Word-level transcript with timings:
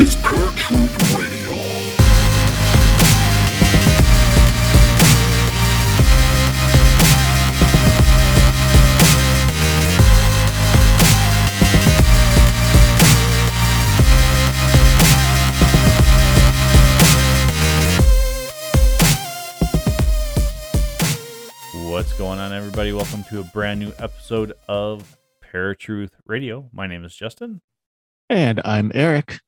Is 0.00 0.14
Paratruth 0.16 1.18
Radio. 1.18 1.58
What's 21.90 22.12
going 22.12 22.38
on, 22.38 22.52
everybody? 22.52 22.92
Welcome 22.92 23.24
to 23.24 23.40
a 23.40 23.44
brand 23.44 23.80
new 23.80 23.92
episode 23.98 24.52
of 24.68 25.16
Paratruth 25.42 26.10
Radio. 26.26 26.68
My 26.72 26.86
name 26.86 27.04
is 27.04 27.14
Justin, 27.14 27.60
And 28.28 28.60
I'm 28.64 28.92
Eric. 28.94 29.40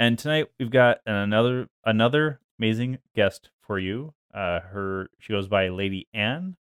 And 0.00 0.18
tonight 0.18 0.46
we've 0.58 0.70
got 0.70 0.98
another 1.04 1.68
another 1.84 2.40
amazing 2.58 2.98
guest 3.14 3.50
for 3.60 3.78
you. 3.78 4.14
Uh, 4.34 4.60
her 4.60 5.10
she 5.20 5.32
goes 5.32 5.46
by 5.46 5.68
Lady 5.68 6.08
Anne. 6.14 6.56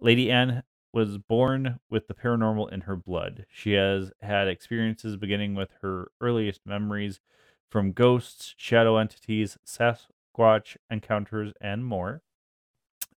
Lady 0.00 0.30
Anne 0.30 0.62
was 0.92 1.18
born 1.18 1.80
with 1.90 2.06
the 2.06 2.14
paranormal 2.14 2.72
in 2.72 2.82
her 2.82 2.94
blood. 2.94 3.44
She 3.50 3.72
has 3.72 4.12
had 4.22 4.46
experiences 4.46 5.16
beginning 5.16 5.54
with 5.54 5.70
her 5.82 6.12
earliest 6.20 6.60
memories 6.64 7.20
from 7.68 7.92
ghosts, 7.92 8.54
shadow 8.56 8.96
entities, 8.96 9.58
Sasquatch 9.66 10.76
encounters, 10.88 11.52
and 11.60 11.84
more. 11.84 12.22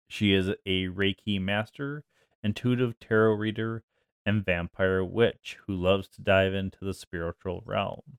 She 0.08 0.34
is 0.34 0.48
a 0.66 0.86
Reiki 0.86 1.42
master, 1.42 2.06
intuitive 2.42 2.98
tarot 3.02 3.34
reader, 3.34 3.84
and 4.26 4.46
vampire 4.46 5.04
witch 5.04 5.58
who 5.68 5.76
loves 5.76 6.08
to 6.08 6.22
dive 6.22 6.54
into 6.54 6.86
the 6.86 6.94
spiritual 6.94 7.62
realm. 7.66 8.18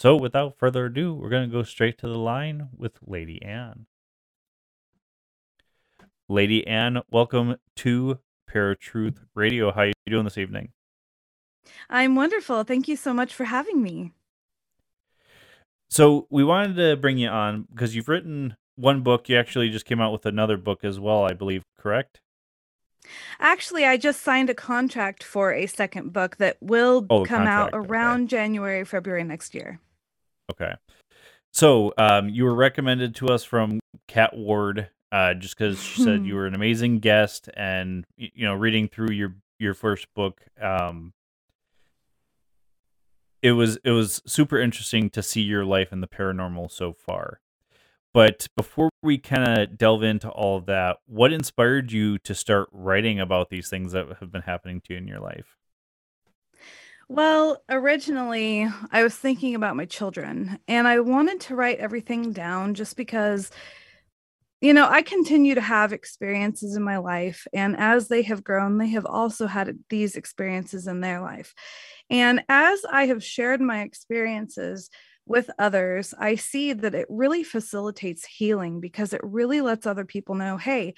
So, 0.00 0.16
without 0.16 0.56
further 0.56 0.86
ado, 0.86 1.12
we're 1.12 1.28
going 1.28 1.46
to 1.46 1.52
go 1.54 1.62
straight 1.62 1.98
to 1.98 2.08
the 2.08 2.16
line 2.18 2.70
with 2.74 2.92
Lady 3.06 3.42
Anne. 3.42 3.84
Lady 6.26 6.66
Anne, 6.66 7.02
welcome 7.10 7.56
to 7.76 8.18
Paratruth 8.50 9.18
Radio. 9.34 9.70
How 9.70 9.82
are 9.82 9.86
you 9.88 9.92
doing 10.06 10.24
this 10.24 10.38
evening? 10.38 10.70
I'm 11.90 12.14
wonderful. 12.14 12.64
Thank 12.64 12.88
you 12.88 12.96
so 12.96 13.12
much 13.12 13.34
for 13.34 13.44
having 13.44 13.82
me. 13.82 14.12
So, 15.90 16.26
we 16.30 16.44
wanted 16.44 16.76
to 16.76 16.96
bring 16.96 17.18
you 17.18 17.28
on 17.28 17.66
because 17.70 17.94
you've 17.94 18.08
written 18.08 18.56
one 18.76 19.02
book. 19.02 19.28
You 19.28 19.36
actually 19.36 19.68
just 19.68 19.84
came 19.84 20.00
out 20.00 20.12
with 20.12 20.24
another 20.24 20.56
book 20.56 20.82
as 20.82 20.98
well, 20.98 21.24
I 21.24 21.34
believe, 21.34 21.62
correct? 21.78 22.22
Actually, 23.38 23.84
I 23.84 23.98
just 23.98 24.22
signed 24.22 24.48
a 24.48 24.54
contract 24.54 25.22
for 25.22 25.52
a 25.52 25.66
second 25.66 26.14
book 26.14 26.38
that 26.38 26.56
will 26.62 27.06
Oh, 27.10 27.26
come 27.26 27.42
out 27.42 27.72
contract, 27.72 27.74
okay. 27.74 27.86
around 27.86 28.28
January, 28.30 28.82
February 28.86 29.24
next 29.24 29.54
year. 29.54 29.78
Okay. 30.50 30.74
So, 31.52 31.92
um, 31.98 32.28
you 32.28 32.44
were 32.44 32.54
recommended 32.54 33.14
to 33.16 33.28
us 33.28 33.42
from 33.44 33.80
Cat 34.06 34.36
Ward, 34.36 34.88
uh, 35.10 35.34
just 35.34 35.58
because 35.58 35.82
she 35.82 36.02
said 36.02 36.24
you 36.24 36.36
were 36.36 36.46
an 36.46 36.54
amazing 36.54 37.00
guest, 37.00 37.48
and 37.54 38.04
you 38.16 38.44
know, 38.44 38.54
reading 38.54 38.88
through 38.88 39.12
your 39.12 39.34
your 39.58 39.74
first 39.74 40.06
book, 40.14 40.40
um, 40.60 41.12
it 43.42 43.52
was 43.52 43.78
it 43.84 43.90
was 43.90 44.22
super 44.26 44.58
interesting 44.58 45.10
to 45.10 45.22
see 45.22 45.42
your 45.42 45.64
life 45.64 45.92
in 45.92 46.00
the 46.00 46.06
paranormal 46.06 46.70
so 46.70 46.92
far. 46.92 47.40
But 48.12 48.48
before 48.56 48.90
we 49.02 49.18
kind 49.18 49.58
of 49.58 49.78
delve 49.78 50.02
into 50.02 50.28
all 50.28 50.56
of 50.56 50.66
that, 50.66 50.98
what 51.06 51.32
inspired 51.32 51.92
you 51.92 52.18
to 52.18 52.34
start 52.34 52.68
writing 52.72 53.20
about 53.20 53.50
these 53.50 53.68
things 53.68 53.92
that 53.92 54.06
have 54.18 54.32
been 54.32 54.42
happening 54.42 54.80
to 54.82 54.94
you 54.94 54.98
in 54.98 55.06
your 55.06 55.20
life? 55.20 55.59
Well, 57.12 57.60
originally, 57.68 58.68
I 58.92 59.02
was 59.02 59.16
thinking 59.16 59.56
about 59.56 59.74
my 59.74 59.84
children 59.84 60.60
and 60.68 60.86
I 60.86 61.00
wanted 61.00 61.40
to 61.40 61.56
write 61.56 61.80
everything 61.80 62.32
down 62.32 62.74
just 62.74 62.96
because, 62.96 63.50
you 64.60 64.74
know, 64.74 64.86
I 64.86 65.00
continue 65.02 65.54
to 65.54 65.60
have 65.60 65.92
experiences 65.92 66.76
in 66.76 66.82
my 66.82 66.98
life. 66.98 67.46
And 67.54 67.76
as 67.78 68.08
they 68.08 68.22
have 68.22 68.44
grown, 68.44 68.76
they 68.76 68.88
have 68.90 69.06
also 69.06 69.46
had 69.46 69.78
these 69.88 70.16
experiences 70.16 70.86
in 70.86 71.00
their 71.00 71.20
life. 71.20 71.54
And 72.10 72.42
as 72.48 72.84
I 72.90 73.06
have 73.06 73.24
shared 73.24 73.60
my 73.62 73.82
experiences 73.82 74.90
with 75.26 75.50
others, 75.58 76.12
I 76.18 76.34
see 76.34 76.74
that 76.74 76.94
it 76.94 77.06
really 77.08 77.42
facilitates 77.42 78.26
healing 78.26 78.80
because 78.80 79.14
it 79.14 79.20
really 79.24 79.62
lets 79.62 79.86
other 79.86 80.04
people 80.04 80.34
know 80.34 80.58
hey, 80.58 80.94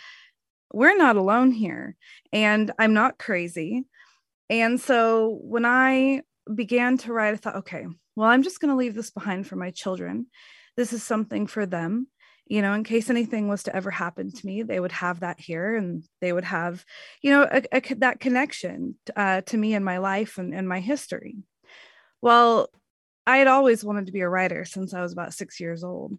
we're 0.73 0.97
not 0.97 1.17
alone 1.17 1.53
here 1.53 1.97
and 2.33 2.73
I'm 2.79 2.95
not 2.95 3.19
crazy. 3.19 3.85
And 4.51 4.81
so 4.81 5.39
when 5.43 5.65
I 5.65 6.23
began 6.53 6.99
to 6.99 7.13
write, 7.13 7.35
I 7.35 7.37
thought, 7.37 7.57
okay, 7.57 7.87
well, 8.17 8.29
I'm 8.29 8.43
just 8.43 8.61
going 8.61 8.71
to 8.71 8.77
leave 8.77 8.95
this 8.95 9.11
behind 9.11 9.47
for 9.47 9.57
my 9.57 9.71
children. 9.71 10.27
This 10.77 10.93
is 10.93 11.03
something 11.03 11.47
for 11.47 11.67
them. 11.67 12.09
You 12.47 12.61
know, 12.61 12.75
in 12.75 12.85
case 12.85 13.09
anything 13.09 13.49
was 13.49 13.63
to 13.63 13.75
ever 13.75 13.91
happen 13.91 14.31
to 14.31 14.47
me, 14.47 14.63
they 14.63 14.81
would 14.81 14.93
have 14.93 15.21
that 15.21 15.41
here 15.41 15.77
and 15.77 16.05
they 16.21 16.33
would 16.33 16.45
have, 16.45 16.85
you 17.23 17.31
know, 17.31 17.49
a, 17.51 17.63
a 17.73 17.95
that 17.97 18.21
connection 18.21 18.97
uh, 19.17 19.41
to 19.43 19.57
me 19.57 19.75
and 19.75 19.85
my 19.85 19.99
life 19.99 20.39
and, 20.39 20.53
and 20.53 20.69
my 20.69 20.81
history. 20.81 21.37
Well, 22.21 22.69
I 23.27 23.39
had 23.39 23.47
always 23.47 23.85
wanted 23.85 24.07
to 24.07 24.13
be 24.13 24.21
a 24.21 24.29
writer 24.29 24.65
since 24.65 24.93
I 24.93 25.01
was 25.01 25.13
about 25.13 25.35
six 25.35 25.61
years 25.61 25.85
old. 25.85 26.19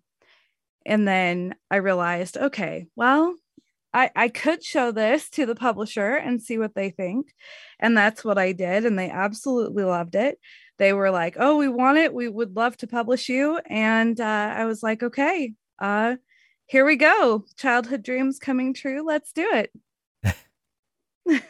And 0.86 1.08
then 1.08 1.56
I 1.70 1.78
realized, 1.78 2.38
okay, 2.38 2.88
well, 2.96 3.36
I, 3.94 4.10
I 4.16 4.28
could 4.30 4.64
show 4.64 4.92
this 4.92 5.30
to 5.32 5.46
the 5.46 5.56
publisher 5.56 6.16
and 6.16 6.42
see 6.42 6.58
what 6.58 6.74
they 6.76 6.90
think. 6.90 7.34
And 7.80 7.96
that's 7.96 8.24
what 8.24 8.38
I 8.38 8.52
did. 8.52 8.86
And 8.86 8.98
they 8.98 9.10
absolutely 9.10 9.84
loved 9.84 10.16
it. 10.16 10.40
They 10.80 10.94
were 10.94 11.12
like, 11.12 11.36
oh, 11.40 11.58
we 11.58 11.68
want 11.68 12.00
it. 12.00 12.14
We 12.14 12.28
would 12.28 12.56
love 12.56 12.76
to 12.78 12.88
publish 12.88 13.30
you. 13.30 13.60
And 13.68 14.20
uh, 14.20 14.54
I 14.56 14.66
was 14.66 14.82
like, 14.82 15.04
okay, 15.04 15.54
uh, 15.80 16.16
here 16.66 16.86
we 16.86 16.96
go. 16.96 17.46
Childhood 17.58 18.04
dreams 18.04 18.40
coming 18.40 18.74
true. 18.74 19.06
Let's 19.06 19.32
do 19.32 19.48
it. 19.54 19.72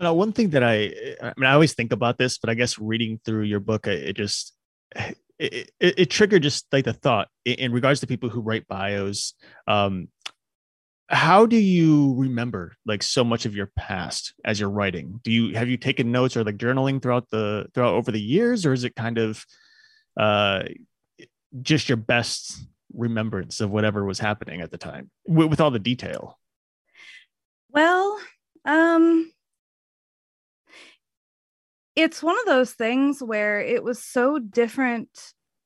Now, 0.00 0.14
one 0.14 0.32
thing 0.32 0.48
that 0.50 0.64
I, 0.64 0.94
I 1.20 1.34
mean, 1.36 1.44
I 1.46 1.52
always 1.52 1.74
think 1.74 1.92
about 1.92 2.16
this, 2.16 2.38
but 2.38 2.48
I 2.48 2.54
guess 2.54 2.78
reading 2.78 3.20
through 3.22 3.42
your 3.42 3.60
book, 3.60 3.86
it 3.86 4.14
just, 4.14 4.54
it, 5.40 5.70
it, 5.80 5.98
it 5.98 6.10
triggered 6.10 6.42
just 6.42 6.66
like 6.70 6.84
the 6.84 6.92
thought 6.92 7.28
in, 7.44 7.72
regards 7.72 8.00
to 8.00 8.06
people 8.06 8.28
who 8.28 8.42
write 8.42 8.68
bios. 8.68 9.34
Um, 9.66 10.08
how 11.08 11.46
do 11.46 11.56
you 11.56 12.14
remember 12.14 12.76
like 12.86 13.02
so 13.02 13.24
much 13.24 13.46
of 13.46 13.56
your 13.56 13.72
past 13.74 14.34
as 14.44 14.60
you're 14.60 14.70
writing? 14.70 15.18
Do 15.24 15.32
you 15.32 15.56
have 15.56 15.68
you 15.68 15.76
taken 15.76 16.12
notes 16.12 16.36
or 16.36 16.44
like 16.44 16.58
journaling 16.58 17.02
throughout 17.02 17.28
the 17.30 17.66
throughout 17.74 17.94
over 17.94 18.12
the 18.12 18.20
years, 18.20 18.66
or 18.66 18.72
is 18.72 18.84
it 18.84 18.94
kind 18.94 19.18
of 19.18 19.44
uh, 20.16 20.64
just 21.62 21.88
your 21.88 21.96
best 21.96 22.62
remembrance 22.92 23.60
of 23.60 23.70
whatever 23.70 24.04
was 24.04 24.18
happening 24.18 24.60
at 24.60 24.70
the 24.70 24.78
time 24.78 25.10
with, 25.26 25.48
with 25.48 25.60
all 25.60 25.70
the 25.70 25.78
detail? 25.78 26.38
Well, 27.70 28.20
um, 28.66 29.32
it's 31.96 32.22
one 32.22 32.38
of 32.38 32.46
those 32.46 32.72
things 32.72 33.22
where 33.22 33.60
it 33.60 33.82
was 33.82 34.02
so 34.02 34.38
different. 34.38 35.08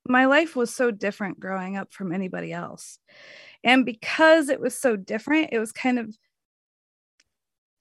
My 0.06 0.26
life 0.26 0.56
was 0.56 0.74
so 0.74 0.90
different 0.90 1.40
growing 1.40 1.76
up 1.76 1.92
from 1.92 2.12
anybody 2.12 2.52
else. 2.52 2.98
And 3.62 3.84
because 3.86 4.48
it 4.48 4.60
was 4.60 4.78
so 4.78 4.96
different, 4.96 5.50
it 5.52 5.58
was 5.58 5.72
kind 5.72 5.98
of, 5.98 6.14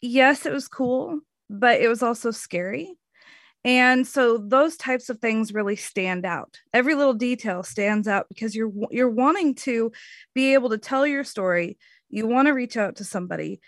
yes, 0.01 0.45
it 0.45 0.53
was 0.53 0.67
cool, 0.67 1.19
but 1.49 1.81
it 1.81 1.87
was 1.87 2.01
also 2.01 2.31
scary. 2.31 2.95
And 3.65 4.05
so 4.05 4.37
those 4.37 4.75
types 4.75 5.09
of 5.09 5.19
things 5.19 5.53
really 5.53 5.77
stand 5.77 6.25
out. 6.25 6.57
Every 6.73 6.95
little 6.95 7.13
detail 7.13 7.63
stands 7.63 8.07
out 8.09 8.27
because 8.27 8.53
you're 8.53 8.71
you're 8.91 9.09
wanting 9.09 9.55
to 9.55 9.91
be 10.33 10.53
able 10.53 10.69
to 10.71 10.77
tell 10.77 11.07
your 11.07 11.23
story. 11.23 11.77
You 12.09 12.27
want 12.27 12.47
to 12.47 12.53
reach 12.53 12.75
out 12.75 12.97
to 12.97 13.05
somebody. 13.05 13.61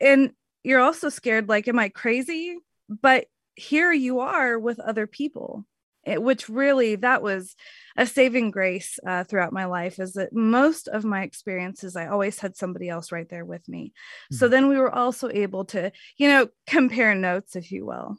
And 0.00 0.32
you're 0.64 0.80
also 0.80 1.10
scared 1.10 1.48
like 1.50 1.68
am 1.68 1.78
I 1.78 1.90
crazy? 1.90 2.56
But 2.88 3.26
here 3.58 3.92
you 3.92 4.20
are 4.20 4.58
with 4.58 4.80
other 4.80 5.06
people. 5.06 5.64
It, 6.04 6.22
which 6.22 6.48
really 6.48 6.94
that 6.96 7.22
was 7.22 7.54
a 7.96 8.06
saving 8.06 8.50
grace 8.50 8.98
uh, 9.06 9.24
throughout 9.24 9.52
my 9.52 9.66
life 9.66 9.98
is 9.98 10.14
that 10.14 10.32
most 10.32 10.88
of 10.88 11.04
my 11.04 11.22
experiences 11.22 11.96
i 11.96 12.06
always 12.06 12.38
had 12.38 12.56
somebody 12.56 12.88
else 12.88 13.12
right 13.12 13.28
there 13.28 13.44
with 13.44 13.68
me 13.68 13.92
so 14.32 14.48
Mhm. 14.48 14.50
then 14.50 14.68
we 14.68 14.78
were 14.78 14.94
also 14.94 15.28
able 15.28 15.64
to 15.66 15.90
you 16.16 16.28
know 16.28 16.48
compare 16.66 17.14
notes 17.14 17.56
if 17.56 17.70
you 17.72 17.84
will 17.84 18.16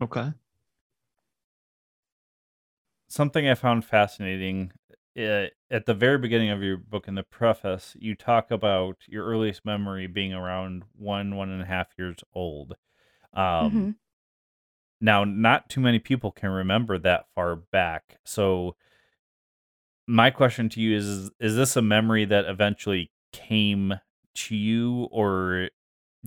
Okay. 0.00 0.32
something 3.08 3.48
I 3.48 3.54
found 3.54 3.84
fascinating 3.84 4.72
uh, 5.18 5.46
at 5.70 5.86
the 5.86 5.94
very 5.94 6.18
beginning 6.18 6.50
of 6.50 6.62
your 6.62 6.76
book 6.76 7.08
in 7.08 7.14
the 7.14 7.22
preface, 7.22 7.96
you 7.98 8.14
talk 8.14 8.50
about 8.50 8.96
your 9.06 9.24
earliest 9.24 9.64
memory 9.64 10.06
being 10.06 10.34
around 10.34 10.84
one, 10.92 11.36
one 11.36 11.48
and 11.48 11.62
a 11.62 11.66
half 11.66 11.88
years 11.98 12.18
old. 12.34 12.76
Um, 13.36 13.70
Mhm. 13.72 13.94
Now, 15.00 15.24
not 15.24 15.68
too 15.68 15.80
many 15.80 15.98
people 15.98 16.32
can 16.32 16.50
remember 16.50 16.98
that 16.98 17.26
far 17.34 17.56
back. 17.56 18.18
So, 18.24 18.76
my 20.06 20.30
question 20.30 20.68
to 20.70 20.80
you 20.80 20.96
is 20.96 21.30
Is 21.40 21.56
this 21.56 21.76
a 21.76 21.82
memory 21.82 22.24
that 22.24 22.46
eventually 22.46 23.10
came 23.32 23.94
to 24.34 24.56
you, 24.56 25.08
or 25.10 25.70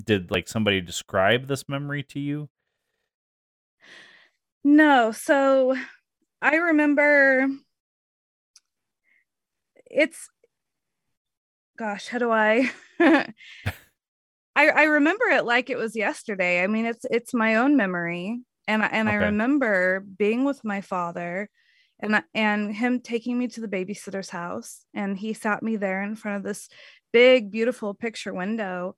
did 0.04 0.32
like 0.32 0.48
somebody 0.48 0.82
describe 0.82 1.48
this 1.48 1.68
memory 1.70 2.04
to 2.04 2.20
you? 2.20 2.50
No, 4.64 5.12
so 5.12 5.76
I 6.42 6.56
remember 6.56 7.48
it's 9.90 10.30
gosh, 11.78 12.08
how 12.08 12.18
do 12.20 12.32
I 12.32 12.72
I 14.60 14.68
I 14.68 14.84
remember 14.84 15.26
it 15.26 15.46
like 15.46 15.70
it 15.70 15.78
was 15.78 15.96
yesterday. 15.96 16.62
I 16.64 16.68
mean, 16.68 16.86
it's 16.86 17.06
it's 17.10 17.34
my 17.34 17.56
own 17.56 17.78
memory. 17.78 18.40
And 18.68 18.84
I, 18.84 18.88
and 18.88 19.10
I 19.10 19.16
remember 19.16 20.02
being 20.02 20.46
with 20.46 20.64
my 20.64 20.82
father 20.82 21.50
and 22.00 22.22
and 22.34 22.76
him 22.76 23.00
taking 23.00 23.40
me 23.40 23.48
to 23.50 23.62
the 23.62 23.68
babysitter's 23.68 24.30
house. 24.30 24.86
And 24.94 25.18
he 25.18 25.34
sat 25.34 25.64
me 25.64 25.78
there 25.78 26.04
in 26.04 26.16
front 26.16 26.38
of 26.38 26.44
this 26.44 26.70
big 27.14 27.52
beautiful 27.52 27.94
picture 27.94 28.34
window. 28.34 28.96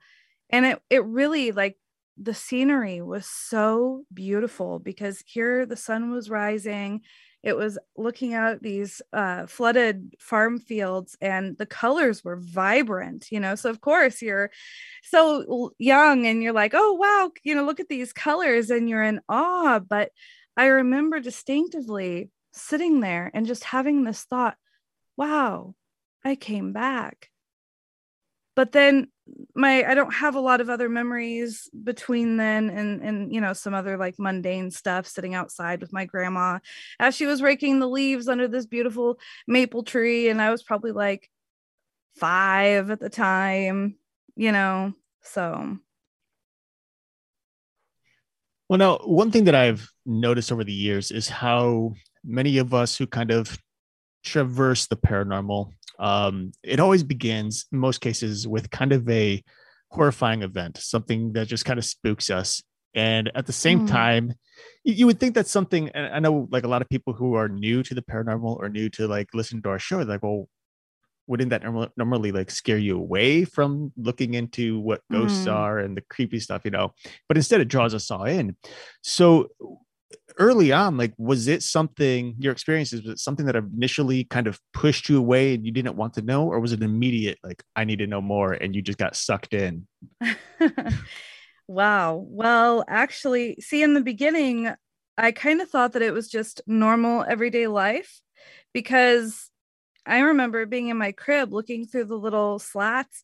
And 0.49 0.65
it 0.65 0.81
it 0.89 1.05
really 1.05 1.51
like 1.51 1.77
the 2.17 2.33
scenery 2.33 3.01
was 3.01 3.25
so 3.27 4.03
beautiful 4.13 4.79
because 4.79 5.23
here 5.25 5.65
the 5.65 5.77
sun 5.77 6.11
was 6.11 6.29
rising 6.29 7.01
it 7.43 7.55
was 7.57 7.77
looking 7.97 8.33
out 8.33 8.53
at 8.53 8.61
these 8.61 9.01
uh, 9.13 9.47
flooded 9.47 10.13
farm 10.19 10.59
fields 10.59 11.17
and 11.21 11.57
the 11.57 11.65
colors 11.65 12.23
were 12.23 12.37
vibrant 12.37 13.27
you 13.31 13.39
know? 13.39 13.55
So 13.55 13.69
of 13.69 13.81
course 13.81 14.21
you're 14.21 14.51
so 15.03 15.71
young 15.77 16.25
and 16.25 16.41
you're 16.43 16.53
like 16.53 16.73
oh 16.73 16.93
wow 16.93 17.31
you 17.43 17.55
know 17.55 17.63
look 17.63 17.79
at 17.79 17.89
these 17.89 18.13
colors 18.13 18.69
and 18.69 18.89
you're 18.89 19.03
in 19.03 19.21
awe. 19.29 19.79
But 19.79 20.11
i 20.57 20.65
remember 20.65 21.19
distinctively 21.19 22.29
sitting 22.53 22.99
there 22.99 23.31
and 23.33 23.45
just 23.47 23.63
having 23.63 24.03
this 24.03 24.23
thought 24.23 24.57
wow 25.17 25.73
i 26.25 26.35
came 26.35 26.73
back. 26.73 27.29
But 28.55 28.73
then 28.73 29.07
my 29.55 29.83
i 29.83 29.93
don't 29.93 30.13
have 30.13 30.35
a 30.35 30.39
lot 30.39 30.61
of 30.61 30.69
other 30.69 30.89
memories 30.89 31.69
between 31.83 32.37
then 32.37 32.69
and 32.69 33.01
and 33.01 33.33
you 33.33 33.41
know 33.41 33.53
some 33.53 33.73
other 33.73 33.97
like 33.97 34.15
mundane 34.17 34.71
stuff 34.71 35.05
sitting 35.05 35.35
outside 35.35 35.81
with 35.81 35.93
my 35.93 36.05
grandma. 36.05 36.59
As 36.99 37.15
she 37.15 37.25
was 37.25 37.41
raking 37.41 37.79
the 37.79 37.87
leaves 37.87 38.27
under 38.27 38.47
this 38.47 38.65
beautiful 38.65 39.19
maple 39.47 39.83
tree 39.83 40.29
and 40.29 40.41
i 40.41 40.51
was 40.51 40.63
probably 40.63 40.91
like 40.91 41.29
five 42.15 42.91
at 42.91 42.99
the 42.99 43.09
time 43.09 43.95
you 44.35 44.51
know 44.51 44.93
so. 45.23 45.77
Well, 48.69 48.77
now, 48.77 48.99
one 48.99 49.31
thing 49.31 49.43
that 49.45 49.55
I've 49.55 49.91
noticed 50.05 50.51
over 50.51 50.63
the 50.63 50.71
years 50.71 51.11
is 51.11 51.27
how 51.27 51.93
many 52.23 52.57
of 52.57 52.73
us 52.73 52.97
who 52.97 53.05
kind 53.05 53.31
of 53.31 53.57
traverse 54.23 54.87
the 54.87 54.95
paranormal, 54.95 55.73
um, 56.01 56.51
it 56.63 56.79
always 56.81 57.03
begins, 57.03 57.65
in 57.71 57.77
most 57.79 58.01
cases, 58.01 58.47
with 58.47 58.69
kind 58.71 58.91
of 58.91 59.07
a 59.09 59.41
horrifying 59.91 60.41
event, 60.41 60.77
something 60.77 61.33
that 61.33 61.47
just 61.47 61.63
kind 61.63 61.79
of 61.79 61.85
spooks 61.85 62.29
us. 62.29 62.61
And 62.93 63.31
at 63.35 63.45
the 63.45 63.53
same 63.53 63.79
Mm. 63.79 63.85
time, 63.87 64.33
you, 64.83 64.93
you 64.95 65.05
would 65.05 65.19
think 65.19 65.35
that's 65.35 65.51
something, 65.51 65.89
and 65.89 66.13
I 66.13 66.19
know 66.19 66.47
like 66.51 66.65
a 66.65 66.67
lot 66.67 66.81
of 66.81 66.89
people 66.89 67.13
who 67.13 67.35
are 67.35 67.47
new 67.47 67.83
to 67.83 67.93
the 67.93 68.01
paranormal 68.01 68.57
or 68.57 68.67
new 68.67 68.89
to 68.89 69.07
like 69.07 69.29
listening 69.33 69.61
to 69.63 69.69
our 69.69 69.79
show, 69.79 69.99
like, 69.99 70.23
well, 70.23 70.49
wouldn't 71.27 71.51
that 71.51 71.63
normal, 71.63 71.87
normally 71.95 72.31
like 72.31 72.51
scare 72.51 72.79
you 72.79 72.97
away 72.97 73.45
from 73.45 73.93
looking 73.95 74.33
into 74.33 74.79
what 74.79 75.01
ghosts 75.11 75.45
Mm. 75.45 75.53
are 75.53 75.79
and 75.79 75.95
the 75.95 76.01
creepy 76.09 76.39
stuff, 76.39 76.63
you 76.65 76.71
know? 76.71 76.93
But 77.27 77.37
instead, 77.37 77.61
it 77.61 77.69
draws 77.69 77.93
us 77.93 78.11
all 78.11 78.25
in. 78.25 78.57
So 79.03 79.49
early 80.41 80.71
on, 80.71 80.97
like, 80.97 81.13
was 81.17 81.47
it 81.47 81.61
something 81.61 82.35
your 82.39 82.51
experiences? 82.51 83.03
Was 83.03 83.13
it 83.13 83.19
something 83.19 83.45
that 83.45 83.55
initially 83.55 84.23
kind 84.23 84.47
of 84.47 84.59
pushed 84.73 85.07
you 85.07 85.17
away 85.17 85.53
and 85.53 85.65
you 85.65 85.71
didn't 85.71 85.95
want 85.95 86.15
to 86.15 86.21
know, 86.21 86.47
or 86.47 86.59
was 86.59 86.73
it 86.73 86.81
immediate? 86.81 87.37
Like, 87.43 87.63
I 87.75 87.85
need 87.85 87.99
to 87.99 88.07
know 88.07 88.21
more, 88.21 88.53
and 88.53 88.75
you 88.75 88.81
just 88.81 88.97
got 88.97 89.15
sucked 89.15 89.53
in. 89.53 89.87
wow 91.71 92.25
well 92.27 92.83
actually 92.89 93.55
see 93.61 93.81
in 93.81 93.93
the 93.93 94.01
beginning 94.01 94.73
i 95.17 95.31
kind 95.31 95.61
of 95.61 95.69
thought 95.69 95.93
that 95.93 96.01
it 96.01 96.13
was 96.13 96.27
just 96.27 96.59
normal 96.67 97.23
everyday 97.23 97.65
life 97.67 98.19
because 98.73 99.49
i 100.05 100.19
remember 100.19 100.65
being 100.65 100.89
in 100.89 100.97
my 100.97 101.13
crib 101.13 101.53
looking 101.53 101.85
through 101.85 102.03
the 102.03 102.17
little 102.17 102.59
slats 102.59 103.23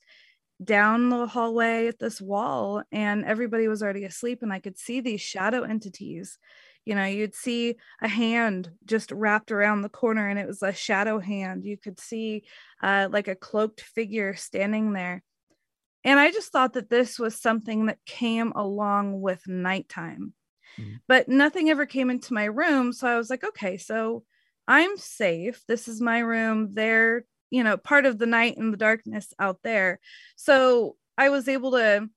down 0.63 1.09
the 1.09 1.27
hallway 1.27 1.87
at 1.87 1.99
this 1.99 2.21
wall 2.21 2.81
and 2.89 3.25
everybody 3.25 3.67
was 3.67 3.83
already 3.83 4.05
asleep 4.05 4.41
and 4.41 4.53
i 4.53 4.59
could 4.59 4.77
see 4.77 5.01
these 5.01 5.19
shadow 5.19 5.63
entities 5.63 6.37
you 6.87 6.95
know 6.95 7.05
you'd 7.05 7.35
see 7.35 7.75
a 8.01 8.07
hand 8.07 8.71
just 8.85 9.11
wrapped 9.11 9.51
around 9.51 9.81
the 9.81 9.89
corner 9.89 10.29
and 10.29 10.39
it 10.39 10.47
was 10.47 10.63
a 10.63 10.71
shadow 10.73 11.19
hand. 11.19 11.65
You 11.65 11.77
could 11.77 11.99
see 11.99 12.43
uh, 12.81 13.09
like 13.11 13.27
a 13.27 13.35
cloaked 13.35 13.81
figure 13.81 14.35
standing 14.35 14.93
there. 14.93 15.21
And 16.03 16.19
i 16.19 16.31
just 16.31 16.51
thought 16.53 16.73
that 16.73 16.89
this 16.89 17.19
was 17.19 17.35
something 17.35 17.87
that 17.87 17.99
came 18.05 18.51
along 18.55 19.19
with 19.21 19.47
nighttime. 19.47 20.33
Mhm. 20.79 20.99
but 21.07 21.27
nothing 21.27 21.69
ever 21.69 21.85
came 21.85 22.09
into 22.09 22.33
my 22.33 22.45
room 22.45 22.93
so 22.93 23.07
i 23.07 23.17
was 23.17 23.29
like 23.29 23.43
okay 23.43 23.77
so 23.77 24.23
i'm 24.67 24.97
safe. 24.97 25.63
This 25.67 25.87
is 25.87 26.01
my 26.01 26.19
room. 26.19 26.73
They're 26.73 27.25
you 27.49 27.63
know 27.63 27.77
part 27.77 28.05
of 28.05 28.17
the 28.17 28.25
night 28.25 28.57
and 28.57 28.71
the 28.73 28.77
darkness 28.77 29.33
out 29.39 29.59
there. 29.63 29.99
So 30.35 30.95
i 31.17 31.29
was 31.29 31.47
able 31.47 31.71
to 31.71 32.09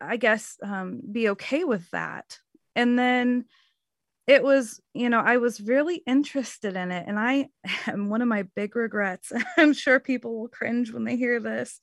i 0.00 0.16
guess 0.16 0.56
um, 0.62 1.00
be 1.12 1.28
okay 1.30 1.64
with 1.64 1.90
that 1.90 2.38
and 2.76 2.98
then 2.98 3.44
it 4.26 4.42
was 4.42 4.80
you 4.94 5.08
know 5.08 5.18
i 5.20 5.38
was 5.38 5.60
really 5.60 6.02
interested 6.06 6.76
in 6.76 6.90
it. 6.92 7.04
And 7.06 7.18
i 7.18 7.48
am 7.86 8.08
one 8.10 8.22
of 8.22 8.28
my 8.28 8.42
big 8.54 8.76
regrets. 8.76 9.32
I'm 9.56 9.72
sure 9.72 10.00
people 10.00 10.38
will 10.38 10.48
cringe 10.48 10.92
when 10.92 11.04
they 11.04 11.16
hear 11.16 11.40
this. 11.40 11.80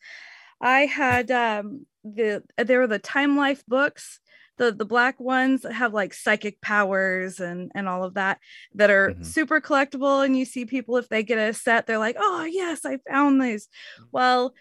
I 0.62 0.82
had 0.86 1.30
um 1.32 1.86
the 2.04 2.44
there 2.58 2.80
were 2.80 2.88
the 2.88 3.00
time 3.00 3.36
life 3.38 3.64
books 3.68 4.20
the 4.58 4.72
the 4.72 4.86
black 4.86 5.20
ones 5.20 5.62
that 5.62 5.74
have 5.74 5.94
like 5.94 6.14
psychic 6.14 6.60
powers 6.62 7.40
and 7.40 7.72
and 7.76 7.88
all 7.88 8.04
of 8.04 8.16
that 8.16 8.40
that 8.76 8.90
are 8.90 9.12
Mhm. 9.12 9.26
super 9.26 9.62
collectible. 9.62 10.26
And 10.26 10.38
you 10.38 10.46
see 10.46 10.66
people 10.66 10.98
if 10.98 11.10
they 11.10 11.24
get 11.24 11.38
a 11.38 11.54
set 11.54 11.86
they're 11.86 12.00
like 12.00 12.16
oh 12.20 12.44
yes 12.46 12.86
i 12.86 12.98
found 13.10 13.42
these. 13.42 13.68
Well 14.12 14.54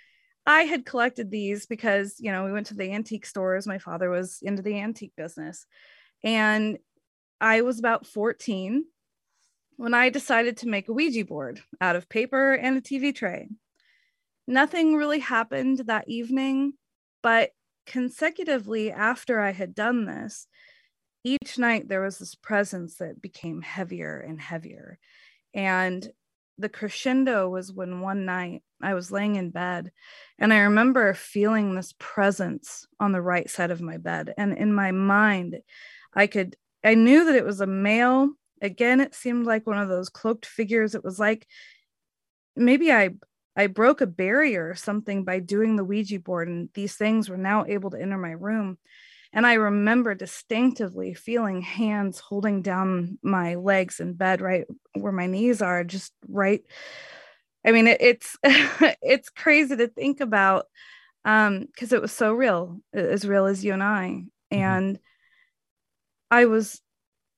i 0.44 0.62
had 0.62 0.84
collected 0.86 1.30
these 1.30 1.66
because 1.66 2.16
you 2.18 2.30
know 2.32 2.44
we 2.44 2.52
went 2.52 2.66
to 2.68 2.74
the 2.74 2.92
antique 2.92 3.26
stores 3.26 3.66
my 3.66 3.78
father 3.78 4.08
was 4.10 4.38
into 4.42 4.62
the 4.62 4.78
antique 4.78 5.12
business 5.16 5.66
and 6.26 6.78
i 7.40 7.62
was 7.62 7.78
about 7.78 8.06
14 8.06 8.84
when 9.78 9.94
i 9.94 10.10
decided 10.10 10.58
to 10.58 10.68
make 10.68 10.88
a 10.88 10.92
ouija 10.92 11.24
board 11.24 11.60
out 11.80 11.96
of 11.96 12.08
paper 12.10 12.52
and 12.52 12.76
a 12.76 12.82
tv 12.82 13.14
tray 13.14 13.48
nothing 14.46 14.94
really 14.94 15.20
happened 15.20 15.78
that 15.86 16.06
evening 16.08 16.74
but 17.22 17.50
consecutively 17.86 18.92
after 18.92 19.40
I 19.40 19.52
had 19.52 19.74
done 19.74 20.04
this, 20.04 20.46
each 21.24 21.58
night 21.58 21.88
there 21.88 22.02
was 22.02 22.18
this 22.18 22.34
presence 22.34 22.96
that 22.96 23.22
became 23.22 23.62
heavier 23.62 24.20
and 24.20 24.40
heavier. 24.40 24.98
And 25.54 26.06
the 26.58 26.68
crescendo 26.68 27.48
was 27.48 27.72
when 27.72 28.00
one 28.00 28.24
night 28.24 28.62
I 28.82 28.94
was 28.94 29.10
laying 29.10 29.36
in 29.36 29.50
bed 29.50 29.90
and 30.38 30.52
I 30.52 30.58
remember 30.60 31.12
feeling 31.14 31.74
this 31.74 31.94
presence 31.98 32.86
on 33.00 33.12
the 33.12 33.22
right 33.22 33.48
side 33.48 33.70
of 33.70 33.80
my 33.80 33.96
bed. 33.96 34.32
And 34.36 34.56
in 34.56 34.72
my 34.72 34.92
mind, 34.92 35.60
I 36.16 36.28
could, 36.28 36.56
I 36.84 36.94
knew 36.96 37.26
that 37.26 37.36
it 37.36 37.46
was 37.46 37.62
a 37.62 37.68
male. 37.68 38.30
Again, 38.62 39.00
it 39.00 39.14
seemed 39.14 39.46
like 39.46 39.66
one 39.68 39.78
of 39.78 39.88
those 39.90 40.08
cloaked 40.10 40.46
figures. 40.46 40.96
It 40.96 41.04
was 41.04 41.20
like 41.20 41.46
maybe 42.56 42.92
I 42.92 43.10
I 43.58 43.68
broke 43.68 44.00
a 44.02 44.06
barrier 44.06 44.68
or 44.68 44.74
something 44.74 45.24
by 45.24 45.40
doing 45.40 45.76
the 45.76 45.84
Ouija 45.84 46.20
board, 46.20 46.48
and 46.48 46.68
these 46.74 46.94
things 46.94 47.28
were 47.28 47.38
now 47.38 47.64
able 47.66 47.90
to 47.90 48.00
enter 48.00 48.18
my 48.18 48.32
room. 48.32 48.78
And 49.34 49.46
I 49.46 49.54
remember 49.54 50.14
distinctively 50.14 51.14
feeling 51.14 51.62
hands 51.62 52.18
holding 52.20 52.62
down 52.62 53.18
my 53.22 53.56
legs 53.56 54.00
in 54.00 54.14
bed, 54.14 54.40
right 54.40 54.66
where 54.94 55.12
my 55.12 55.26
knees 55.26 55.62
are, 55.62 55.84
just 55.84 56.12
right. 56.28 56.62
I 57.64 57.72
mean, 57.72 57.86
it, 57.88 58.00
it's 58.00 58.36
it's 58.44 59.28
crazy 59.30 59.76
to 59.76 59.88
think 59.88 60.20
about 60.20 60.66
um 61.24 61.66
because 61.66 61.92
it 61.92 62.02
was 62.02 62.12
so 62.12 62.32
real, 62.32 62.80
as 62.94 63.26
real 63.26 63.46
as 63.46 63.64
you 63.64 63.72
and 63.72 63.82
I. 63.82 64.24
And 64.50 64.98
I 66.30 66.46
was 66.46 66.80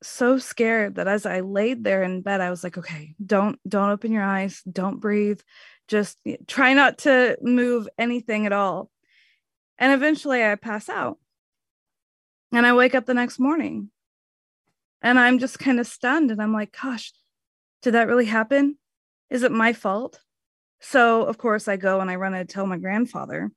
so 0.03 0.39
scared 0.39 0.95
that 0.97 1.09
as 1.09 1.27
I 1.27 1.41
laid 1.41 1.85
there 1.85 2.03
in 2.03 2.23
bed, 2.23 2.41
I 2.41 2.51
was 2.51 2.63
like, 2.65 2.79
okay, 2.79 3.15
don't 3.25 3.59
don't 3.69 3.91
open 3.91 4.13
your 4.13 4.23
eyes, 4.23 4.63
don't 4.71 5.01
breathe, 5.01 5.41
just 5.89 6.19
try 6.47 6.75
not 6.75 6.99
to 6.99 7.37
move 7.43 7.89
anything 7.99 8.47
at 8.47 8.53
all. 8.53 8.91
And 9.79 9.93
eventually 9.93 10.45
I 10.45 10.55
pass 10.57 10.89
out. 10.89 11.19
And 12.53 12.67
I 12.67 12.73
wake 12.75 12.95
up 12.95 13.07
the 13.07 13.15
next 13.15 13.39
morning. 13.39 13.91
And 15.03 15.19
I'm 15.19 15.39
just 15.39 15.59
kind 15.59 15.81
of 15.81 15.87
stunned 15.87 16.31
and 16.31 16.43
I'm 16.43 16.53
like, 16.53 16.77
gosh, 16.81 17.13
Did 17.83 17.93
that 17.95 18.09
really 18.09 18.25
happen? 18.27 18.79
Is 19.31 19.43
it 19.43 19.53
my 19.53 19.73
fault? 19.73 20.21
So, 20.81 21.25
of 21.25 21.39
course, 21.39 21.69
I 21.69 21.77
go 21.77 22.01
and 22.01 22.11
I 22.11 22.17
run 22.17 22.35
and 22.35 22.49
tell 22.49 22.67
my 22.67 22.79
grandfather. 22.79 23.51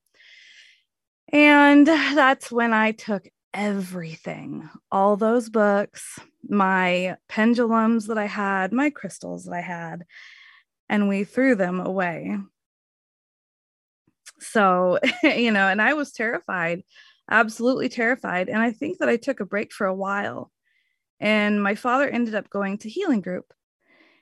And 1.32 1.88
that's 1.88 2.52
when 2.52 2.74
I 2.74 2.92
took 2.92 3.28
everything 3.54 4.70
all 4.92 5.18
those 5.18 5.50
books, 5.50 6.20
my 6.48 7.18
pendulums 7.28 8.08
that 8.08 8.18
I 8.18 8.26
had, 8.26 8.74
my 8.74 8.90
crystals 8.90 9.46
that 9.46 9.54
I 9.54 9.62
had, 9.62 10.06
and 10.90 11.08
we 11.08 11.24
threw 11.24 11.56
them 11.56 11.80
away. 11.80 12.38
So, 14.40 15.00
you 15.24 15.52
know, 15.52 15.68
and 15.68 15.82
I 15.82 15.94
was 15.94 16.12
terrified, 16.12 16.84
absolutely 17.30 17.90
terrified. 17.90 18.50
And 18.50 18.60
I 18.60 18.72
think 18.72 19.00
that 19.00 19.10
I 19.10 19.18
took 19.18 19.40
a 19.40 19.46
break 19.46 19.74
for 19.74 19.88
a 19.88 19.96
while. 19.96 20.52
And 21.20 21.62
my 21.62 21.76
father 21.76 22.10
ended 22.10 22.36
up 22.36 22.50
going 22.50 22.80
to 22.80 22.90
healing 22.90 23.22
group. 23.22 23.54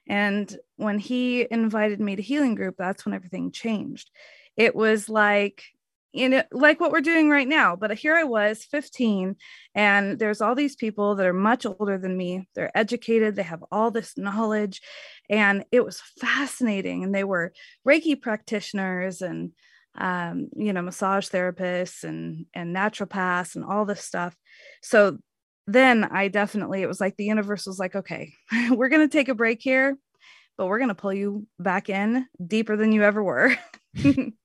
And 0.08 0.54
when 0.76 1.00
he 1.00 1.48
invited 1.50 2.02
me 2.02 2.16
to 2.16 2.22
healing 2.22 2.56
group, 2.56 2.76
that's 2.78 3.06
when 3.06 3.14
everything 3.14 3.52
changed. 3.52 4.10
It 4.58 4.76
was 4.76 5.08
like 5.08 5.64
you 6.12 6.30
know, 6.30 6.44
like 6.52 6.80
what 6.80 6.92
we're 6.92 7.02
doing 7.02 7.30
right 7.30 7.48
now. 7.48 7.76
But 7.76 7.96
here 7.98 8.16
I 8.16 8.24
was, 8.24 8.64
15, 8.66 9.36
and 9.76 10.20
there's 10.20 10.42
all 10.42 10.56
these 10.56 10.76
people 10.76 11.16
that 11.16 11.26
are 11.26 11.34
much 11.34 11.66
older 11.66 11.98
than 11.98 12.18
me. 12.18 12.48
They're 12.56 12.76
educated, 12.76 13.36
they 13.36 13.44
have 13.44 13.64
all 13.72 13.92
this 13.92 14.18
knowledge, 14.18 14.82
and 15.30 15.64
it 15.72 15.86
was 15.86 16.02
fascinating. 16.20 17.04
And 17.04 17.14
they 17.14 17.24
were 17.24 17.54
Reiki 17.88 18.20
practitioners 18.20 19.22
and 19.22 19.52
um, 19.98 20.50
you 20.56 20.72
know, 20.72 20.82
massage 20.82 21.30
therapists 21.30 22.04
and 22.04 22.46
and 22.54 22.76
naturopaths 22.76 23.56
and 23.56 23.66
all 23.66 23.86
this 23.86 24.04
stuff. 24.04 24.36
So 24.82 25.18
then 25.68 26.04
I 26.06 26.30
definitely 26.30 26.82
it 26.82 26.88
was 26.88 27.02
like 27.02 27.18
the 27.18 27.26
universe 27.26 27.66
was 27.68 27.80
like, 27.80 27.96
okay, 27.96 28.34
we're 28.72 28.90
gonna 28.90 29.08
take 29.08 29.30
a 29.30 29.36
break 29.36 29.62
here, 29.62 29.98
but 30.58 30.68
we're 30.68 30.80
gonna 30.80 30.96
pull 30.96 31.14
you 31.14 31.48
back 31.60 31.90
in 31.90 32.26
deeper 32.46 32.76
than 32.78 32.92
you 32.92 33.04
ever 33.04 33.24
were. 33.24 33.56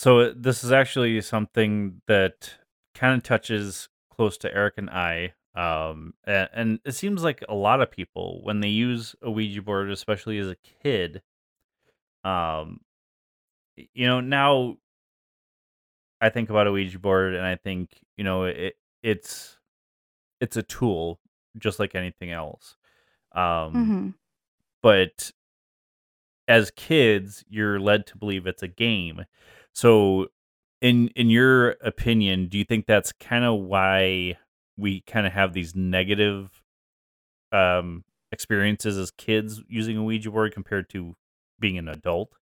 So 0.00 0.32
this 0.32 0.64
is 0.64 0.72
actually 0.72 1.20
something 1.20 2.00
that 2.06 2.54
kind 2.94 3.14
of 3.14 3.22
touches 3.22 3.90
close 4.10 4.38
to 4.38 4.50
Eric 4.50 4.78
and 4.78 4.88
I. 4.88 5.34
Um, 5.54 6.14
and, 6.24 6.48
and 6.54 6.80
it 6.86 6.92
seems 6.92 7.22
like 7.22 7.44
a 7.50 7.54
lot 7.54 7.82
of 7.82 7.90
people, 7.90 8.40
when 8.42 8.60
they 8.60 8.68
use 8.68 9.14
a 9.20 9.30
Ouija 9.30 9.60
board, 9.60 9.90
especially 9.90 10.38
as 10.38 10.48
a 10.48 10.56
kid, 10.82 11.20
um, 12.24 12.80
you 13.76 14.06
know, 14.06 14.22
now 14.22 14.78
I 16.18 16.30
think 16.30 16.48
about 16.48 16.66
a 16.66 16.72
Ouija 16.72 16.98
board 16.98 17.34
and 17.34 17.44
I 17.44 17.56
think, 17.56 17.90
you 18.16 18.24
know, 18.24 18.44
it 18.44 18.76
it's 19.02 19.58
it's 20.40 20.56
a 20.56 20.62
tool 20.62 21.20
just 21.58 21.78
like 21.78 21.94
anything 21.94 22.32
else. 22.32 22.74
Um, 23.32 23.42
mm-hmm. 23.42 24.08
but 24.82 25.30
as 26.48 26.70
kids, 26.70 27.44
you're 27.50 27.78
led 27.78 28.06
to 28.06 28.16
believe 28.16 28.46
it's 28.46 28.62
a 28.62 28.68
game. 28.68 29.26
So, 29.72 30.28
in 30.80 31.08
in 31.08 31.30
your 31.30 31.70
opinion, 31.82 32.48
do 32.48 32.58
you 32.58 32.64
think 32.64 32.86
that's 32.86 33.12
kind 33.12 33.44
of 33.44 33.60
why 33.60 34.38
we 34.76 35.02
kind 35.02 35.26
of 35.26 35.32
have 35.32 35.52
these 35.52 35.74
negative 35.74 36.62
um, 37.52 38.04
experiences 38.32 38.96
as 38.96 39.10
kids 39.10 39.62
using 39.68 39.96
a 39.96 40.04
Ouija 40.04 40.30
board 40.30 40.52
compared 40.54 40.88
to 40.90 41.14
being 41.58 41.78
an 41.78 41.88
adult? 41.88 42.32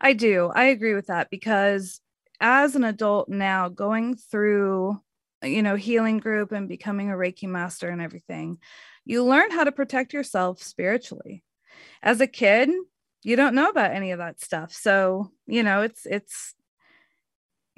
I 0.00 0.12
do. 0.12 0.50
I 0.54 0.64
agree 0.64 0.94
with 0.94 1.06
that 1.06 1.30
because 1.30 2.00
as 2.40 2.76
an 2.76 2.84
adult 2.84 3.28
now, 3.28 3.68
going 3.68 4.16
through 4.16 5.00
you 5.42 5.62
know 5.62 5.76
healing 5.76 6.18
group 6.18 6.52
and 6.52 6.68
becoming 6.68 7.10
a 7.10 7.14
Reiki 7.14 7.48
master 7.48 7.88
and 7.88 8.00
everything, 8.00 8.58
you 9.04 9.24
learn 9.24 9.50
how 9.50 9.64
to 9.64 9.72
protect 9.72 10.12
yourself 10.12 10.62
spiritually. 10.62 11.44
As 12.02 12.20
a 12.20 12.26
kid, 12.26 12.70
you 13.22 13.36
don't 13.36 13.54
know 13.54 13.68
about 13.68 13.92
any 13.92 14.12
of 14.12 14.18
that 14.18 14.40
stuff. 14.40 14.72
So 14.72 15.30
you 15.46 15.62
know 15.62 15.82
it's 15.82 16.06
it's 16.06 16.54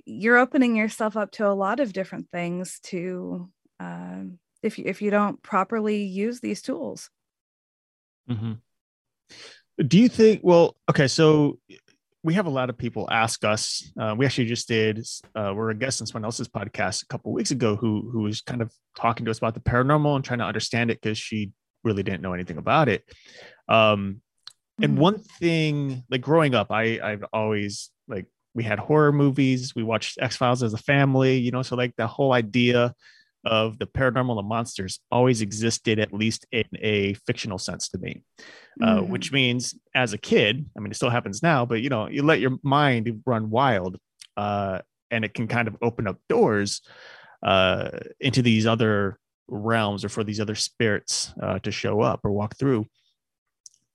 you're 0.04 0.38
opening 0.38 0.76
yourself 0.76 1.16
up 1.16 1.30
to 1.32 1.46
a 1.46 1.52
lot 1.52 1.80
of 1.80 1.92
different 1.92 2.30
things 2.30 2.80
to 2.84 3.48
uh, 3.80 4.22
if 4.62 4.78
you 4.78 4.84
if 4.86 5.02
you 5.02 5.10
don't 5.10 5.42
properly 5.42 6.02
use 6.02 6.40
these 6.40 6.62
tools. 6.62 7.10
Mm-hmm. 8.28 8.52
do 9.86 9.98
you 9.98 10.10
think 10.10 10.42
well 10.42 10.76
okay 10.90 11.08
so 11.08 11.58
we 12.22 12.34
have 12.34 12.44
a 12.44 12.50
lot 12.50 12.68
of 12.68 12.76
people 12.76 13.08
ask 13.10 13.42
us 13.42 13.90
uh, 13.98 14.14
we 14.14 14.26
actually 14.26 14.44
just 14.44 14.68
did 14.68 15.02
uh, 15.34 15.54
we're 15.56 15.70
a 15.70 15.74
guest 15.74 16.02
on 16.02 16.06
someone 16.06 16.26
else's 16.26 16.46
podcast 16.46 17.04
a 17.04 17.06
couple 17.06 17.32
weeks 17.32 17.52
ago 17.52 17.74
who 17.74 18.10
who 18.12 18.20
was 18.20 18.42
kind 18.42 18.60
of 18.60 18.70
talking 18.98 19.24
to 19.24 19.30
us 19.30 19.38
about 19.38 19.54
the 19.54 19.60
paranormal 19.60 20.14
and 20.14 20.26
trying 20.26 20.40
to 20.40 20.44
understand 20.44 20.90
it 20.90 21.00
because 21.00 21.16
she 21.16 21.52
really 21.84 22.02
didn't 22.02 22.22
know 22.22 22.34
anything 22.34 22.58
about 22.58 22.88
it. 22.88 23.04
Um, 23.68 24.20
and 24.80 24.92
mm-hmm. 24.92 25.00
one 25.00 25.18
thing, 25.18 26.04
like 26.10 26.20
growing 26.20 26.54
up, 26.54 26.70
I 26.70 27.00
I've 27.02 27.24
always 27.32 27.90
like 28.06 28.26
we 28.54 28.64
had 28.64 28.78
horror 28.78 29.12
movies. 29.12 29.74
We 29.74 29.82
watched 29.82 30.18
X 30.20 30.36
Files 30.36 30.62
as 30.62 30.74
a 30.74 30.78
family, 30.78 31.38
you 31.38 31.50
know. 31.50 31.62
So 31.62 31.76
like 31.76 31.94
the 31.96 32.06
whole 32.06 32.32
idea 32.32 32.94
of 33.44 33.78
the 33.78 33.86
paranormal 33.86 34.38
and 34.38 34.48
monsters 34.48 35.00
always 35.10 35.42
existed, 35.42 35.98
at 35.98 36.12
least 36.12 36.46
in 36.52 36.64
a 36.80 37.14
fictional 37.26 37.58
sense 37.58 37.88
to 37.88 37.98
me. 37.98 38.22
Uh, 38.80 38.98
mm-hmm. 38.98 39.12
Which 39.12 39.32
means, 39.32 39.74
as 39.94 40.12
a 40.12 40.18
kid, 40.18 40.66
I 40.76 40.80
mean, 40.80 40.90
it 40.90 40.94
still 40.94 41.10
happens 41.10 41.42
now, 41.42 41.64
but 41.66 41.80
you 41.80 41.88
know, 41.88 42.08
you 42.08 42.22
let 42.22 42.40
your 42.40 42.58
mind 42.62 43.22
run 43.26 43.50
wild, 43.50 43.98
uh, 44.36 44.80
and 45.10 45.24
it 45.24 45.34
can 45.34 45.48
kind 45.48 45.68
of 45.68 45.76
open 45.82 46.06
up 46.06 46.18
doors 46.28 46.82
uh, 47.42 47.90
into 48.20 48.42
these 48.42 48.66
other 48.66 49.18
realms 49.48 50.04
or 50.04 50.08
for 50.08 50.22
these 50.22 50.40
other 50.40 50.54
spirits 50.54 51.32
uh, 51.42 51.58
to 51.60 51.70
show 51.70 52.00
up 52.00 52.20
or 52.24 52.30
walk 52.30 52.56
through. 52.56 52.86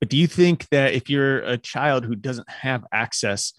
But 0.00 0.08
do 0.08 0.16
you 0.16 0.26
think 0.26 0.68
that 0.70 0.94
if 0.94 1.08
you're 1.08 1.38
a 1.38 1.56
child 1.56 2.04
who 2.04 2.14
doesn't 2.14 2.48
have 2.50 2.84
access 2.92 3.52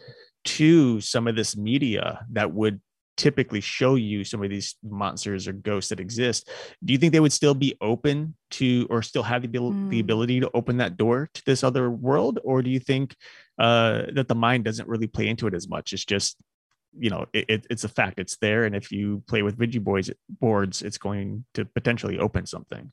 to 0.45 1.01
some 1.01 1.27
of 1.27 1.35
this 1.35 1.57
media 1.57 2.25
that 2.31 2.53
would 2.53 2.81
typically 3.17 3.61
show 3.61 3.95
you 3.95 4.23
some 4.23 4.43
of 4.43 4.49
these 4.49 4.75
monsters 4.83 5.47
or 5.47 5.53
ghosts 5.53 5.89
that 5.89 5.99
exist, 5.99 6.49
do 6.83 6.93
you 6.93 6.99
think 6.99 7.13
they 7.13 7.19
would 7.19 7.33
still 7.33 7.53
be 7.53 7.75
open 7.81 8.35
to 8.51 8.85
or 8.89 9.01
still 9.01 9.23
have 9.23 9.41
the, 9.41 9.47
mm. 9.47 9.89
the 9.89 9.99
ability 9.99 10.39
to 10.39 10.51
open 10.53 10.77
that 10.77 10.97
door 10.97 11.29
to 11.33 11.41
this 11.45 11.63
other 11.63 11.89
world? 11.89 12.39
Or 12.43 12.61
do 12.61 12.69
you 12.69 12.79
think 12.79 13.15
uh, 13.57 14.03
that 14.13 14.27
the 14.27 14.35
mind 14.35 14.65
doesn't 14.65 14.87
really 14.87 15.07
play 15.07 15.27
into 15.27 15.47
it 15.47 15.53
as 15.53 15.67
much? 15.67 15.93
It's 15.93 16.05
just 16.05 16.37
you 16.97 17.09
know 17.09 17.25
it, 17.33 17.65
it's 17.69 17.83
a 17.83 17.89
fact 17.89 18.19
it's 18.19 18.37
there 18.37 18.63
and 18.63 18.75
if 18.75 18.91
you 18.91 19.21
play 19.27 19.41
with 19.41 19.57
Ouija 19.57 19.81
boys 19.81 20.09
boards 20.39 20.81
it's 20.81 20.97
going 20.97 21.45
to 21.53 21.65
potentially 21.65 22.17
open 22.17 22.45
something 22.45 22.91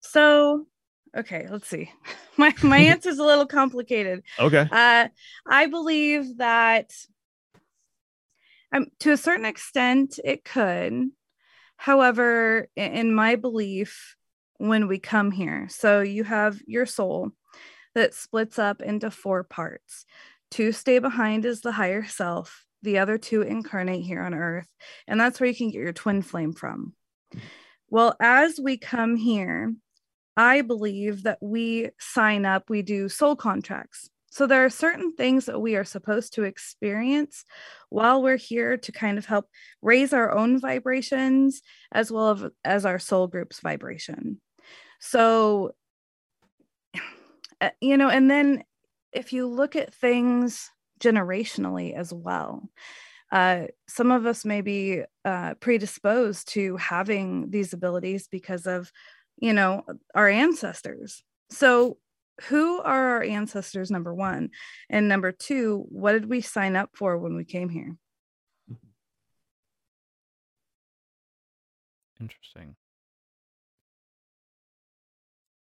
so 0.00 0.66
okay 1.16 1.46
let's 1.50 1.68
see. 1.68 1.90
My 2.36 2.54
my 2.62 2.78
answer 2.92 3.10
is 3.10 3.18
a 3.18 3.24
little 3.24 3.46
complicated. 3.46 4.22
Okay. 4.38 4.66
Uh 4.70 5.08
i 5.46 5.66
believe 5.66 6.38
that 6.38 6.92
um, 8.72 8.86
to 9.00 9.12
a 9.12 9.16
certain 9.16 9.46
extent 9.46 10.18
it 10.24 10.44
could. 10.44 11.10
However 11.76 12.68
in 12.76 13.14
my 13.14 13.36
belief 13.36 14.16
when 14.58 14.88
we 14.88 14.98
come 14.98 15.30
here 15.30 15.66
so 15.70 16.00
you 16.00 16.24
have 16.24 16.60
your 16.66 16.86
soul 16.86 17.30
that 17.94 18.14
splits 18.14 18.58
up 18.58 18.82
into 18.82 19.10
four 19.10 19.42
parts. 19.44 20.04
Two 20.50 20.72
stay 20.72 20.98
behind 20.98 21.44
as 21.46 21.60
the 21.60 21.72
higher 21.72 22.04
self 22.04 22.64
the 22.82 22.98
other 22.98 23.18
two 23.18 23.42
incarnate 23.42 24.02
here 24.02 24.22
on 24.22 24.32
earth 24.32 24.68
and 25.06 25.20
that's 25.20 25.38
where 25.38 25.48
you 25.48 25.54
can 25.54 25.70
get 25.70 25.82
your 25.82 25.92
twin 25.92 26.22
flame 26.22 26.52
from. 26.52 26.94
Well 27.88 28.14
as 28.20 28.58
we 28.58 28.78
come 28.78 29.16
here 29.16 29.74
I 30.36 30.62
believe 30.62 31.24
that 31.24 31.38
we 31.40 31.90
sign 31.98 32.44
up, 32.44 32.70
we 32.70 32.82
do 32.82 33.08
soul 33.08 33.36
contracts. 33.36 34.08
So 34.30 34.46
there 34.46 34.64
are 34.64 34.70
certain 34.70 35.12
things 35.12 35.46
that 35.46 35.60
we 35.60 35.74
are 35.74 35.84
supposed 35.84 36.34
to 36.34 36.44
experience 36.44 37.44
while 37.88 38.22
we're 38.22 38.36
here 38.36 38.76
to 38.76 38.92
kind 38.92 39.18
of 39.18 39.26
help 39.26 39.46
raise 39.82 40.12
our 40.12 40.32
own 40.32 40.60
vibrations 40.60 41.62
as 41.90 42.12
well 42.12 42.50
as 42.64 42.86
our 42.86 43.00
soul 43.00 43.26
group's 43.26 43.58
vibration. 43.60 44.40
So, 45.00 45.72
you 47.80 47.96
know, 47.96 48.08
and 48.08 48.30
then 48.30 48.62
if 49.12 49.32
you 49.32 49.48
look 49.48 49.74
at 49.74 49.92
things 49.92 50.70
generationally 51.00 51.94
as 51.94 52.12
well, 52.12 52.70
uh, 53.32 53.66
some 53.88 54.10
of 54.12 54.26
us 54.26 54.44
may 54.44 54.60
be 54.60 55.02
uh, 55.24 55.54
predisposed 55.54 56.48
to 56.52 56.76
having 56.76 57.50
these 57.50 57.72
abilities 57.72 58.28
because 58.30 58.66
of 58.66 58.92
you 59.40 59.52
know, 59.52 59.82
our 60.14 60.28
ancestors. 60.28 61.22
So, 61.50 61.96
who 62.44 62.80
are 62.80 63.16
our 63.16 63.22
ancestors, 63.22 63.90
number 63.90 64.14
one? 64.14 64.50
And 64.88 65.08
number 65.08 65.32
two, 65.32 65.84
what 65.88 66.12
did 66.12 66.30
we 66.30 66.40
sign 66.40 66.76
up 66.76 66.90
for 66.94 67.18
when 67.18 67.36
we 67.36 67.44
came 67.44 67.68
here? 67.68 67.96
Interesting. 72.20 72.76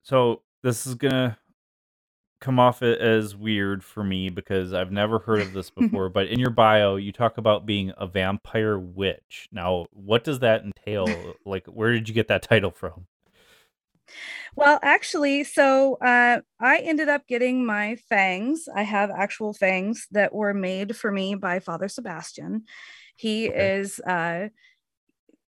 So, 0.03 0.41
this 0.61 0.85
is 0.85 0.95
going 0.95 1.13
to 1.13 1.37
come 2.41 2.59
off 2.59 2.81
as 2.81 3.35
weird 3.35 3.83
for 3.83 4.03
me 4.03 4.29
because 4.29 4.73
I've 4.73 4.91
never 4.91 5.19
heard 5.19 5.41
of 5.41 5.53
this 5.53 5.69
before. 5.77 6.09
but 6.09 6.27
in 6.27 6.39
your 6.39 6.49
bio, 6.49 6.95
you 6.95 7.11
talk 7.11 7.37
about 7.37 7.65
being 7.65 7.93
a 7.97 8.07
vampire 8.07 8.79
witch. 8.79 9.47
Now, 9.51 9.87
what 9.91 10.23
does 10.23 10.39
that 10.39 10.63
entail? 10.63 11.07
like, 11.45 11.65
where 11.67 11.91
did 11.91 12.07
you 12.07 12.15
get 12.15 12.27
that 12.29 12.41
title 12.41 12.71
from? 12.71 13.07
Well, 14.55 14.79
actually, 14.81 15.43
so 15.43 15.95
uh, 15.95 16.41
I 16.59 16.77
ended 16.79 17.09
up 17.09 17.27
getting 17.27 17.65
my 17.65 17.95
fangs. 18.09 18.67
I 18.73 18.83
have 18.83 19.09
actual 19.09 19.53
fangs 19.53 20.07
that 20.11 20.33
were 20.33 20.53
made 20.53 20.95
for 20.95 21.11
me 21.11 21.35
by 21.35 21.59
Father 21.59 21.87
Sebastiaan. 21.87 22.61
He 23.15 23.45
Okay. 23.47 23.71
is, 23.73 23.99
uh, 24.01 24.49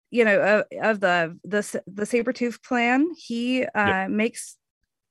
you 0.09 0.25
know, 0.25 0.39
uh, 0.41 0.63
of 0.83 0.99
the 0.99 1.37
the 1.43 1.81
the 1.87 2.03
Sabretooth 2.03 2.61
Clan. 2.61 3.11
He 3.17 3.63
uh, 3.63 4.07
makes, 4.09 4.57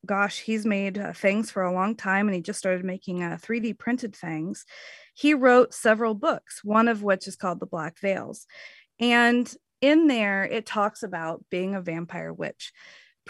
gosh, 0.06 0.40
he's 0.40 0.66
made 0.66 0.98
uh, 0.98 1.12
fangs 1.12 1.50
for 1.50 1.62
a 1.62 1.72
long 1.74 1.96
time, 1.96 2.28
and 2.28 2.34
he 2.34 2.42
just 2.42 2.58
started 2.58 2.84
making 2.84 3.22
uh, 3.22 3.38
3D 3.40 3.74
printed 3.74 4.16
fangs. 4.16 4.64
He 5.14 5.34
wrote 5.34 5.74
several 5.74 6.14
books, 6.14 6.62
one 6.64 6.88
of 6.88 7.02
which 7.02 7.28
is 7.28 7.36
called 7.36 7.60
The 7.60 7.66
Black 7.66 7.98
Veils, 8.00 8.46
and 9.00 9.52
in 9.82 10.08
there 10.08 10.44
it 10.44 10.66
talks 10.66 11.02
about 11.02 11.44
being 11.50 11.74
a 11.74 11.82
vampire 11.82 12.32
witch 12.32 12.72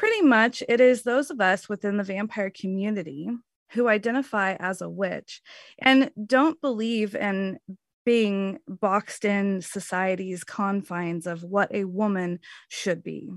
pretty 0.01 0.23
much 0.23 0.63
it 0.67 0.81
is 0.81 1.03
those 1.03 1.29
of 1.29 1.43
us 1.43 1.69
within 1.69 1.99
the 1.99 2.03
vampire 2.03 2.49
community 2.49 3.29
who 3.73 3.87
identify 3.87 4.55
as 4.59 4.81
a 4.81 4.89
witch 4.89 5.43
and 5.79 6.11
don't 6.27 6.59
believe 6.63 7.15
in 7.15 7.59
being 8.07 8.59
boxed 8.67 9.27
in 9.27 9.61
society's 9.61 10.43
confines 10.43 11.27
of 11.27 11.45
what 11.45 11.71
a 11.75 11.85
woman 11.85 12.39
should 12.69 13.03
be. 13.03 13.31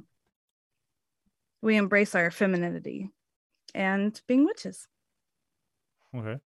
We 1.61 1.75
embrace 1.75 2.15
our 2.15 2.31
femininity 2.31 3.09
and 3.75 4.19
being 4.25 4.45
witches. 4.45 4.87
Okay. 6.15 6.39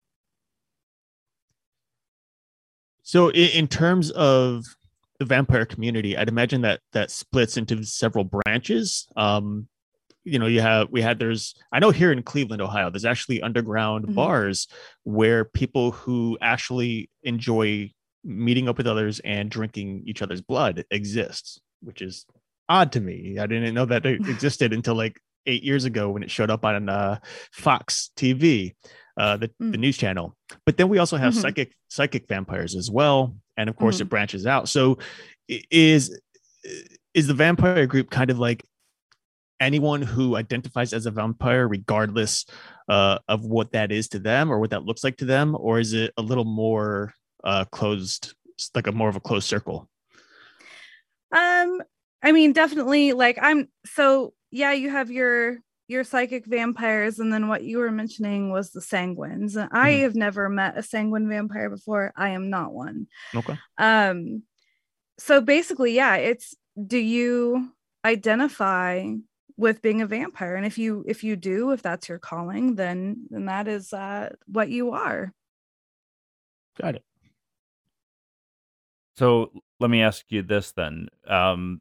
So, 3.02 3.28
in, 3.28 3.50
in 3.50 3.68
terms 3.68 4.10
of 4.12 4.64
the 5.18 5.26
vampire 5.26 5.66
community, 5.66 6.16
I'd 6.16 6.30
imagine 6.30 6.62
that 6.62 6.80
that 6.94 7.10
splits 7.10 7.58
into 7.58 7.84
several 7.84 8.24
branches. 8.24 9.06
Um, 9.14 9.68
you 10.26 10.38
know, 10.40 10.46
you 10.46 10.60
have 10.60 10.88
we 10.90 11.00
had 11.00 11.18
there's 11.20 11.54
I 11.72 11.78
know 11.78 11.90
here 11.90 12.10
in 12.12 12.22
Cleveland, 12.22 12.60
Ohio, 12.60 12.90
there's 12.90 13.04
actually 13.04 13.40
underground 13.40 14.06
Mhm. 14.06 14.14
bars 14.14 14.66
where 15.04 15.44
people 15.44 15.92
who 15.92 16.36
actually 16.40 17.08
enjoy 17.22 17.92
meeting 18.24 18.68
up 18.68 18.76
with 18.76 18.88
others 18.88 19.20
and 19.20 19.48
drinking 19.48 20.02
each 20.04 20.20
other's 20.22 20.40
blood 20.42 20.84
exists, 20.90 21.60
which 21.80 22.02
is 22.02 22.26
odd 22.68 22.90
to 22.92 23.00
me. 23.00 23.38
I 23.38 23.46
didn't 23.46 23.72
know 23.74 23.84
that 23.86 24.04
it 24.04 24.20
existed 24.28 24.72
until 24.72 24.96
like 24.96 25.20
eight 25.46 25.62
years 25.62 25.84
ago 25.84 26.10
when 26.10 26.24
it 26.24 26.30
showed 26.30 26.50
up 26.50 26.64
on 26.64 26.88
uh, 26.88 27.20
Fox 27.52 28.10
TV, 28.16 28.74
uh, 29.16 29.36
the, 29.36 29.48
the 29.60 29.76
Mm. 29.76 29.80
news 29.80 29.96
channel. 29.96 30.36
But 30.64 30.76
then 30.76 30.88
we 30.88 30.98
also 30.98 31.16
have 31.16 31.34
Mhm. 31.34 31.40
psychic 31.42 31.72
psychic 31.88 32.26
vampires 32.26 32.74
as 32.74 32.90
well, 32.90 33.36
and 33.56 33.70
of 33.70 33.76
course 33.76 33.98
Mhm. 33.98 34.00
it 34.02 34.08
branches 34.08 34.44
out. 34.44 34.68
So 34.68 34.98
is 35.70 36.18
is 37.14 37.28
the 37.28 37.34
vampire 37.34 37.86
group 37.86 38.10
kind 38.10 38.28
of 38.30 38.40
like 38.40 38.64
anyone 39.60 40.02
who 40.02 40.36
identifies 40.36 40.92
as 40.92 41.06
a 41.06 41.10
vampire, 41.10 41.68
regardless 41.68 42.46
uh, 42.88 43.18
of 43.28 43.44
what 43.44 43.72
that 43.72 43.90
is 43.90 44.08
to 44.08 44.18
them 44.18 44.50
or 44.50 44.60
what 44.60 44.70
that 44.70 44.84
looks 44.84 45.04
like 45.04 45.16
to 45.18 45.24
them, 45.24 45.56
or 45.58 45.78
is 45.80 45.92
it 45.92 46.12
a 46.16 46.22
little 46.22 46.44
more 46.44 47.14
uh, 47.44 47.64
closed, 47.66 48.34
like 48.74 48.86
a 48.86 48.92
more 48.92 49.08
of 49.08 49.16
a 49.16 49.20
closed 49.20 49.48
circle? 49.48 49.88
Um, 51.32 51.82
I 52.22 52.32
mean, 52.32 52.52
definitely 52.52 53.12
like 53.12 53.38
I'm 53.40 53.68
so 53.84 54.34
yeah, 54.50 54.72
you 54.72 54.90
have 54.90 55.10
your 55.10 55.58
your 55.88 56.02
psychic 56.02 56.46
vampires, 56.46 57.18
and 57.18 57.32
then 57.32 57.48
what 57.48 57.62
you 57.62 57.78
were 57.78 57.92
mentioning 57.92 58.50
was 58.50 58.70
the 58.72 58.80
sanguines. 58.80 59.56
And 59.56 59.68
I 59.72 59.90
Mhm. 59.90 60.02
have 60.02 60.14
never 60.14 60.48
met 60.48 60.76
a 60.76 60.82
sanguine 60.82 61.28
vampire 61.28 61.70
before. 61.70 62.12
I 62.16 62.30
am 62.30 62.50
not 62.50 62.72
one. 62.72 63.06
Okay. 63.34 63.54
Um, 63.78 64.42
so 65.18 65.40
basically, 65.40 65.94
yeah, 65.94 66.16
it's 66.16 66.54
do 66.86 66.98
you 66.98 67.72
identify 68.04 69.12
with 69.56 69.82
being 69.82 70.02
a 70.02 70.06
vampire? 70.06 70.56
And 70.56 70.66
if 70.66 70.78
you 70.78 71.04
if 71.06 71.24
you 71.24 71.36
do, 71.36 71.70
if 71.70 71.82
that's 71.82 72.08
your 72.08 72.18
calling, 72.18 72.74
then 72.74 73.26
then 73.30 73.46
that 73.46 73.68
is 73.68 73.92
uh 73.92 74.30
what 74.46 74.68
you 74.68 74.92
are. 74.92 75.32
Got 76.80 76.96
it. 76.96 77.04
So 79.16 79.50
let 79.80 79.90
me 79.90 80.02
ask 80.02 80.26
you 80.28 80.42
this 80.42 80.72
then. 80.72 81.08
Um, 81.26 81.80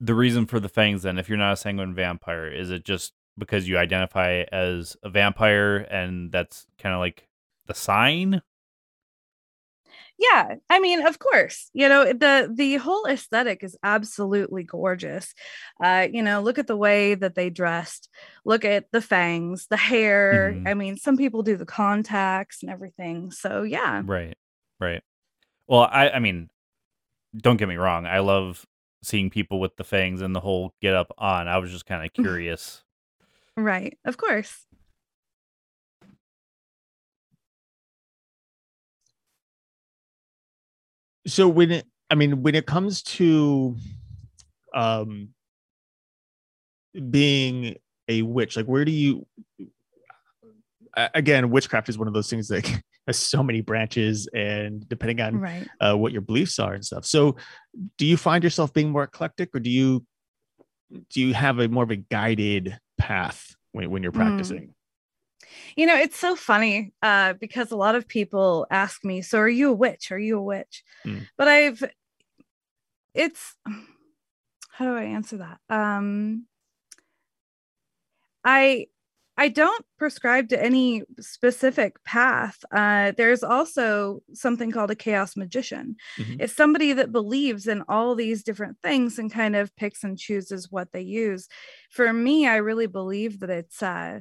the 0.00 0.14
reason 0.14 0.46
for 0.46 0.60
the 0.60 0.68
fangs, 0.68 1.02
then, 1.02 1.18
if 1.18 1.28
you're 1.28 1.38
not 1.38 1.54
a 1.54 1.56
sanguine 1.56 1.94
vampire, 1.94 2.46
is 2.48 2.70
it 2.70 2.84
just 2.84 3.14
because 3.38 3.66
you 3.68 3.78
identify 3.78 4.44
as 4.52 4.96
a 5.02 5.08
vampire 5.08 5.76
and 5.76 6.30
that's 6.30 6.66
kind 6.78 6.94
of 6.94 7.00
like 7.00 7.28
the 7.66 7.74
sign? 7.74 8.42
Yeah 10.18 10.54
i 10.70 10.78
mean 10.80 11.04
of 11.06 11.18
course 11.18 11.70
you 11.74 11.88
know 11.88 12.04
the 12.04 12.50
the 12.54 12.76
whole 12.76 13.04
aesthetic 13.06 13.64
is 13.64 13.76
absolutely 13.82 14.62
gorgeous 14.62 15.34
uh 15.82 16.06
you 16.12 16.22
know 16.22 16.40
look 16.40 16.58
at 16.58 16.66
the 16.66 16.76
way 16.76 17.14
that 17.14 17.34
they 17.34 17.50
dressed 17.50 18.08
look 18.44 18.64
at 18.64 18.90
the 18.92 19.00
fangs 19.02 19.66
the 19.70 19.76
hair 19.76 20.54
Mhm. 20.54 20.68
i 20.68 20.74
mean 20.74 20.96
some 20.96 21.16
people 21.16 21.42
do 21.42 21.56
the 21.56 21.66
contacts 21.66 22.62
and 22.62 22.70
everything 22.70 23.30
so 23.32 23.62
yeah 23.62 24.02
Right. 24.04 24.36
Right. 24.80 25.02
Well, 25.66 25.88
I 25.90 26.10
I 26.10 26.18
mean, 26.18 26.50
don't 27.36 27.56
get 27.56 27.68
me 27.68 27.76
wrong. 27.76 28.06
I 28.06 28.18
love 28.20 28.66
seeing 29.02 29.30
people 29.30 29.60
with 29.60 29.76
the 29.76 29.84
fangs 29.84 30.20
and 30.22 30.34
the 30.34 30.40
whole 30.40 30.74
get 30.80 30.94
up 30.94 31.12
on. 31.18 31.48
I 31.48 31.58
was 31.58 31.70
just 31.70 31.86
kind 31.86 32.04
of 32.04 32.12
curious. 32.22 32.82
right 33.56 33.96
of 34.04 34.16
course 34.16 34.66
So 41.26 41.48
when 41.48 41.70
it, 41.70 41.86
I 42.10 42.14
mean, 42.14 42.42
when 42.42 42.54
it 42.54 42.66
comes 42.66 43.02
to 43.02 43.76
um 44.74 45.30
being 47.10 47.76
a 48.08 48.22
witch, 48.22 48.56
like 48.56 48.66
where 48.66 48.84
do 48.84 48.92
you 48.92 49.26
again, 51.14 51.50
witchcraft 51.50 51.88
is 51.88 51.98
one 51.98 52.08
of 52.08 52.14
those 52.14 52.30
things 52.30 52.48
that 52.48 52.66
has 53.06 53.18
so 53.18 53.42
many 53.42 53.60
branches 53.60 54.28
and 54.34 54.88
depending 54.88 55.20
on 55.20 55.40
right 55.40 55.68
uh, 55.80 55.96
what 55.96 56.12
your 56.12 56.22
beliefs 56.22 56.58
are 56.58 56.74
and 56.74 56.84
stuff. 56.84 57.04
So, 57.04 57.36
do 57.98 58.06
you 58.06 58.16
find 58.16 58.44
yourself 58.44 58.72
being 58.72 58.90
more 58.90 59.04
eclectic, 59.04 59.54
or 59.54 59.60
do 59.60 59.70
you 59.70 60.04
do 61.10 61.20
you 61.20 61.34
have 61.34 61.58
a 61.58 61.68
more 61.68 61.84
of 61.84 61.90
a 61.90 61.96
guided 61.96 62.78
path 62.98 63.54
when, 63.72 63.90
when 63.90 64.02
you're 64.02 64.12
Mm. 64.12 64.70
You 65.76 65.86
know 65.86 65.96
it's 65.96 66.18
so 66.18 66.34
funny 66.36 66.92
uh 67.02 67.32
because 67.34 67.70
a 67.70 67.76
lot 67.76 67.94
of 67.94 68.06
people 68.08 68.66
ask 68.70 69.04
me 69.04 69.22
so 69.22 69.38
are 69.38 69.48
you 69.48 69.70
a 69.70 69.72
witch? 69.74 70.10
Are 70.12 70.18
you 70.18 70.38
a 70.38 70.42
witch? 70.42 70.82
Mm. 71.06 71.26
but 71.36 71.48
i've 71.48 71.82
it's 73.14 73.54
how 74.70 74.84
do 74.86 74.96
i 74.96 75.04
answer 75.04 75.36
that? 75.38 75.58
Um 75.70 76.46
i 78.44 78.86
i 79.36 79.48
don't 79.48 79.84
prescribe 79.98 80.48
to 80.48 80.62
any 80.62 81.02
specific 81.20 82.02
path. 82.04 82.58
Uh 82.72 83.12
there's 83.16 83.42
also 83.42 84.20
something 84.32 84.70
called 84.70 84.90
a 84.90 84.94
chaos 84.96 85.36
magician. 85.36 85.96
Mhm. 86.18 86.40
it's 86.40 86.56
somebody 86.56 86.92
that 86.92 87.12
believes 87.12 87.66
in 87.66 87.82
all 87.88 88.14
these 88.14 88.42
different 88.42 88.76
things 88.82 89.18
and 89.18 89.32
kind 89.32 89.56
of 89.56 89.74
picks 89.76 90.04
and 90.04 90.18
chooses 90.18 90.70
what 90.70 90.92
they 90.92 91.00
use 91.02 91.48
for 91.90 92.12
me 92.12 92.46
i 92.46 92.56
really 92.56 92.86
believe 92.86 93.40
that 93.40 93.50
it's 93.50 93.82
uh 93.82 94.20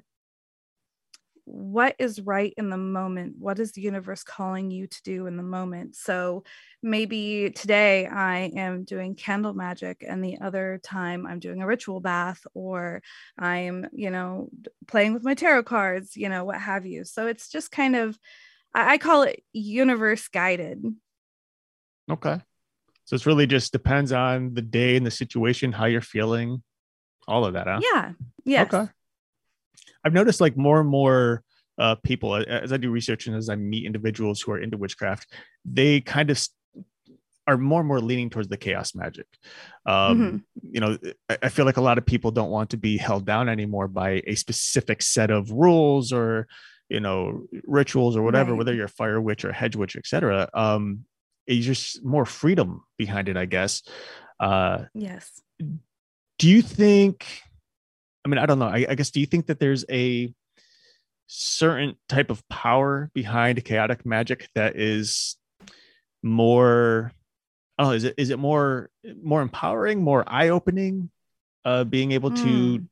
what 1.45 1.95
is 1.99 2.21
right 2.21 2.53
in 2.57 2.69
the 2.69 2.77
moment 2.77 3.35
what 3.37 3.59
is 3.59 3.73
the 3.73 3.81
universe 3.81 4.23
calling 4.23 4.71
you 4.71 4.87
to 4.87 5.01
do 5.03 5.25
in 5.25 5.35
the 5.35 5.43
moment 5.43 5.95
so 5.95 6.43
maybe 6.81 7.51
today 7.53 8.07
i 8.07 8.51
am 8.55 8.83
doing 8.83 9.13
candle 9.13 9.53
magic 9.53 10.05
and 10.07 10.23
the 10.23 10.37
other 10.39 10.79
time 10.83 11.27
i'm 11.27 11.39
doing 11.39 11.61
a 11.61 11.67
ritual 11.67 11.99
bath 11.99 12.45
or 12.53 13.01
i'm 13.37 13.85
you 13.91 14.09
know 14.09 14.49
playing 14.87 15.13
with 15.13 15.23
my 15.23 15.33
tarot 15.33 15.63
cards 15.63 16.15
you 16.15 16.29
know 16.29 16.45
what 16.45 16.59
have 16.59 16.85
you 16.85 17.03
so 17.03 17.27
it's 17.27 17.49
just 17.49 17.71
kind 17.71 17.95
of 17.95 18.17
i, 18.73 18.97
call 18.97 19.23
it 19.23 19.43
universe 19.51 20.27
guided 20.29 20.83
Okay, 22.11 22.37
so 23.05 23.15
it's 23.15 23.25
really 23.25 23.47
just 23.47 23.71
depends 23.71 24.11
on 24.11 24.53
the 24.53 24.61
day 24.61 24.97
and 24.97 25.05
the 25.05 25.11
situation, 25.11 25.71
how 25.71 25.85
you're 25.85 26.01
feeling, 26.01 26.61
all 27.29 27.45
of 27.45 27.53
that. 27.53 27.65
Huh? 27.65 27.79
yeah 27.81 28.11
yes 28.43 28.73
Okay. 28.73 28.91
I've 30.03 30.13
noticed 30.13 30.41
like 30.41 30.57
more 30.57 30.79
and 30.79 30.89
more 30.89 31.43
uh, 31.77 31.95
people 32.03 32.35
as 32.35 32.71
I 32.71 32.77
do 32.77 32.91
research 32.91 33.27
and 33.27 33.35
as 33.35 33.49
I 33.49 33.55
meet 33.55 33.85
individuals 33.85 34.41
who 34.41 34.51
are 34.51 34.59
into 34.59 34.77
witchcraft, 34.77 35.31
they 35.65 36.01
kind 36.01 36.29
of 36.29 36.45
are 37.47 37.57
more 37.57 37.79
and 37.81 37.87
more 37.87 37.99
leaning 37.99 38.29
towards 38.29 38.47
the 38.47 38.57
chaos 38.57 38.95
magic. 38.95 39.25
Um, 39.85 40.45
You 40.71 40.79
know, 40.79 40.97
I, 41.29 41.37
I 41.43 41.49
feel 41.49 41.65
like 41.65 41.77
a 41.77 41.81
lot 41.81 41.97
of 41.97 42.05
people 42.05 42.31
don't 42.31 42.51
want 42.51 42.69
to 42.71 42.77
be 42.77 42.97
held 42.97 43.25
down 43.25 43.49
anymore 43.49 43.87
by 43.87 44.21
a 44.27 44.35
specific 44.35 45.01
set 45.01 45.29
of 45.31 45.51
rules 45.51 46.13
or 46.13 46.47
you 46.89 46.99
know 46.99 47.43
rituals 47.65 48.15
or 48.15 48.21
whatever, 48.21 48.51
Right. 48.51 48.57
whether 48.59 48.73
you're 48.73 48.85
a 48.85 48.89
fire 48.89 49.19
witch 49.19 49.43
or 49.43 49.49
a 49.49 49.53
hedge 49.53 49.75
witch, 49.75 49.95
etc. 49.95 50.49
Um, 50.53 51.05
it's 51.47 51.65
just 51.65 52.03
more 52.05 52.25
freedom 52.25 52.83
behind 52.97 53.27
it, 53.29 53.35
I 53.37 53.45
guess. 53.45 53.81
Uh, 54.39 54.85
yes 54.93 55.41
do 56.39 56.49
you 56.49 56.61
think 56.61 57.25
i 58.25 58.27
mean 58.27 58.37
i 58.37 58.45
don't 58.45 58.59
know 58.59 58.67
I, 58.67 58.85
I 58.89 58.95
guess 58.95 59.11
do 59.11 59.19
you 59.19 59.25
think 59.25 59.47
that 59.47 59.59
there's 59.59 59.85
a 59.89 60.33
certain 61.27 61.95
type 62.09 62.29
of 62.29 62.47
power 62.49 63.09
behind 63.13 63.63
chaotic 63.63 64.05
magic 64.05 64.49
that 64.55 64.75
is 64.75 65.37
more 66.21 67.11
oh 67.79 67.91
is 67.91 68.03
it 68.03 68.15
is 68.17 68.29
it 68.29 68.39
more 68.39 68.89
more 69.21 69.41
empowering 69.41 70.01
more 70.03 70.23
eye-opening 70.27 71.09
uh 71.65 71.83
being 71.83 72.11
able 72.11 72.31
to 72.31 72.79
Mm. 72.79 72.87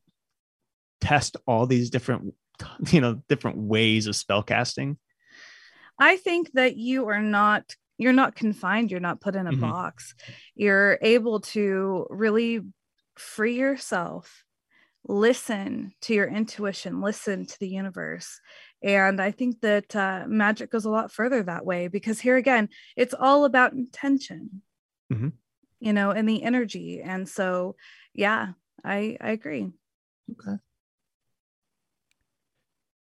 test 1.00 1.36
all 1.46 1.66
these 1.66 1.90
different 1.90 2.34
you 2.90 3.00
know 3.00 3.22
different 3.28 3.56
ways 3.58 4.06
of 4.06 4.16
spell 4.16 4.42
casting 4.42 4.96
I 5.98 6.16
think 6.16 6.52
that 6.54 6.76
you 6.76 7.08
are 7.08 7.20
not 7.22 7.76
you're 7.98 8.12
not 8.14 8.34
confined, 8.34 8.90
you're 8.90 8.98
not 8.98 9.20
put 9.20 9.36
in 9.36 9.46
a 9.46 9.52
Mhm. 9.52 9.60
box. 9.60 10.14
You're 10.56 10.98
able 11.00 11.40
to 11.40 12.06
really 12.10 12.62
free 13.16 13.56
yourself, 13.56 14.42
listen 15.08 15.92
to 16.02 16.14
your 16.14 16.28
intuition, 16.28 17.00
listen 17.00 17.44
to 17.46 17.58
the 17.58 17.68
universe. 17.68 18.40
And 18.82 19.20
I 19.20 19.30
think 19.30 19.60
that 19.60 19.94
uh, 19.96 20.24
magic 20.28 20.70
goes 20.70 20.84
a 20.84 20.90
lot 20.90 21.12
further 21.12 21.42
that 21.42 21.64
way 21.66 21.88
because 21.88 22.20
here 22.20 22.36
again, 22.36 22.68
it's 22.96 23.14
all 23.14 23.44
about 23.44 23.72
intention, 23.72 24.62
Mhm. 25.12 25.32
you 25.80 25.92
know, 25.92 26.10
and 26.10 26.28
the 26.28 26.42
energy. 26.42 27.00
And 27.02 27.28
so, 27.28 27.76
yeah, 28.14 28.52
I 28.84 29.16
I 29.20 29.30
agree. 29.30 29.72
Okay. 30.32 30.56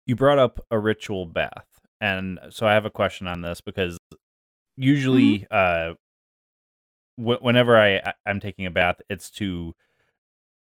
You 0.05 0.15
brought 0.15 0.39
up 0.39 0.65
a 0.71 0.79
ritual 0.79 1.25
bath 1.25 1.67
and 2.01 2.39
so 2.49 2.65
i 2.65 2.73
have 2.73 2.85
a 2.85 2.89
question 2.89 3.27
on 3.27 3.41
this 3.41 3.61
because 3.61 3.97
usually 4.75 5.45
uh 5.51 5.93
wh- 7.15 7.41
whenever 7.41 7.77
I- 7.77 8.13
i'm 8.25 8.39
taking 8.39 8.65
a 8.65 8.71
bath 8.71 8.97
it's 9.09 9.29
to 9.31 9.75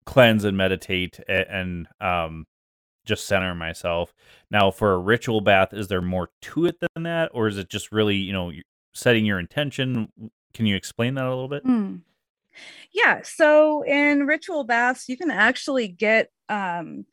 cleanse 0.09 0.43
and 0.43 0.57
meditate 0.57 1.19
a- 1.29 1.51
and 1.51 1.87
um 2.01 2.45
just 3.05 3.25
center 3.25 3.53
myself 3.53 4.11
now 4.49 4.71
for 4.71 4.93
a 4.93 4.97
ritual 4.97 5.39
bath 5.39 5.71
is 5.71 5.87
there 5.87 6.01
more 6.01 6.29
to 6.41 6.65
it 6.65 6.75
than 6.79 7.03
that 7.03 7.29
or 7.33 7.47
is 7.47 7.57
it 7.57 7.69
just 7.69 7.91
really 7.91 8.15
you 8.15 8.33
know 8.33 8.51
setting 8.93 9.23
your 9.25 9.39
intention 9.39 10.11
can 10.53 10.65
you 10.65 10.75
explain 10.75 11.13
that 11.13 11.25
a 11.25 11.29
little 11.29 11.47
bit 11.47 11.63
Hmm. 11.63 11.97
Yeah. 12.91 13.21
So 13.23 13.83
in 13.83 14.25
ritual 14.25 14.63
baths, 14.63 15.07
you 15.07 15.17
can 15.17 15.31
actually 15.31 15.87
get 15.87 16.29
um, 16.49 17.05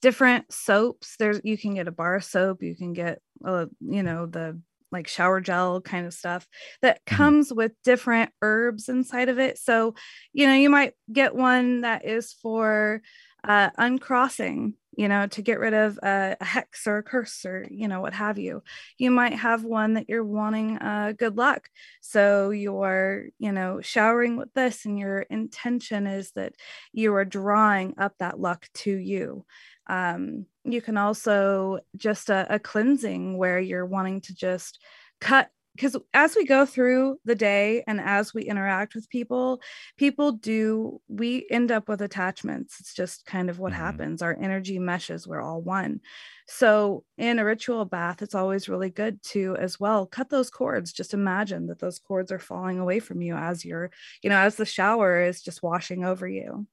different 0.00 0.52
soaps. 0.52 1.16
There's 1.18 1.40
you 1.44 1.56
can 1.56 1.74
get 1.74 1.88
a 1.88 1.92
bar 1.92 2.20
soap. 2.20 2.62
You 2.62 2.76
can 2.76 2.92
get 2.92 3.20
uh, 3.44 3.66
you 3.80 4.02
know 4.02 4.26
the 4.26 4.60
like 4.92 5.08
shower 5.08 5.40
gel 5.40 5.80
kind 5.80 6.06
of 6.06 6.14
stuff 6.14 6.46
that 6.82 7.00
Mhm. 7.10 7.16
comes 7.16 7.52
with 7.52 7.72
different 7.84 8.30
herbs 8.42 8.88
inside 8.88 9.28
of 9.28 9.38
it. 9.38 9.58
So 9.58 9.94
you 10.32 10.46
know 10.46 10.54
you 10.54 10.70
might 10.70 10.94
get 11.12 11.34
one 11.34 11.82
that 11.82 12.04
is 12.04 12.32
for 12.32 13.02
uh, 13.44 13.70
uncrossing. 13.78 14.74
You 14.94 15.08
know 15.08 15.26
to 15.28 15.40
get 15.40 15.58
rid 15.58 15.72
of 15.72 15.98
a, 16.02 16.36
a 16.38 16.44
hex 16.44 16.86
or 16.86 16.98
a 16.98 17.02
curse 17.02 17.46
or 17.46 17.66
you 17.70 17.88
know 17.88 18.02
what 18.02 18.12
have 18.12 18.38
you. 18.38 18.62
You 18.98 19.10
might 19.10 19.32
have 19.32 19.64
one 19.64 19.94
that 19.94 20.06
you're 20.06 20.22
wanting 20.22 20.76
uh, 20.78 21.14
good 21.16 21.38
luck 21.38 21.70
so 22.02 22.50
you're, 22.50 23.28
you 23.38 23.52
know, 23.52 23.80
showering 23.80 24.36
with 24.36 24.52
this, 24.52 24.84
and 24.84 24.98
your 24.98 25.20
intention 25.20 26.06
is 26.06 26.32
that 26.32 26.52
you 26.92 27.14
are 27.14 27.24
drawing 27.24 27.94
up 27.96 28.12
that 28.18 28.38
luck 28.38 28.66
to 28.74 28.90
you. 28.94 29.46
Um, 29.88 30.46
you 30.64 30.80
can 30.80 30.96
also 30.96 31.80
just 31.96 32.30
a, 32.30 32.46
a 32.54 32.58
cleansing 32.58 33.36
where 33.36 33.58
you're 33.58 33.86
wanting 33.86 34.20
to 34.22 34.34
just 34.34 34.78
cut 35.20 35.50
because 35.74 35.96
as 36.12 36.36
we 36.36 36.44
go 36.44 36.66
through 36.66 37.18
the 37.24 37.34
day 37.34 37.82
and 37.86 37.98
as 37.98 38.34
we 38.34 38.42
interact 38.42 38.94
with 38.94 39.08
people, 39.08 39.58
people 39.96 40.32
do, 40.32 41.00
we 41.08 41.46
end 41.50 41.72
up 41.72 41.88
with 41.88 42.02
attachments. 42.02 42.78
It's 42.78 42.92
just 42.92 43.24
kind 43.24 43.48
of 43.48 43.58
what 43.58 43.72
Mhm. 43.72 43.76
happens. 43.76 44.20
Our 44.20 44.36
energy 44.38 44.78
meshes, 44.78 45.26
we're 45.26 45.40
all 45.40 45.62
one. 45.62 46.00
So 46.46 47.04
in 47.16 47.38
a 47.38 47.44
ritual 47.44 47.84
bath, 47.84 48.22
it's 48.22 48.34
always 48.34 48.68
really 48.68 48.90
good 48.90 49.22
to 49.24 49.56
as 49.56 49.80
well 49.80 50.06
cut 50.06 50.28
those 50.30 50.50
cords. 50.50 50.92
Just 50.92 51.14
imagine 51.14 51.66
that 51.68 51.78
those 51.78 51.98
cords 51.98 52.30
are 52.32 52.38
falling 52.38 52.78
away 52.78 52.98
from 53.00 53.22
you 53.22 53.34
as 53.34 53.64
you're, 53.64 53.90
you 54.22 54.30
know, 54.30 54.38
as 54.38 54.56
the 54.56 54.66
shower 54.66 55.22
is 55.22 55.42
just 55.42 55.62
washing 55.62 56.04
over 56.04 56.28
you. 56.28 56.66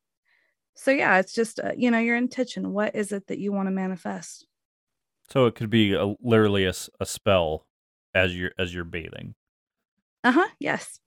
So 0.76 0.92
yeah, 0.92 1.20
it's 1.20 1.34
just 1.34 1.60
uh, 1.60 1.74
you 1.76 1.92
know 1.92 2.00
your 2.00 2.16
intention. 2.16 2.72
What 2.72 2.96
is 2.96 3.12
it 3.12 3.28
that 3.28 3.40
you 3.40 3.52
want 3.52 3.68
to 3.68 3.72
manifest? 3.72 4.46
so 5.32 5.46
it 5.46 5.56
could 5.56 5.70
be 5.70 5.94
a, 5.94 6.16
literally 6.22 6.66
a 6.66 6.74
spell 7.06 7.66
as 8.14 8.36
you're 8.36 8.52
as 8.58 8.74
you're 8.74 8.84
bathing 8.84 9.36
Uh 10.24 10.32
huh. 10.32 10.48
Yes. 10.60 11.00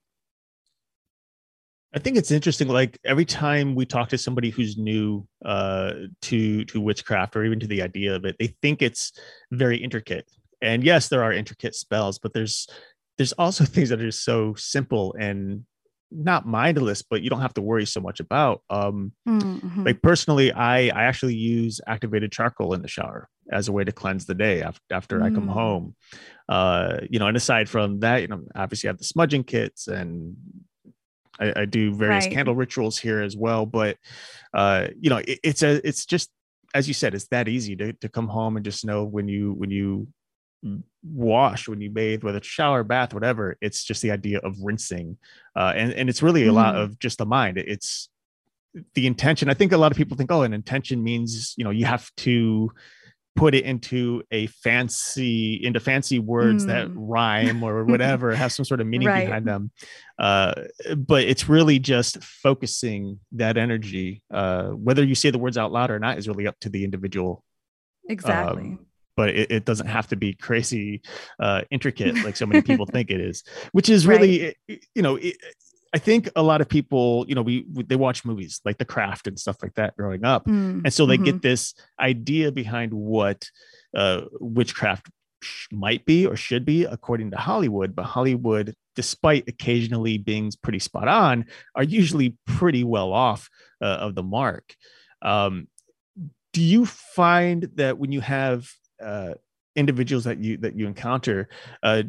I 1.94 1.98
think 1.98 2.16
it's 2.16 2.30
interesting. 2.30 2.68
Like 2.68 2.98
every 3.04 3.26
time 3.26 3.74
we 3.74 3.84
talk 3.84 4.08
to 4.10 4.18
somebody 4.18 4.48
who's 4.48 4.78
new 4.78 5.26
uh, 5.44 5.92
to 6.22 6.64
to 6.64 6.80
witchcraft 6.80 7.36
or 7.36 7.44
even 7.44 7.60
to 7.60 7.66
the 7.66 7.82
idea 7.82 8.14
of 8.14 8.24
it, 8.24 8.36
they 8.38 8.46
think 8.62 8.80
it's 8.80 9.12
very 9.50 9.76
intricate. 9.76 10.30
And 10.62 10.82
yes, 10.84 11.08
there 11.08 11.22
are 11.22 11.32
intricate 11.32 11.74
spells, 11.74 12.18
but 12.18 12.32
there's 12.32 12.66
there's 13.18 13.32
also 13.34 13.64
things 13.66 13.90
that 13.90 14.00
are 14.00 14.06
just 14.06 14.24
so 14.24 14.54
simple 14.54 15.14
and 15.18 15.66
not 16.14 16.46
mindless, 16.46 17.02
but 17.02 17.22
you 17.22 17.30
don't 17.30 17.40
have 17.40 17.54
to 17.54 17.62
worry 17.62 17.86
so 17.86 18.00
much 18.00 18.20
about. 18.20 18.62
Um, 18.70 19.12
Mhm. 19.26 19.84
like 19.86 20.02
personally, 20.02 20.52
I 20.52 20.88
I 20.88 21.04
actually 21.04 21.34
use 21.36 21.80
activated 21.86 22.32
charcoal 22.32 22.74
in 22.74 22.82
the 22.82 22.88
shower 22.88 23.28
as 23.50 23.68
a 23.68 23.72
way 23.72 23.84
to 23.84 23.92
cleanse 23.92 24.26
the 24.26 24.34
day 24.34 24.62
after 24.62 24.82
after 24.90 25.22
I 25.22 25.30
come 25.30 25.48
Mm. 25.48 25.52
home. 25.54 25.96
Uh, 26.48 26.98
you 27.10 27.18
know, 27.18 27.26
and 27.28 27.36
aside 27.36 27.68
from 27.68 28.00
that, 28.00 28.22
you 28.22 28.28
know, 28.28 28.42
obviously 28.54 28.88
I 28.88 28.92
have 28.92 28.98
the 28.98 29.04
smudging 29.04 29.44
kits 29.44 29.88
and 29.88 30.36
I, 31.40 31.52
I 31.62 31.64
do 31.64 31.94
various 31.94 32.24
Right. 32.24 32.32
candle 32.32 32.54
rituals 32.54 32.98
here 32.98 33.20
as 33.22 33.36
well. 33.36 33.66
But 33.66 33.96
uh, 34.54 34.88
you 35.00 35.10
know, 35.10 35.18
it, 35.18 35.40
it's 35.42 35.62
a 35.62 35.86
it's 35.86 36.04
just 36.06 36.30
as 36.74 36.88
you 36.88 36.94
said, 36.94 37.14
it's 37.14 37.28
that 37.28 37.48
easy 37.48 37.76
to 37.76 37.92
to 37.94 38.08
come 38.08 38.28
home 38.28 38.56
and 38.56 38.64
just 38.64 38.84
know 38.84 39.04
when 39.04 39.28
you 39.28 39.52
when 39.52 39.70
you 39.70 40.08
wash 41.02 41.66
when 41.68 41.80
you 41.80 41.90
bathe 41.90 42.22
whether 42.22 42.38
it's 42.38 42.46
shower 42.46 42.84
bath 42.84 43.12
whatever 43.12 43.56
it's 43.60 43.82
just 43.84 44.00
the 44.02 44.10
idea 44.12 44.38
of 44.38 44.54
rinsing 44.62 45.16
uh, 45.56 45.72
and 45.74 45.92
and 45.94 46.08
it's 46.08 46.22
really 46.22 46.46
a 46.46 46.52
lot 46.52 46.74
Mhm. 46.76 46.82
of 46.82 46.98
just 47.00 47.18
the 47.18 47.26
mind 47.26 47.58
it's 47.58 48.08
the 48.94 49.06
intention 49.08 49.50
i 49.50 49.54
think 49.54 49.72
a 49.72 49.76
lot 49.76 49.90
of 49.90 49.96
people 49.98 50.16
think 50.16 50.30
oh 50.30 50.42
an 50.42 50.52
intention 50.54 51.02
means 51.02 51.54
you 51.56 51.64
know 51.64 51.70
you 51.70 51.84
have 51.84 52.08
to 52.16 52.70
put 53.34 53.54
it 53.54 53.64
into 53.64 54.22
a 54.30 54.46
fancy 54.46 55.54
into 55.64 55.80
fancy 55.80 56.18
words 56.20 56.66
that 56.66 56.86
Mm. 56.88 56.92
rhyme 56.94 57.62
or 57.64 57.84
whatever 57.92 58.36
have 58.36 58.52
some 58.52 58.64
sort 58.64 58.80
of 58.80 58.86
meaning 58.86 59.08
Right. 59.08 59.24
behind 59.26 59.44
them 59.46 59.72
uh, 60.20 60.52
but 60.96 61.24
it's 61.24 61.48
really 61.48 61.78
just 61.80 62.22
focusing 62.22 63.18
that 63.32 63.56
energy 63.56 64.22
uh, 64.32 64.68
whether 64.68 65.02
you 65.02 65.16
say 65.16 65.30
the 65.30 65.38
words 65.38 65.58
out 65.58 65.72
loud 65.72 65.90
or 65.90 65.98
not 65.98 66.18
is 66.18 66.28
really 66.28 66.46
up 66.46 66.58
to 66.60 66.68
the 66.68 66.84
individual 66.84 67.42
Exactly. 68.08 68.62
um, 68.62 68.86
but 69.16 69.28
it, 69.30 69.50
it 69.50 69.64
doesn't 69.64 69.86
have 69.88 70.06
to 70.08 70.16
be 70.16 70.32
crazy 70.34 71.00
uh, 71.40 71.62
intricate 71.70 72.22
like 72.24 72.36
so 72.36 72.46
many 72.46 72.60
people 72.68 72.86
think 72.86 73.10
it 73.10 73.20
is 73.20 73.42
which 73.72 73.88
is 73.88 74.06
really 74.06 74.48
i- 74.70 74.78
you 74.94 75.02
know 75.02 75.16
it, 75.16 75.36
i 75.94 75.98
think 75.98 76.28
a 76.36 76.42
lot 76.42 76.60
of 76.60 76.68
people 76.68 77.24
you 77.28 77.34
know 77.34 77.42
we, 77.42 77.66
we 77.74 77.82
they 77.82 77.96
watch 77.96 78.24
movies 78.24 78.60
like 78.64 78.78
the 78.78 78.84
craft 78.84 79.26
and 79.26 79.38
stuff 79.38 79.56
like 79.62 79.74
that 79.74 79.96
growing 79.96 80.24
up 80.24 80.46
Mm, 80.46 80.82
and 80.84 80.92
so 80.92 81.06
they 81.06 81.18
mhm. 81.18 81.24
get 81.24 81.42
this 81.42 81.74
idea 82.00 82.50
behind 82.52 82.92
what 82.94 83.48
uh, 83.94 84.22
witchcraft 84.40 85.10
sh- 85.42 85.66
might 85.70 86.04
be 86.06 86.26
or 86.26 86.34
should 86.36 86.64
be 86.64 86.84
according 86.84 87.30
to 87.30 87.36
hollywood 87.36 87.94
but 87.94 88.04
hollywood 88.04 88.74
despite 88.96 89.44
occasionally 89.48 90.16
being 90.18 90.50
pretty 90.62 90.78
spot 90.78 91.08
on 91.08 91.44
are 91.74 91.82
usually 91.82 92.36
pretty 92.46 92.84
well 92.84 93.12
off 93.12 93.48
uh, 93.82 93.84
of 94.06 94.14
the 94.14 94.22
mark 94.22 94.74
um, 95.22 95.68
do 96.52 96.60
you 96.62 96.84
find 96.86 97.68
that 97.76 97.98
when 97.98 98.12
you 98.12 98.20
have 98.20 98.68
uh, 99.02 99.34
individuals 99.76 100.24
that 100.24 100.38
you 100.38 100.56
that 100.58 100.76
you 100.76 100.86
encounter 100.86 101.48
uh, 101.82 102.02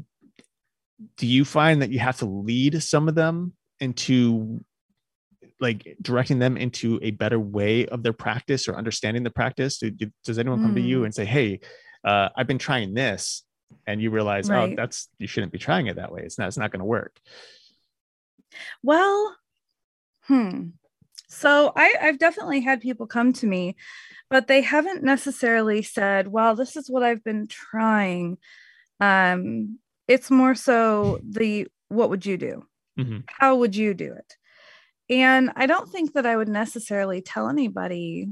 do 1.18 1.28
you 1.28 1.44
find 1.46 1.82
that 1.82 1.90
you 1.92 2.00
have 2.00 2.18
to 2.18 2.26
lead 2.26 2.82
some 2.84 3.08
of 3.10 3.16
them 3.16 3.54
into 3.80 4.60
like 5.60 5.96
directing 6.02 6.40
them 6.40 6.58
into 6.58 7.00
a 7.02 7.12
better 7.12 7.40
way 7.40 7.86
of 7.88 8.04
their 8.04 8.14
practice 8.14 8.68
or 8.68 8.76
understanding 8.76 9.24
the 9.24 9.30
practice 9.30 9.78
Do- 9.80 9.92
do- 9.92 10.12
does 10.26 10.38
anyone 10.40 10.62
come 10.62 10.76
to 10.76 10.82
you 10.82 11.02
Mm. 11.02 11.06
and 11.06 11.16
say 11.16 11.26
hey 11.26 11.60
uh, 12.04 12.30
i've 12.36 12.48
been 12.48 12.58
trying 12.60 12.94
this 12.94 13.44
and 13.88 14.02
you 14.02 14.12
realize 14.12 14.50
oh 14.50 14.74
that's 14.76 15.10
you 15.20 15.28
shouldn't 15.28 15.52
be 15.52 15.58
trying 15.58 15.88
it 15.88 15.96
that 15.96 16.12
way 16.12 16.22
it's 16.24 16.38
not 16.38 16.48
it's 16.48 16.58
not 16.58 16.72
going 16.72 16.80
to 16.80 16.86
work 16.86 17.20
Well, 18.84 19.36
hmm. 20.28 20.70
So 21.34 21.74
I, 21.76 21.96
I've 22.00 22.20
definitely 22.20 22.62
had 22.62 22.80
people 22.80 23.08
come 23.08 23.34
to 23.34 23.48
me, 23.48 23.76
but 24.30 24.48
they 24.48 24.62
haven't 24.62 25.04
necessarily 25.04 25.82
said, 25.82 26.28
well, 26.28 26.56
this 26.56 26.76
is 26.76 26.90
what 26.90 27.04
I've 27.04 27.24
been 27.24 27.48
trying. 27.48 28.38
Um, 29.00 29.80
it's 30.08 30.30
more 30.30 30.56
so 30.56 31.20
the 31.28 31.68
what 31.90 32.10
would 32.10 32.26
you 32.26 32.38
do? 32.38 32.66
Mhm. 33.00 33.24
How 33.28 33.56
would 33.58 33.76
you 33.76 33.94
do 33.94 34.14
it? 34.14 34.36
And 35.10 35.52
I 35.56 35.66
don't 35.66 35.90
think 35.90 36.14
that 36.14 36.26
I 36.26 36.36
would 36.36 36.48
necessarily 36.48 37.22
tell 37.22 37.50
anybody 37.50 38.30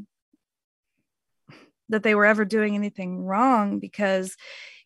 that 1.89 2.03
they 2.03 2.15
were 2.15 2.25
ever 2.25 2.45
doing 2.45 2.75
anything 2.75 3.19
wrong 3.19 3.79
because 3.79 4.37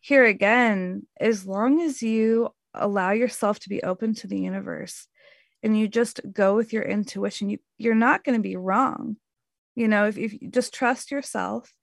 here 0.01 0.25
again, 0.25 1.05
as 1.19 1.45
long 1.45 1.81
as 1.81 2.01
you 2.01 2.49
allow 2.73 3.11
yourself 3.11 3.59
to 3.59 3.69
be 3.69 3.83
open 3.83 4.13
to 4.15 4.27
the 4.27 4.39
universe 4.39 5.07
and 5.65 5.77
you 5.77 5.87
just 5.87 6.21
go 6.31 6.55
with 6.55 6.71
your 6.71 6.83
intuition, 6.83 7.49
you, 7.49 7.57
you're 7.79 7.95
not 7.95 8.23
going 8.23 8.37
to 8.37 8.41
be 8.41 8.55
wrong. 8.55 9.17
You 9.73 9.87
know, 9.87 10.05
if, 10.05 10.15
if 10.15 10.39
you 10.39 10.51
just 10.51 10.75
trust 10.75 11.09
yourself, 11.09 11.73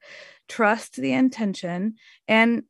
trust 0.48 0.94
the 0.94 1.12
intention. 1.12 1.96
And 2.28 2.62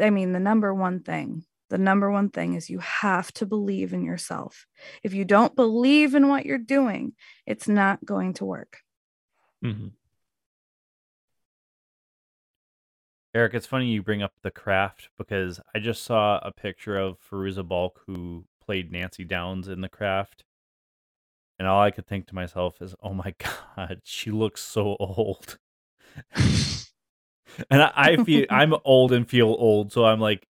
I 0.00 0.10
mean, 0.10 0.32
the 0.32 0.40
number 0.40 0.74
one 0.74 1.00
thing, 1.00 1.44
the 1.70 1.78
number 1.78 2.10
one 2.10 2.30
thing 2.30 2.54
is 2.54 2.68
you 2.68 2.80
have 2.80 3.32
to 3.34 3.46
believe 3.46 3.92
in 3.92 4.02
yourself. 4.02 4.66
If 5.04 5.14
you 5.14 5.24
don't 5.24 5.54
believe 5.54 6.16
in 6.16 6.26
what 6.26 6.44
you're 6.44 6.58
doing, 6.58 7.12
it's 7.46 7.68
not 7.68 8.04
going 8.04 8.34
to 8.34 8.44
work. 8.44 8.78
Mm-hmm. 9.64 9.88
Eric, 13.32 13.54
it's 13.54 13.66
funny 13.66 13.86
you 13.86 14.02
bring 14.02 14.22
up 14.22 14.32
the 14.42 14.50
craft 14.50 15.10
because 15.16 15.60
I 15.72 15.78
just 15.78 16.02
saw 16.02 16.40
a 16.42 16.50
picture 16.50 16.98
of 16.98 17.18
Fairuza 17.30 17.66
Balk 17.66 18.00
who 18.06 18.44
played 18.60 18.90
Nancy 18.90 19.22
Downs 19.22 19.68
in 19.68 19.82
the 19.82 19.88
craft. 19.88 20.42
And 21.58 21.66
all 21.66 21.82
I 21.82 21.90
could 21.90 22.06
think 22.06 22.28
to 22.28 22.34
myself 22.34 22.80
is, 22.80 22.94
oh 23.02 23.14
my 23.14 23.34
God, 23.76 24.00
she 24.04 24.30
looks 24.30 24.62
so 24.62 24.96
old. 25.00 25.58
and 26.34 27.82
I, 27.82 27.92
I 27.94 28.16
feel 28.24 28.46
I'm 28.50 28.74
old 28.84 29.12
and 29.12 29.28
feel 29.28 29.48
old. 29.48 29.92
So 29.92 30.04
I'm 30.04 30.20
like, 30.20 30.46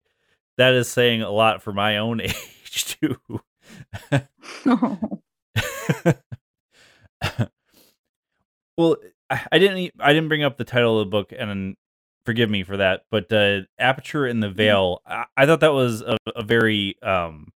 that 0.59 0.75
is 0.75 0.89
saying 0.89 1.23
a 1.23 1.31
lot 1.31 1.63
for 1.63 1.73
my 1.73 1.99
own 1.99 2.21
age 2.23 2.97
too. 3.01 3.17
well, 8.77 8.97
I, 9.31 9.47
I 9.53 9.59
didn't. 9.59 9.93
I 10.01 10.13
didn't 10.13 10.29
bring 10.29 10.43
up 10.43 10.57
the 10.57 10.65
title 10.65 11.01
of 11.01 11.07
the 11.07 11.11
book, 11.11 11.33
and 11.37 11.77
forgive 12.25 12.51
me 12.51 12.65
for 12.65 12.77
that. 12.77 13.03
But 13.11 13.33
uh, 13.33 13.61
"Aperture 13.79 14.27
in 14.27 14.41
the 14.41 14.49
mm-hmm. 14.49 14.57
Veil," 14.57 15.03
I, 15.07 15.25
I 15.37 15.47
thought 15.47 15.61
that 15.61 15.73
was 15.73 16.03
a, 16.03 16.17
a 16.35 16.43
very 16.43 17.01
um, 17.03 17.53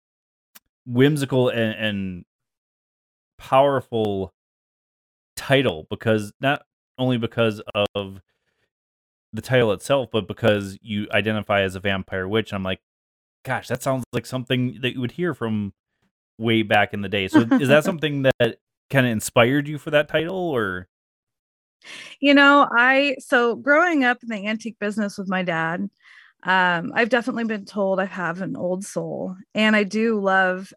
whimsical 0.87 1.51
and, 1.51 1.75
and 1.75 2.25
powerful 3.39 4.33
title 5.37 5.87
because 5.89 6.33
not 6.41 6.63
only 6.99 7.17
because 7.17 7.63
of 7.95 8.21
the 9.33 9.43
title 9.43 9.73
itself, 9.73 10.09
but 10.11 10.27
because 10.27 10.79
you 10.83 11.07
identify 11.13 11.63
as 11.63 11.75
a 11.75 11.81
vampire 11.81 12.27
witch. 12.27 12.53
I'm 12.53 12.63
like, 12.63 12.81
gosh, 13.45 13.69
that 13.69 13.83
sounds 13.83 14.05
like 14.13 14.27
something 14.27 14.79
that 14.83 14.95
you 14.95 15.01
would 15.01 15.13
hear 15.13 15.35
from 15.35 15.73
way 16.39 16.63
back 16.63 16.95
in 16.95 17.03
the 17.03 17.09
day. 17.09 17.29
So 17.29 17.41
is 17.61 17.69
that 17.69 17.85
something 17.85 18.23
that 18.23 18.59
kind 18.91 19.07
of 19.07 19.13
inspired 19.13 19.69
you 19.69 19.79
for 19.79 19.91
that 19.91 20.09
title 20.09 20.37
or? 20.37 20.89
You 22.21 22.35
know, 22.35 22.69
I 22.71 23.17
so 23.21 23.55
growing 23.55 24.05
up 24.05 24.19
in 24.23 24.29
the 24.29 24.47
antique 24.49 24.79
business 24.81 25.17
with 25.17 25.29
my 25.29 25.43
dad, 25.43 25.89
um, 26.43 26.93
I've 26.95 27.09
definitely 27.09 27.45
been 27.45 27.65
told 27.65 28.01
I 28.01 28.07
have 28.07 28.43
an 28.43 28.57
old 28.57 28.85
soul, 28.85 29.37
and 29.55 29.77
I 29.77 29.85
do 29.85 30.21
love 30.21 30.73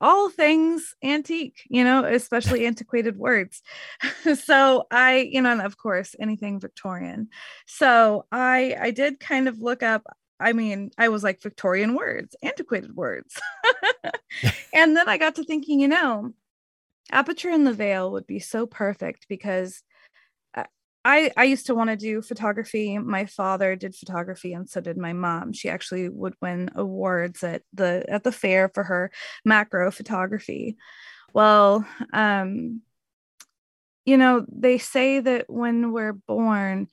all 0.00 0.30
things 0.30 0.94
antique, 1.02 1.66
you 1.68 1.84
know, 1.84 2.04
especially 2.04 2.66
antiquated 2.66 3.16
words. 3.16 3.62
so 4.34 4.86
I, 4.90 5.28
you 5.30 5.42
know, 5.42 5.52
and 5.52 5.62
of 5.62 5.76
course 5.76 6.14
anything 6.18 6.60
Victorian. 6.60 7.28
So 7.66 8.26
I 8.32 8.76
I 8.80 8.90
did 8.90 9.20
kind 9.20 9.48
of 9.48 9.60
look 9.60 9.82
up 9.82 10.04
I 10.40 10.54
mean, 10.54 10.90
I 10.96 11.08
was 11.08 11.22
like 11.22 11.42
Victorian 11.42 11.94
words, 11.94 12.34
antiquated 12.42 12.96
words. 12.96 13.38
and 14.72 14.96
then 14.96 15.06
I 15.06 15.18
got 15.18 15.34
to 15.34 15.44
thinking, 15.44 15.80
you 15.80 15.88
know, 15.88 16.32
Aperture 17.12 17.50
in 17.50 17.64
the 17.64 17.74
Veil 17.74 18.10
would 18.12 18.26
be 18.26 18.38
so 18.38 18.66
perfect 18.66 19.26
because 19.28 19.82
I 21.04 21.30
I 21.36 21.44
used 21.44 21.66
to 21.66 21.74
want 21.74 21.90
to 21.90 21.96
do 21.96 22.22
photography. 22.22 22.98
My 22.98 23.24
father 23.26 23.76
did 23.76 23.94
photography 23.94 24.52
and 24.52 24.68
so 24.68 24.80
did 24.80 24.98
my 24.98 25.12
mom. 25.12 25.52
She 25.52 25.68
actually 25.68 26.08
would 26.08 26.34
win 26.42 26.70
awards 26.74 27.42
at 27.42 27.62
the 27.72 28.04
at 28.08 28.24
the 28.24 28.32
fair 28.32 28.70
for 28.74 28.84
her 28.84 29.10
macro 29.44 29.90
photography. 29.90 30.76
Well, 31.32 31.86
um 32.12 32.82
you 34.04 34.16
know, 34.16 34.44
they 34.50 34.78
say 34.78 35.20
that 35.20 35.48
when 35.48 35.92
we're 35.92 36.14
born, 36.14 36.88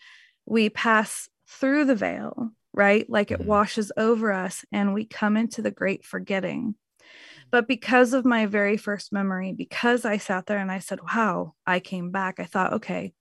we 0.46 0.70
pass 0.70 1.30
through 1.48 1.86
the 1.86 1.96
veil, 1.96 2.52
right? 2.74 3.10
Like 3.10 3.32
it 3.32 3.39
mm-hmm. 3.39 3.48
washes 3.50 3.91
over 3.98 4.32
us 4.32 4.65
and 4.72 4.93
we 4.93 5.06
come 5.06 5.38
into 5.38 5.62
the 5.62 5.72
great 5.72 6.06
forgetting. 6.06 6.76
But 7.50 7.67
because 7.67 8.13
of 8.13 8.26
my 8.26 8.46
very 8.46 8.78
first 8.78 9.13
memory, 9.13 9.54
because 9.54 10.04
I 10.06 10.17
sat 10.17 10.46
there 10.46 10.58
and 10.60 10.72
I 10.72 10.80
said, 10.80 11.00
wow, 11.02 11.54
I 11.65 11.80
came 11.80 12.12
back, 12.12 12.39
I 12.39 12.46
thought, 12.46 12.74
okay, 12.74 13.13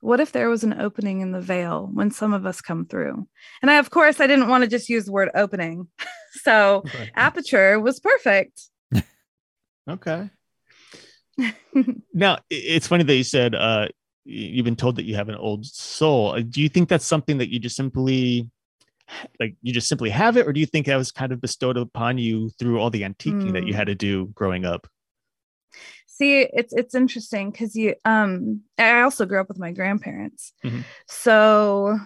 what 0.00 0.20
if 0.20 0.32
there 0.32 0.48
was 0.48 0.64
an 0.64 0.80
opening 0.80 1.20
in 1.20 1.32
the 1.32 1.40
veil 1.40 1.88
when 1.92 2.10
some 2.10 2.32
of 2.32 2.46
us 2.46 2.60
come 2.60 2.86
through? 2.86 3.26
And 3.62 3.70
I, 3.70 3.76
of 3.76 3.90
course, 3.90 4.20
I 4.20 4.26
didn't 4.26 4.48
want 4.48 4.64
to 4.64 4.68
just 4.68 4.88
use 4.88 5.04
the 5.04 5.12
word 5.12 5.30
opening. 5.34 5.88
so 6.42 6.84
aperture 7.14 7.78
was 7.78 8.00
perfect. 8.00 8.62
okay. 9.88 10.30
now, 12.14 12.38
it's 12.48 12.86
funny 12.86 13.04
that 13.04 13.14
you 13.14 13.24
said 13.24 13.54
uh, 13.54 13.88
you've 14.24 14.64
been 14.64 14.76
told 14.76 14.96
that 14.96 15.04
you 15.04 15.14
have 15.16 15.28
an 15.28 15.36
old 15.36 15.66
soul. 15.66 16.32
Uh, 16.32 16.40
do 16.40 16.60
you 16.60 16.68
think 16.68 16.88
that's 16.88 17.06
something 17.06 17.38
that 17.38 17.50
you 17.50 17.58
just 17.58 17.76
simply 17.76 18.48
like 19.40 19.56
you 19.60 19.72
just 19.72 19.88
simply 19.88 20.08
have 20.08 20.36
it 20.36 20.46
or 20.46 20.52
do 20.52 20.60
you 20.60 20.66
think 20.66 20.86
that 20.86 20.96
was 20.96 21.10
kind 21.10 21.32
of 21.32 21.40
bestowed 21.40 21.76
upon 21.76 22.16
you 22.16 22.48
through 22.58 22.78
all 22.78 22.90
the 22.90 23.02
antiquing 23.02 23.50
mm. 23.50 23.52
that 23.52 23.66
you 23.66 23.72
hmm. 23.72 23.78
had 23.78 23.88
to 23.88 23.94
do 23.96 24.26
growing 24.34 24.64
up 24.64 24.86
see 26.20 26.40
it's 26.40 26.72
it's 26.72 26.94
interesting 26.94 27.50
because 27.50 27.74
you 27.74 27.94
um 28.04 28.60
i 28.78 29.00
also 29.00 29.26
grew 29.26 29.40
up 29.40 29.48
with 29.48 29.58
my 29.58 29.72
grandparents. 29.72 30.52
Mm-hmm. 30.64 30.82
so 31.08 31.98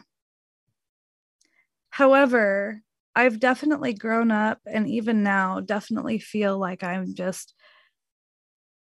however 1.91 2.81
i've 3.15 3.39
definitely 3.39 3.93
grown 3.93 4.31
up 4.31 4.59
and 4.67 4.89
even 4.89 5.23
now 5.23 5.61
definitely 5.61 6.19
feel 6.19 6.59
like 6.59 6.83
i'm 6.83 7.15
just 7.15 7.55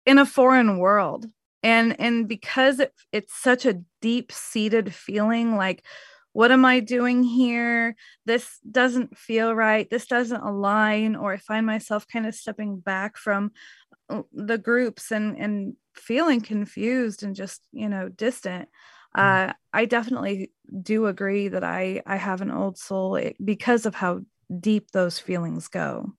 in 0.09 0.19
a 0.19 0.25
foreign 0.25 0.79
world. 0.79 1.27
And 1.62 2.01
and 2.01 2.27
because 2.27 2.81
it, 2.81 2.93
it's 3.12 3.35
such 3.35 3.67
a 3.67 3.83
deep 4.01 4.33
seated 4.33 4.95
feeling 4.95 5.55
like 5.55 5.85
what 6.33 6.51
am 6.51 6.64
i 6.64 6.81
doing 6.81 7.23
here? 7.23 7.95
This 8.25 8.59
doesn't 8.71 9.19
feel 9.19 9.55
right. 9.55 9.88
This 9.91 10.07
doesn't 10.07 10.41
align 10.41 11.14
or 11.14 11.35
i 11.35 11.37
find 11.37 11.67
myself 11.67 12.07
kind 12.11 12.27
of 12.27 12.35
stepping 12.35 12.79
back 12.79 13.19
from 13.19 13.51
the 14.33 14.59
groups 14.59 15.11
and 15.11 15.37
and 15.38 15.75
feeling 15.94 16.40
confused 16.40 17.23
and 17.23 17.35
just 17.35 17.62
you 17.73 17.88
know 17.88 18.09
distant 18.09 18.68
mm. 19.16 19.49
uh 19.49 19.53
i 19.73 19.85
definitely 19.85 20.51
do 20.83 21.07
agree 21.07 21.49
that 21.49 21.64
i 21.64 22.03
i 22.07 22.16
have 22.16 22.40
an 22.40 22.51
old 22.51 22.79
soul 22.79 23.16
eh, 23.16 23.33
because 23.44 23.87
of 23.87 23.94
how 23.94 24.21
deep 24.61 24.90
those 24.92 25.18
feelings 25.18 25.68
go 25.68 26.12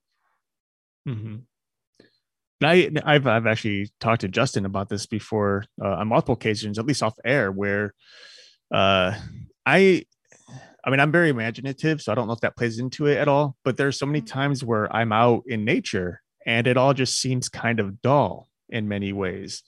mm-hmm. 1.08 1.36
I, 2.62 2.90
I've 3.04 3.26
I've 3.26 3.46
actually 3.46 3.90
talked 4.00 4.20
to 4.20 4.28
Justin 4.28 4.66
about 4.66 4.90
this 4.90 5.06
before 5.06 5.64
uh, 5.82 5.94
on 5.94 6.08
multiple 6.08 6.34
occasions, 6.34 6.78
at 6.78 6.84
least 6.84 7.02
off 7.02 7.14
air, 7.24 7.50
where 7.50 7.94
uh, 8.70 9.14
I 9.64 10.04
I 10.84 10.90
mean, 10.90 11.00
I'm 11.00 11.12
very 11.12 11.30
imaginative, 11.30 12.00
so 12.02 12.12
I 12.12 12.14
don't 12.14 12.26
know 12.26 12.32
if 12.32 12.40
that 12.40 12.56
plays 12.56 12.78
into 12.78 13.06
it 13.06 13.16
at 13.16 13.28
all. 13.28 13.56
But 13.64 13.76
there's 13.76 13.98
so 13.98 14.06
many 14.06 14.20
mm. 14.20 14.26
times 14.26 14.64
where 14.64 14.94
I'm 14.94 15.12
out 15.12 15.44
in 15.46 15.64
nature 15.64 16.20
and 16.46 16.66
it 16.66 16.76
all 16.76 16.94
just 16.94 17.20
seems 17.20 17.48
kind 17.48 17.80
of 17.80 18.00
dull 18.02 18.48
in 18.68 18.88
many 18.88 19.12
ways 19.12 19.62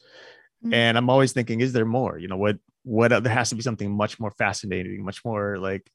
mm-hmm. 0.64 0.74
and 0.74 0.96
i'm 0.96 1.11
always 1.11 1.32
thinking 1.32 1.61
is 1.61 1.72
there 1.72 1.85
more 1.85 2.18
you 2.18 2.28
know 2.28 2.37
what 2.37 2.56
what 2.85 3.08
there 3.22 3.32
has 3.32 3.50
to 3.50 3.54
be 3.54 3.62
something 3.62 3.90
much 3.90 4.18
more 4.18 4.32
fascinating 4.32 5.04
much 5.04 5.24
more 5.24 5.58
like 5.58 5.90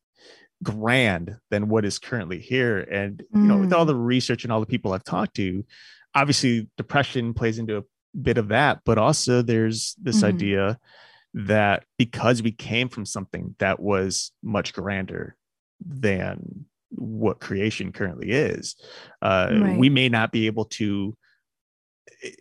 grand 0.63 1.37
than 1.51 1.69
what 1.69 1.85
is 1.85 1.99
currently 1.99 2.39
here 2.39 2.79
and 2.79 3.19
mm-hmm. 3.19 3.41
you 3.41 3.47
know 3.47 3.57
with 3.57 3.73
all 3.73 3.83
mm. 3.83 3.87
the 3.87 3.95
research 3.95 4.43
and 4.43 4.51
all 4.51 4.59
the 4.59 4.65
people 4.65 4.93
i've 4.93 5.03
talked 5.03 5.35
to 5.35 5.63
obviously 6.15 6.67
depression 6.77 7.33
plays 7.33 7.59
into 7.59 7.77
a 7.77 7.83
bit 8.19 8.37
of 8.37 8.47
that 8.47 8.79
but 8.85 8.97
also 8.97 9.41
there's 9.41 9.95
this 10.01 10.17
mm-hmm. 10.17 10.35
idea 10.35 10.79
that 11.33 11.83
because 11.97 12.41
we 12.41 12.51
came 12.51 12.89
from 12.89 13.05
something 13.05 13.53
that 13.59 13.79
was 13.79 14.31
much 14.41 14.73
grander 14.73 15.35
than 15.85 16.65
what 16.89 17.39
creation 17.39 17.91
currently 17.91 18.31
is 18.31 18.75
uh, 19.21 19.49
right. 19.51 19.77
we 19.77 19.89
may 19.89 20.09
not 20.09 20.31
be 20.31 20.47
able 20.47 20.65
to 20.65 21.15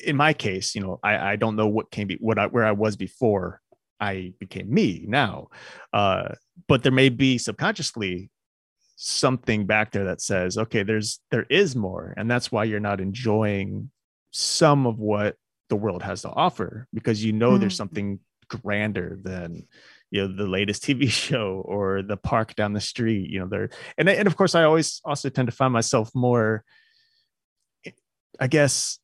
in 0.05 0.17
my 0.17 0.33
case 0.33 0.75
you 0.75 0.81
know 0.81 0.99
i, 1.03 1.33
I 1.33 1.37
don't 1.37 1.57
know 1.57 1.67
what 1.67 1.91
came 1.91 2.09
be 2.09 2.17
what 2.21 2.39
I, 2.39 2.47
where 2.47 2.65
i 2.65 2.73
was 2.73 2.97
before 2.97 3.61
i 4.01 4.33
became 4.39 4.73
me 4.73 5.05
now 5.07 5.49
uh, 5.93 6.35
but 6.69 6.83
there 6.83 6.93
may 6.93 7.09
be 7.09 7.39
subconsciously 7.39 8.31
something 8.97 9.67
back 9.67 9.93
there 9.93 10.05
that 10.05 10.23
says 10.23 10.57
okay 10.57 10.83
there's 10.83 11.21
there 11.31 11.47
is 11.51 11.77
more 11.77 12.15
and 12.17 12.31
that's 12.31 12.51
why 12.51 12.65
you're 12.65 12.81
not 12.81 13.01
enjoying 13.01 13.91
some 14.31 14.87
of 14.87 14.99
what 14.99 15.37
the 15.69 15.77
world 15.77 16.03
has 16.03 16.23
to 16.23 16.31
offer 16.31 16.87
because 16.95 17.23
you 17.23 17.33
know 17.33 17.53
mm. 17.53 17.61
there's 17.61 17.77
something 17.77 18.19
grander 18.49 19.19
than 19.23 19.67
you 20.11 20.21
know 20.21 20.35
the 20.35 20.47
latest 20.47 20.83
tv 20.83 21.09
show 21.27 21.63
or 21.65 22.03
the 22.03 22.17
park 22.17 22.55
down 22.55 22.73
the 22.73 22.81
street 22.81 23.31
you 23.31 23.39
know 23.39 23.47
there 23.47 23.71
and 23.99 24.09
and 24.09 24.27
of 24.27 24.37
course 24.37 24.55
i 24.55 24.65
always 24.65 25.01
also 25.05 25.29
tend 25.29 25.47
to 25.47 25.53
find 25.53 25.73
myself 25.73 26.11
more 26.15 26.65
i 28.41 28.47
guess 28.47 28.99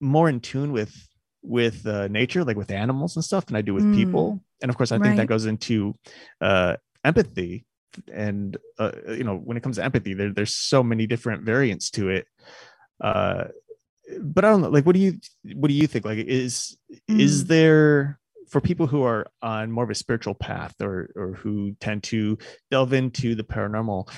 more 0.00 0.28
in 0.28 0.40
tune 0.40 0.72
with 0.72 0.94
with 1.42 1.86
uh, 1.86 2.08
nature 2.08 2.44
like 2.44 2.56
with 2.56 2.70
animals 2.70 3.16
and 3.16 3.24
stuff 3.24 3.46
than 3.46 3.56
i 3.56 3.62
do 3.62 3.74
with 3.74 3.84
mm. 3.84 3.94
people 3.94 4.40
and 4.62 4.70
of 4.70 4.76
course 4.76 4.92
i 4.92 4.96
right. 4.96 5.04
think 5.04 5.16
that 5.16 5.26
goes 5.26 5.46
into 5.46 5.94
uh 6.40 6.76
empathy 7.04 7.64
and 8.12 8.56
uh, 8.78 8.92
you 9.08 9.24
know 9.24 9.36
when 9.36 9.56
it 9.56 9.62
comes 9.62 9.76
to 9.76 9.84
empathy 9.84 10.14
there, 10.14 10.32
there's 10.32 10.54
so 10.54 10.82
many 10.82 11.06
different 11.06 11.42
variants 11.42 11.90
to 11.90 12.10
it 12.10 12.26
uh 13.02 13.44
but 14.20 14.44
i 14.44 14.50
don't 14.50 14.60
know 14.60 14.68
like 14.68 14.84
what 14.84 14.94
do 14.94 15.00
you 15.00 15.18
what 15.54 15.68
do 15.68 15.74
you 15.74 15.86
think 15.86 16.04
like 16.04 16.18
is 16.18 16.76
mm. 17.10 17.20
is 17.20 17.46
there 17.46 18.18
for 18.48 18.60
people 18.60 18.86
who 18.86 19.02
are 19.02 19.26
on 19.42 19.70
more 19.70 19.84
of 19.84 19.90
a 19.90 19.94
spiritual 19.94 20.34
path 20.34 20.74
or 20.80 21.10
or 21.16 21.32
who 21.34 21.72
tend 21.80 22.02
to 22.02 22.38
delve 22.70 22.92
into 22.92 23.34
the 23.34 23.44
paranormal 23.44 24.10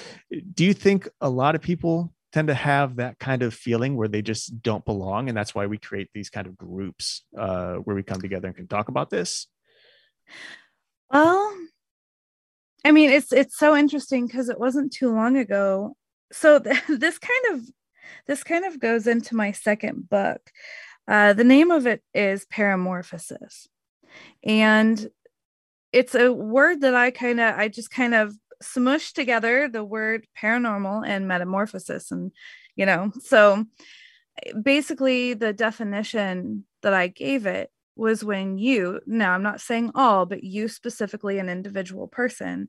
do 0.55 0.65
you 0.65 0.73
think 0.73 1.09
a 1.21 1.29
lot 1.29 1.55
of 1.55 1.61
people 1.61 2.13
tend 2.33 2.49
to 2.49 2.55
have 2.55 2.97
that 2.97 3.19
kind 3.19 3.43
of 3.43 3.53
feeling 3.53 3.97
where 3.97 4.09
they 4.09 4.23
just 4.23 4.63
don't 4.63 4.85
belong 4.85 5.29
and 5.29 5.37
that's 5.37 5.55
why 5.55 5.67
we 5.67 5.79
create 5.79 6.09
these 6.15 6.31
kind 6.31 6.47
of 6.47 6.57
groups 6.57 7.25
uh, 7.37 7.75
where 7.75 7.97
we 7.97 8.03
come 8.03 8.21
together 8.21 8.47
and 8.47 8.57
can 8.57 8.69
talk 8.69 8.89
about 8.89 9.11
this? 9.11 9.47
Well 11.11 11.57
i 12.85 12.93
mean 12.93 13.11
it's 13.11 13.31
it's 13.33 13.59
so 13.59 13.77
interesting 13.77 14.27
because 14.27 14.49
it 14.49 14.59
wasn't 14.59 14.93
too 14.93 15.13
long 15.13 15.37
ago. 15.37 15.97
So 16.33 16.59
th- 16.59 16.83
this 16.89 17.19
kind 17.19 17.45
of 17.53 17.69
this 18.27 18.43
kind 18.43 18.65
of 18.65 18.81
goes 18.81 19.07
into 19.07 19.35
my 19.35 19.53
second 19.53 20.09
book. 20.09 20.41
Uh, 21.09 21.33
the 21.33 21.45
name 21.45 21.71
of 21.71 21.87
it 21.87 22.03
is 22.15 22.47
paramorphosis 22.47 23.67
and 24.45 25.09
it's 25.93 26.15
a 26.15 26.33
word 26.33 26.81
that 26.81 26.95
i 26.95 27.11
kind 27.11 27.41
of 27.41 27.55
i 27.59 27.69
just 27.69 27.91
kind 27.91 28.15
of 28.15 28.35
smushed 28.63 29.15
together 29.15 29.69
the 29.69 29.85
word 29.85 30.27
paranormal 30.41 31.07
and 31.07 31.27
metamorphosis 31.27 32.11
and 32.11 32.33
you 32.77 32.85
know 32.85 33.11
so 33.23 33.65
basically 34.63 35.35
the 35.35 35.53
definition 35.53 36.65
that 36.83 36.95
i 36.95 37.07
gave 37.07 37.47
it 37.47 37.71
was 37.97 38.25
when 38.25 38.59
you 38.59 39.01
now 39.07 39.33
i'm 39.33 39.43
not 39.43 39.61
saying 39.61 39.91
all 39.95 40.27
but 40.27 40.45
you 40.45 40.69
specifically 40.69 41.39
an 41.39 41.49
individual 41.49 42.07
person 42.07 42.69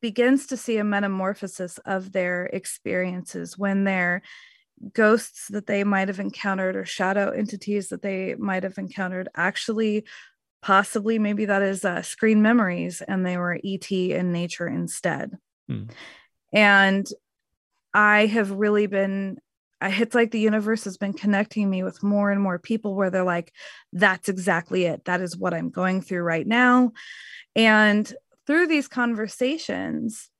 begins 0.00 0.46
to 0.46 0.56
see 0.56 0.78
a 0.78 0.84
metamorphosis 0.84 1.78
of 1.78 2.12
their 2.12 2.46
experiences 2.46 3.58
when 3.58 3.84
they're 3.84 4.22
ghosts 4.92 5.48
that 5.48 5.66
they 5.66 5.84
might 5.84 6.08
have 6.08 6.20
encountered 6.20 6.76
or 6.76 6.84
shadow 6.84 7.30
entities 7.30 7.88
that 7.88 8.02
they 8.02 8.34
might 8.36 8.62
have 8.62 8.78
encountered. 8.78 9.28
Actually 9.36 10.04
possibly 10.62 11.18
maybe 11.18 11.44
that 11.44 11.62
is 11.62 11.84
uh, 11.84 12.02
screen 12.02 12.42
memories 12.42 13.00
and 13.00 13.24
they 13.24 13.36
were 13.36 13.58
et 13.64 13.92
in 13.92 14.32
nature 14.32 14.66
instead. 14.66 15.36
Hmm. 15.68 15.84
and 16.52 17.06
i 17.92 18.24
have 18.24 18.50
really 18.50 18.86
been 18.86 19.36
I, 19.80 19.90
it's 19.90 20.14
like 20.14 20.30
the 20.30 20.40
universe 20.40 20.84
has 20.84 20.96
been 20.96 21.12
connecting 21.12 21.68
me 21.68 21.82
with 21.82 22.02
more 22.02 22.30
and 22.30 22.40
more 22.40 22.58
people 22.58 22.94
where 22.94 23.10
they're 23.10 23.22
like 23.22 23.52
that's 23.92 24.28
exactly 24.28 24.86
it. 24.86 25.04
That 25.04 25.20
is 25.20 25.36
what 25.36 25.54
i'm 25.54 25.70
going 25.70 26.00
through 26.00 26.22
right 26.22 26.46
now. 26.46 26.92
And 27.54 28.10
through 28.46 28.66
these 28.68 28.88
conversations 28.88 30.30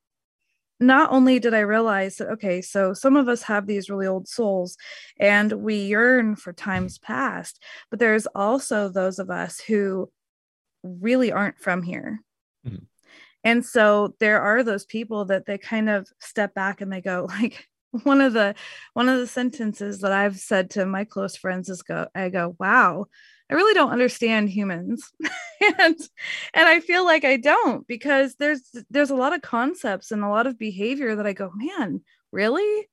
not 0.80 1.10
only 1.10 1.38
did 1.38 1.54
I 1.54 1.60
realize 1.60 2.16
that, 2.16 2.28
okay, 2.30 2.60
so 2.62 2.92
some 2.92 3.16
of 3.16 3.28
us 3.28 3.42
have 3.42 3.66
these 3.66 3.90
really 3.90 4.06
old 4.06 4.28
souls 4.28 4.76
and 5.18 5.52
we 5.52 5.76
yearn 5.76 6.36
for 6.36 6.52
times 6.52 6.98
past, 6.98 7.62
but 7.90 7.98
there's 7.98 8.26
also 8.26 8.88
those 8.88 9.18
of 9.18 9.30
us 9.30 9.60
who 9.60 10.10
really 10.82 11.32
aren't 11.32 11.58
from 11.58 11.82
here. 11.82 12.20
Mm-hmm. 12.66 12.84
And 13.44 13.64
so 13.64 14.14
there 14.20 14.40
are 14.40 14.62
those 14.62 14.84
people 14.84 15.24
that 15.26 15.46
they 15.46 15.58
kind 15.58 15.88
of 15.88 16.08
step 16.20 16.54
back 16.54 16.80
and 16.80 16.92
they 16.92 17.00
go, 17.00 17.26
like, 17.40 17.66
one 18.02 18.20
of 18.20 18.34
the 18.34 18.54
one 18.92 19.08
of 19.08 19.18
the 19.18 19.26
sentences 19.26 20.00
that 20.00 20.12
I've 20.12 20.38
said 20.38 20.68
to 20.70 20.84
my 20.84 21.04
close 21.04 21.36
friends 21.36 21.70
is 21.70 21.80
go, 21.82 22.06
I 22.14 22.28
go, 22.28 22.54
wow, 22.58 23.06
I 23.50 23.54
really 23.54 23.74
don't 23.74 23.92
understand 23.92 24.50
humans. 24.50 25.10
and 25.78 25.96
and 26.54 26.68
I 26.68 26.80
feel 26.80 27.04
like 27.04 27.24
I 27.24 27.36
don't 27.36 27.86
because 27.86 28.34
there's 28.36 28.62
there's 28.90 29.10
a 29.10 29.16
lot 29.16 29.32
of 29.32 29.42
concepts 29.42 30.10
and 30.10 30.22
a 30.22 30.28
lot 30.28 30.46
of 30.46 30.58
behavior 30.58 31.16
that 31.16 31.26
I 31.26 31.32
go, 31.32 31.50
man, 31.54 32.02
really? 32.30 32.88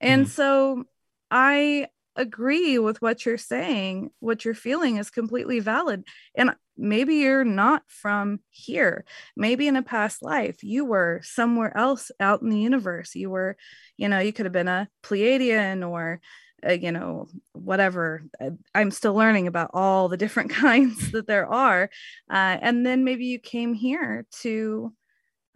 And 0.00 0.26
mm-hmm. 0.26 0.30
so 0.30 0.84
I 1.30 1.88
agree 2.16 2.78
with 2.78 3.02
what 3.02 3.26
you're 3.26 3.38
saying. 3.38 4.10
What 4.20 4.44
you're 4.44 4.54
feeling 4.54 4.98
is 4.98 5.10
completely 5.10 5.60
valid. 5.60 6.04
And 6.34 6.54
maybe 6.76 7.16
you're 7.16 7.44
not 7.44 7.82
from 7.88 8.40
here. 8.50 9.04
Maybe 9.36 9.66
in 9.66 9.76
a 9.76 9.82
past 9.82 10.22
life 10.22 10.62
you 10.62 10.84
were 10.84 11.20
somewhere 11.22 11.76
else 11.76 12.10
out 12.20 12.42
in 12.42 12.50
the 12.50 12.58
universe. 12.58 13.14
You 13.14 13.30
were, 13.30 13.56
you 13.96 14.08
know, 14.08 14.18
you 14.18 14.32
could 14.32 14.46
have 14.46 14.52
been 14.52 14.68
a 14.68 14.88
Pleiadian 15.02 15.88
or 15.88 16.20
uh, 16.66 16.72
you 16.72 16.92
know 16.92 17.26
whatever 17.52 18.22
uh, 18.40 18.50
i'm 18.74 18.90
still 18.90 19.14
learning 19.14 19.46
about 19.46 19.70
all 19.74 20.08
the 20.08 20.16
different 20.16 20.50
kinds 20.64 21.12
that 21.12 21.26
there 21.26 21.46
are 21.46 21.90
uh, 22.30 22.58
and 22.60 22.84
then 22.84 23.04
maybe 23.04 23.26
you 23.26 23.38
came 23.38 23.74
here 23.74 24.26
to 24.30 24.92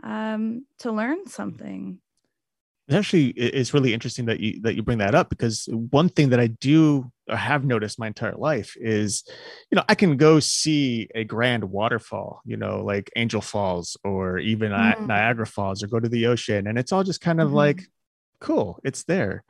um, 0.04 0.64
to 0.78 0.92
learn 0.92 1.26
something 1.26 1.98
it's 2.88 2.96
actually 2.96 3.28
it's 3.30 3.74
really 3.74 3.92
interesting 3.92 4.24
that 4.26 4.40
you 4.40 4.60
that 4.62 4.74
you 4.74 4.82
bring 4.82 4.98
that 4.98 5.14
up 5.14 5.28
because 5.28 5.68
one 5.90 6.08
thing 6.08 6.30
that 6.30 6.40
i 6.40 6.46
do 6.46 7.10
or 7.28 7.36
have 7.36 7.64
noticed 7.64 7.98
my 7.98 8.06
entire 8.06 8.34
life 8.36 8.74
is 8.80 9.24
you 9.70 9.76
know 9.76 9.84
i 9.88 9.94
can 9.94 10.16
go 10.16 10.40
see 10.40 11.08
a 11.14 11.22
grand 11.22 11.64
waterfall 11.64 12.40
you 12.46 12.56
know 12.56 12.82
like 12.82 13.10
angel 13.16 13.42
falls 13.42 13.96
or 14.04 14.38
even 14.38 14.72
mm-hmm. 14.72 15.06
niagara 15.06 15.46
falls 15.46 15.82
or 15.82 15.86
go 15.86 16.00
to 16.00 16.08
the 16.08 16.26
ocean 16.26 16.66
and 16.66 16.78
it's 16.78 16.92
all 16.92 17.04
just 17.04 17.20
kind 17.20 17.40
of 17.40 17.48
mm-hmm. 17.48 17.56
like 17.56 17.82
cool 18.40 18.80
it's 18.84 19.04
there 19.04 19.44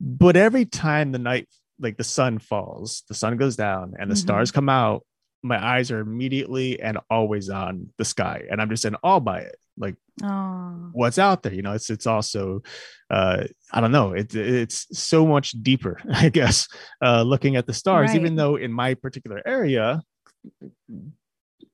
but 0.00 0.36
every 0.36 0.64
time 0.64 1.12
the 1.12 1.18
night, 1.18 1.48
like 1.78 1.96
the 1.96 2.04
sun 2.04 2.38
falls, 2.38 3.04
the 3.08 3.14
sun 3.14 3.36
goes 3.36 3.56
down 3.56 3.94
and 3.98 4.10
the 4.10 4.14
mm-hmm. 4.14 4.20
stars 4.20 4.50
come 4.50 4.68
out, 4.68 5.04
my 5.42 5.62
eyes 5.62 5.90
are 5.90 6.00
immediately 6.00 6.80
and 6.80 6.98
always 7.08 7.48
on 7.48 7.88
the 7.98 8.04
sky. 8.04 8.44
And 8.50 8.60
I'm 8.60 8.68
just 8.68 8.84
in 8.84 8.96
awe 9.02 9.20
by 9.20 9.40
it. 9.40 9.56
Like 9.76 9.96
oh. 10.22 10.90
what's 10.92 11.18
out 11.18 11.42
there, 11.42 11.54
you 11.54 11.62
know, 11.62 11.72
it's 11.72 11.88
it's 11.88 12.06
also 12.06 12.62
uh 13.08 13.44
I 13.72 13.80
don't 13.80 13.92
know, 13.92 14.12
it, 14.12 14.34
it's 14.34 14.86
so 14.98 15.26
much 15.26 15.52
deeper, 15.52 15.98
I 16.12 16.28
guess, 16.28 16.68
uh 17.02 17.22
looking 17.22 17.56
at 17.56 17.66
the 17.66 17.72
stars, 17.72 18.10
right. 18.10 18.20
even 18.20 18.36
though 18.36 18.56
in 18.56 18.72
my 18.72 18.94
particular 18.94 19.40
area, 19.46 20.02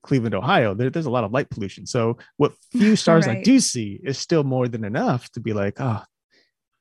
Cleveland, 0.03 0.35
Ohio, 0.35 0.73
there, 0.73 0.89
there's 0.89 1.05
a 1.05 1.11
lot 1.11 1.25
of 1.25 1.31
light 1.31 1.49
pollution. 1.49 1.85
So 1.85 2.17
what 2.37 2.53
few 2.71 2.95
stars 2.95 3.27
right. 3.27 3.39
I 3.39 3.41
do 3.41 3.59
see 3.59 3.99
is 4.03 4.17
still 4.17 4.43
more 4.43 4.69
than 4.69 4.85
enough 4.85 5.29
to 5.31 5.41
be 5.41 5.53
like, 5.53 5.79
oh, 5.79 6.01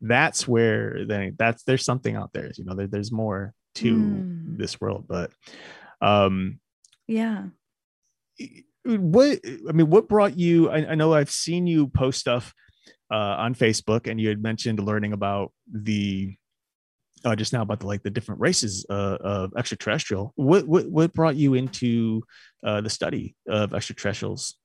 that's 0.01 0.47
where 0.47 1.05
then 1.07 1.35
that's 1.39 1.63
there's 1.65 1.85
something 1.85 2.17
out 2.17 2.31
there 2.33 2.51
you 2.57 2.65
know 2.65 2.75
there, 2.75 2.87
there's 2.87 3.13
more 3.13 3.53
to 3.75 3.95
mm. 3.95 4.59
this 4.59 4.81
world 4.81 5.07
but 5.09 5.31
um 6.01 6.59
yeah. 7.07 7.45
what 8.85 9.39
i 9.69 9.73
mean 9.73 9.89
what 9.89 10.09
brought 10.09 10.39
you 10.39 10.71
I, 10.71 10.91
I, 10.91 10.95
know 10.95 11.15
i've 11.15 11.31
seen 11.31 11.67
you 11.67 11.89
post 11.89 12.21
stuff 12.21 12.53
uh 13.11 13.15
on 13.15 13.55
facebook 13.55 14.07
and 14.11 14.21
you 14.21 14.29
had 14.29 14.43
mentioned 14.43 14.81
learning 14.81 15.13
about 15.13 15.53
the 15.73 16.37
uh, 17.25 17.35
just 17.35 17.53
now 17.53 17.63
about 17.63 17.81
the 17.81 17.87
like 17.87 18.03
the 18.03 18.11
different 18.11 18.41
races 18.41 18.87
uh, 18.89 19.17
of 19.21 19.53
extraterrestrial. 19.57 20.33
What, 20.37 20.69
what 20.69 20.87
what 20.87 21.13
brought 21.13 21.35
you 21.35 21.55
into 21.55 22.23
uh 22.65 22.83
the 22.83 22.91
study 22.91 23.35
of 23.49 23.75
extraterrestrials 23.75 24.57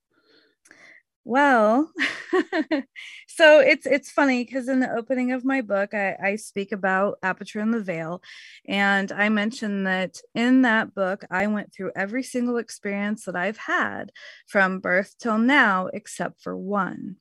well, 1.24 1.92
so 3.28 3.60
it's 3.60 3.86
it's 3.86 4.12
funny 4.12 4.44
because 4.44 4.68
in 4.68 4.80
the 4.80 4.92
opening 4.92 5.32
of 5.32 5.46
my 5.46 5.62
book, 5.62 5.94
I, 5.94 6.16
I 6.24 6.36
speak 6.36 6.72
about 6.72 7.18
Aperture 7.22 7.60
in 7.60 7.72
the 7.72 7.82
Veil, 7.82 8.22
and 8.68 9.12
I 9.12 9.30
mentioned 9.30 9.86
that 9.88 10.18
in 10.34 10.64
that 10.64 10.96
book, 10.96 11.26
I 11.30 11.48
went 11.48 11.74
through 11.74 11.92
every 11.96 12.24
single 12.24 12.58
experience 12.58 13.26
that 13.26 13.36
I've 13.36 13.58
had 13.58 14.12
from 14.48 14.80
birth 14.80 15.16
till 15.20 15.38
now, 15.38 15.88
except 15.94 16.42
for 16.42 16.58
one. 16.58 17.18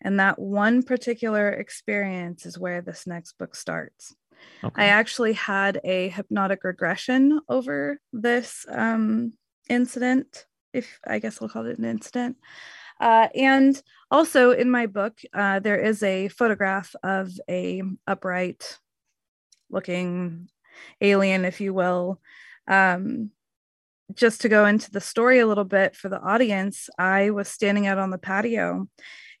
And 0.00 0.20
that 0.20 0.38
one 0.38 0.82
particular 0.82 1.50
experience 1.50 2.46
is 2.46 2.58
where 2.58 2.82
this 2.82 3.06
next 3.06 3.38
book 3.38 3.54
starts. 3.54 4.14
Okay. 4.62 4.82
I 4.82 4.86
actually 4.86 5.32
had 5.32 5.80
a 5.84 6.08
hypnotic 6.08 6.64
regression 6.64 7.40
over 7.48 7.98
this 8.12 8.66
um, 8.68 9.32
incident, 9.68 10.46
if 10.72 10.98
I 11.06 11.18
guess 11.18 11.40
I'll 11.40 11.48
call 11.48 11.66
it 11.66 11.78
an 11.78 11.84
incident. 11.84 12.36
Uh, 13.00 13.28
and 13.34 13.80
also 14.10 14.50
in 14.52 14.70
my 14.70 14.86
book, 14.86 15.18
uh, 15.34 15.60
there 15.60 15.78
is 15.78 16.02
a 16.02 16.28
photograph 16.28 16.94
of 17.02 17.30
a 17.48 17.82
upright 18.06 18.78
looking 19.70 20.48
alien, 21.00 21.44
if 21.44 21.60
you 21.60 21.74
will. 21.74 22.20
Um, 22.68 23.30
just 24.14 24.42
to 24.42 24.48
go 24.48 24.66
into 24.66 24.90
the 24.90 25.00
story 25.00 25.40
a 25.40 25.46
little 25.46 25.64
bit 25.64 25.96
for 25.96 26.08
the 26.08 26.20
audience, 26.20 26.88
I 26.98 27.30
was 27.30 27.48
standing 27.48 27.86
out 27.86 27.98
on 27.98 28.10
the 28.10 28.18
patio. 28.18 28.88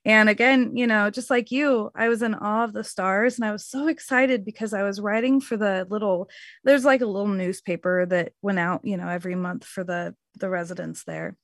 And 0.04 0.28
again, 0.28 0.76
you 0.76 0.86
know, 0.86 1.10
just 1.10 1.30
like 1.30 1.50
you, 1.50 1.90
I 1.94 2.08
was 2.08 2.22
in 2.22 2.34
awe 2.34 2.64
of 2.64 2.72
the 2.72 2.84
stars 2.84 3.36
and 3.36 3.44
I 3.44 3.50
was 3.50 3.66
so 3.66 3.88
excited 3.88 4.44
because 4.44 4.72
I 4.72 4.84
was 4.84 5.00
writing 5.00 5.40
for 5.40 5.56
the 5.56 5.86
little 5.90 6.30
there's 6.62 6.84
like 6.84 7.00
a 7.00 7.06
little 7.06 7.28
newspaper 7.28 8.06
that 8.06 8.32
went 8.40 8.60
out, 8.60 8.84
you 8.84 8.96
know, 8.96 9.08
every 9.08 9.34
month 9.34 9.64
for 9.64 9.82
the 9.82 10.14
the 10.36 10.48
residents 10.48 11.04
there 11.04 11.36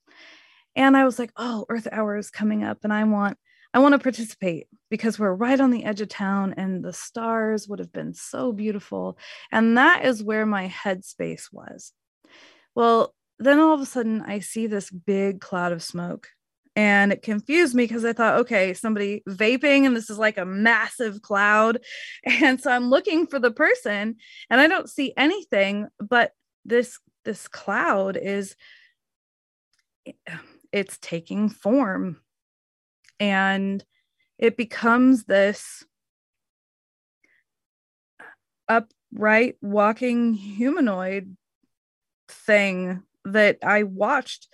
and 0.77 0.97
i 0.97 1.05
was 1.05 1.19
like 1.19 1.33
oh 1.37 1.65
earth 1.69 1.89
hour 1.91 2.17
is 2.17 2.31
coming 2.31 2.65
up 2.65 2.79
and 2.85 2.93
i 2.93 3.05
want 3.05 3.37
i 3.75 3.79
want 3.79 3.93
to 3.93 3.99
participate 3.99 4.67
because 4.91 5.19
we're 5.19 5.35
right 5.35 5.61
on 5.61 5.71
the 5.71 5.85
edge 5.85 6.01
of 6.01 6.09
town 6.09 6.55
and 6.57 6.85
the 6.85 6.93
stars 6.93 7.69
would 7.69 7.79
have 7.79 7.93
been 7.93 8.15
so 8.15 8.53
beautiful 8.53 9.17
and 9.51 9.77
that 9.77 10.05
is 10.05 10.23
where 10.23 10.47
my 10.47 10.69
headspace 10.69 11.53
was 11.53 11.93
well 12.75 13.15
then 13.39 13.59
all 13.59 13.75
of 13.75 13.81
a 13.81 13.87
sudden 13.87 14.23
i 14.23 14.39
see 14.39 14.67
this 14.67 14.91
big 14.91 15.41
cloud 15.41 15.73
of 15.73 15.83
smoke 15.83 16.29
and 16.75 17.13
it 17.13 17.23
confused 17.23 17.75
me 17.75 17.85
because 17.85 18.05
I 18.05 18.15
thought, 18.15 18.41
okay, 18.41 18.73
somebody 18.73 19.23
vaping, 19.29 19.85
and 19.85 19.95
this 19.95 20.09
is 20.09 20.19
like 20.19 20.39
a 20.39 20.47
massive 20.47 21.23
cloud. 21.23 21.79
And 22.25 22.61
so 22.61 22.71
I'm 22.71 22.89
looking 22.89 23.27
for 23.27 23.39
the 23.39 23.51
person, 23.51 24.17
and 24.49 24.61
I 24.61 24.69
don't 24.69 24.89
see 24.89 25.13
anything, 25.17 25.89
but 25.99 26.33
this 26.65 26.99
this 27.25 27.47
cloud 27.47 28.17
is 28.17 28.57
eh, 30.07 30.13
it's 30.73 30.99
taking 30.99 31.49
form 31.49 32.21
and 33.21 33.85
it 34.39 34.57
becomes 34.57 35.25
this 35.25 35.85
upright 38.69 39.57
walking 39.61 40.35
humanoid 40.35 41.37
thing 42.29 43.03
that 43.25 43.59
I 43.63 43.85
watched. 43.85 44.49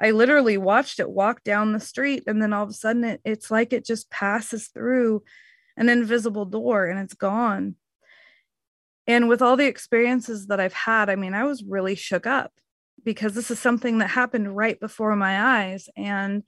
I 0.00 0.12
literally 0.12 0.56
watched 0.56 1.00
it 1.00 1.10
walk 1.10 1.44
down 1.44 1.72
the 1.72 1.80
street, 1.80 2.24
and 2.26 2.40
then 2.40 2.52
all 2.52 2.64
of 2.64 2.70
a 2.70 2.72
sudden, 2.72 3.04
it, 3.04 3.20
it's 3.24 3.50
like 3.50 3.72
it 3.72 3.84
just 3.84 4.10
passes 4.10 4.68
through 4.68 5.22
an 5.76 5.88
invisible 5.88 6.46
door 6.46 6.86
and 6.86 6.98
it's 6.98 7.14
gone. 7.14 7.76
And 9.06 9.28
with 9.28 9.42
all 9.42 9.56
the 9.56 9.66
experiences 9.66 10.46
that 10.46 10.60
I've 10.60 10.72
had, 10.72 11.10
I 11.10 11.16
mean, 11.16 11.34
I 11.34 11.44
was 11.44 11.62
really 11.62 11.94
shook 11.94 12.26
up 12.26 12.52
because 13.04 13.34
this 13.34 13.50
is 13.50 13.58
something 13.58 13.98
that 13.98 14.08
happened 14.08 14.56
right 14.56 14.78
before 14.80 15.14
my 15.16 15.64
eyes. 15.64 15.88
And 15.96 16.42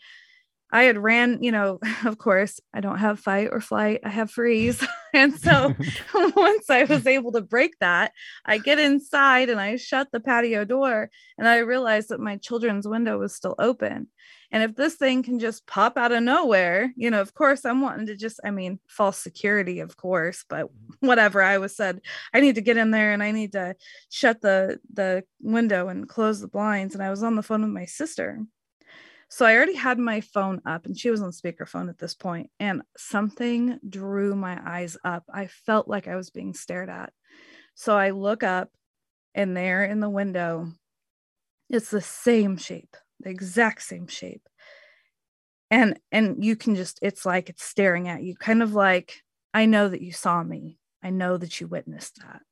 I 0.72 0.84
had 0.84 0.98
ran, 0.98 1.42
you 1.42 1.52
know, 1.52 1.78
of 2.04 2.18
course, 2.18 2.60
I 2.74 2.80
don't 2.80 2.98
have 2.98 3.20
fight 3.20 3.48
or 3.50 3.60
flight, 3.60 4.00
I 4.04 4.10
have 4.10 4.30
freeze. 4.30 4.84
and 5.14 5.38
so 5.38 5.74
once 6.14 6.70
I 6.70 6.84
was 6.84 7.06
able 7.06 7.32
to 7.32 7.40
break 7.40 7.78
that, 7.80 8.12
I 8.44 8.58
get 8.58 8.78
inside 8.78 9.48
and 9.48 9.60
I 9.60 9.76
shut 9.76 10.08
the 10.12 10.20
patio 10.20 10.64
door 10.64 11.10
and 11.38 11.48
I 11.48 11.58
realized 11.58 12.08
that 12.08 12.20
my 12.20 12.36
children's 12.36 12.88
window 12.88 13.18
was 13.18 13.34
still 13.34 13.54
open. 13.58 14.08
And 14.52 14.62
if 14.62 14.76
this 14.76 14.94
thing 14.94 15.24
can 15.24 15.40
just 15.40 15.66
pop 15.66 15.98
out 15.98 16.12
of 16.12 16.22
nowhere, 16.22 16.92
you 16.96 17.10
know, 17.10 17.20
of 17.20 17.34
course, 17.34 17.64
I'm 17.64 17.80
wanting 17.80 18.06
to 18.06 18.16
just, 18.16 18.38
I 18.44 18.52
mean, 18.52 18.78
false 18.86 19.18
security, 19.18 19.80
of 19.80 19.96
course, 19.96 20.44
but 20.48 20.66
mm-hmm. 20.66 21.06
whatever. 21.06 21.42
I 21.42 21.58
was 21.58 21.76
said, 21.76 22.00
I 22.32 22.40
need 22.40 22.54
to 22.54 22.60
get 22.60 22.76
in 22.76 22.92
there 22.92 23.12
and 23.12 23.22
I 23.22 23.32
need 23.32 23.52
to 23.52 23.74
shut 24.08 24.40
the 24.40 24.78
the 24.92 25.24
window 25.40 25.88
and 25.88 26.08
close 26.08 26.40
the 26.40 26.48
blinds. 26.48 26.94
And 26.94 27.02
I 27.02 27.10
was 27.10 27.24
on 27.24 27.34
the 27.34 27.42
phone 27.42 27.62
with 27.62 27.70
my 27.70 27.86
sister 27.86 28.40
so 29.28 29.44
I 29.44 29.56
already 29.56 29.74
had 29.74 29.98
my 29.98 30.20
phone 30.20 30.60
up 30.66 30.86
and 30.86 30.96
she 30.96 31.10
was 31.10 31.20
on 31.20 31.30
speakerphone 31.30 31.88
at 31.88 31.98
this 31.98 32.14
point, 32.14 32.50
and 32.60 32.82
something 32.96 33.78
drew 33.88 34.36
my 34.36 34.60
eyes 34.64 34.96
up. 35.04 35.24
I 35.32 35.48
felt 35.48 35.88
like 35.88 36.06
I 36.06 36.16
was 36.16 36.30
being 36.30 36.54
stared 36.54 36.88
at. 36.88 37.12
So 37.74 37.96
I 37.96 38.10
look 38.10 38.42
up, 38.42 38.70
and 39.34 39.56
there 39.56 39.84
in 39.84 40.00
the 40.00 40.08
window, 40.08 40.72
it's 41.68 41.90
the 41.90 42.00
same 42.00 42.56
shape, 42.56 42.96
the 43.20 43.30
exact 43.30 43.82
same 43.82 44.06
shape. 44.06 44.48
And 45.70 45.98
and 46.12 46.44
you 46.44 46.54
can 46.54 46.76
just 46.76 47.00
it's 47.02 47.26
like 47.26 47.48
it's 47.50 47.64
staring 47.64 48.08
at 48.08 48.22
you, 48.22 48.36
kind 48.36 48.62
of 48.62 48.74
like, 48.74 49.22
I 49.52 49.66
know 49.66 49.88
that 49.88 50.02
you 50.02 50.12
saw 50.12 50.42
me. 50.42 50.78
I 51.02 51.10
know 51.10 51.36
that 51.36 51.60
you 51.60 51.66
witnessed 51.66 52.20
that. 52.20 52.42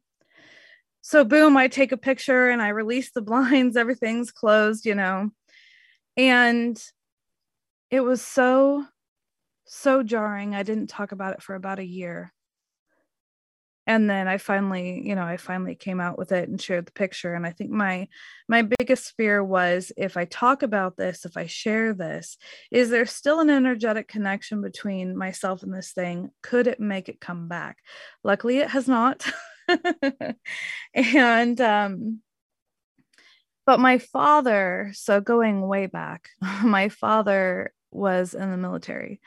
So 1.02 1.24
boom, 1.24 1.56
I 1.56 1.68
take 1.68 1.92
a 1.92 1.96
picture 1.96 2.50
and 2.50 2.60
I 2.60 2.68
release 2.68 3.12
the 3.12 3.22
blinds, 3.22 3.76
everything's 3.78 4.32
closed, 4.32 4.84
you 4.84 4.96
know 4.96 5.30
and 6.16 6.82
it 7.90 8.00
was 8.00 8.22
so, 8.22 8.84
so 9.64 10.02
jarring. 10.02 10.54
I 10.54 10.62
didn't 10.62 10.88
talk 10.88 11.12
about 11.12 11.34
it 11.34 11.42
for 11.42 11.54
about 11.54 11.78
a 11.78 11.84
year. 11.84 12.32
And 13.86 14.08
then 14.08 14.28
I 14.28 14.38
finally, 14.38 15.06
you 15.06 15.14
know, 15.14 15.24
I 15.24 15.36
finally 15.36 15.74
came 15.74 16.00
out 16.00 16.16
with 16.16 16.32
it 16.32 16.48
and 16.48 16.60
shared 16.60 16.86
the 16.86 16.92
picture. 16.92 17.34
And 17.34 17.46
I 17.46 17.50
think 17.50 17.70
my 17.70 18.08
my 18.48 18.62
biggest 18.62 19.14
fear 19.16 19.44
was 19.44 19.92
if 19.96 20.16
I 20.16 20.24
talk 20.24 20.62
about 20.62 20.96
this, 20.96 21.26
if 21.26 21.36
I 21.36 21.46
share 21.46 21.92
this, 21.92 22.38
is 22.70 22.88
there 22.88 23.04
still 23.04 23.40
an 23.40 23.50
energetic 23.50 24.08
connection 24.08 24.62
between 24.62 25.16
myself 25.16 25.62
and 25.62 25.72
this 25.74 25.92
thing? 25.92 26.30
Could 26.42 26.66
it 26.66 26.80
make 26.80 27.10
it 27.10 27.20
come 27.20 27.46
back? 27.48 27.78
Luckily, 28.22 28.58
it 28.58 28.70
has 28.70 28.88
not. 28.88 29.30
and 30.94 31.60
um 31.60 32.20
but 33.66 33.80
my 33.80 33.98
father, 33.98 34.90
so 34.94 35.20
going 35.20 35.66
way 35.66 35.86
back, 35.86 36.28
my 36.62 36.88
father 36.88 37.72
was 37.90 38.34
in 38.34 38.50
the 38.50 38.56
military. 38.56 39.20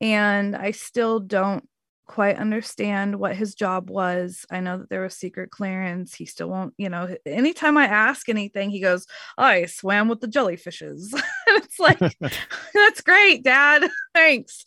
And 0.00 0.54
I 0.54 0.72
still 0.72 1.20
don't 1.20 1.66
quite 2.06 2.36
understand 2.36 3.16
what 3.16 3.34
his 3.34 3.54
job 3.54 3.90
was. 3.90 4.46
I 4.50 4.60
know 4.60 4.78
that 4.78 4.90
there 4.90 5.02
was 5.02 5.14
secret 5.14 5.50
clearance. 5.50 6.14
He 6.14 6.26
still 6.26 6.48
won't, 6.48 6.74
you 6.78 6.88
know, 6.88 7.16
anytime 7.26 7.76
I 7.76 7.86
ask 7.86 8.28
anything, 8.28 8.70
he 8.70 8.80
goes, 8.80 9.06
I 9.36 9.66
swam 9.66 10.08
with 10.08 10.20
the 10.20 10.28
jellyfishes. 10.28 11.08
it's 11.48 11.78
like, 11.80 11.98
that's 12.74 13.00
great, 13.00 13.42
dad. 13.42 13.88
Thanks. 14.14 14.66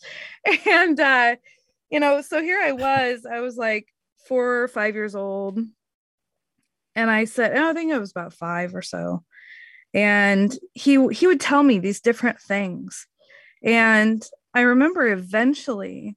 And, 0.67 0.99
uh, 0.99 1.35
you 1.89 1.99
know, 1.99 2.21
so 2.21 2.41
here 2.41 2.59
I 2.59 2.73
was, 2.73 3.25
I 3.25 3.39
was 3.39 3.55
like 3.55 3.87
four 4.27 4.63
or 4.63 4.67
five 4.67 4.95
years 4.95 5.15
old 5.15 5.59
and 6.95 7.09
I 7.09 7.25
said, 7.25 7.55
oh, 7.57 7.69
I 7.69 7.73
think 7.73 7.91
it 7.91 7.99
was 7.99 8.11
about 8.11 8.33
five 8.33 8.75
or 8.75 8.81
so. 8.81 9.23
And 9.93 10.55
he 10.73 11.07
he 11.09 11.27
would 11.27 11.39
tell 11.39 11.63
me 11.63 11.79
these 11.79 12.01
different 12.01 12.39
things. 12.39 13.07
And 13.63 14.23
I 14.53 14.61
remember 14.61 15.07
eventually 15.07 16.15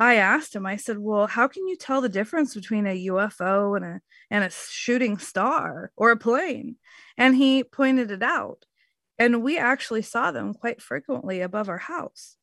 I 0.00 0.14
asked 0.14 0.56
him, 0.56 0.64
I 0.64 0.76
said, 0.76 0.98
Well, 0.98 1.26
how 1.26 1.46
can 1.46 1.68
you 1.68 1.76
tell 1.76 2.00
the 2.00 2.08
difference 2.08 2.54
between 2.54 2.86
a 2.86 3.06
UFO 3.06 3.76
and 3.76 3.84
a 3.84 4.00
and 4.30 4.44
a 4.44 4.50
shooting 4.50 5.18
star 5.18 5.92
or 5.96 6.10
a 6.10 6.16
plane? 6.16 6.76
And 7.18 7.36
he 7.36 7.64
pointed 7.64 8.10
it 8.10 8.22
out. 8.22 8.64
And 9.18 9.42
we 9.42 9.58
actually 9.58 10.02
saw 10.02 10.30
them 10.32 10.54
quite 10.54 10.80
frequently 10.80 11.42
above 11.42 11.68
our 11.68 11.78
house. 11.78 12.36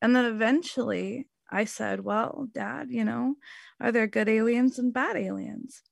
And 0.00 0.16
then 0.16 0.24
eventually 0.24 1.28
I 1.50 1.66
said, 1.66 2.00
Well, 2.00 2.48
dad, 2.50 2.88
you 2.90 3.04
know, 3.04 3.34
are 3.78 3.92
there 3.92 4.06
good 4.06 4.30
aliens 4.30 4.78
and 4.78 4.92
bad 4.92 5.16
aliens? 5.16 5.82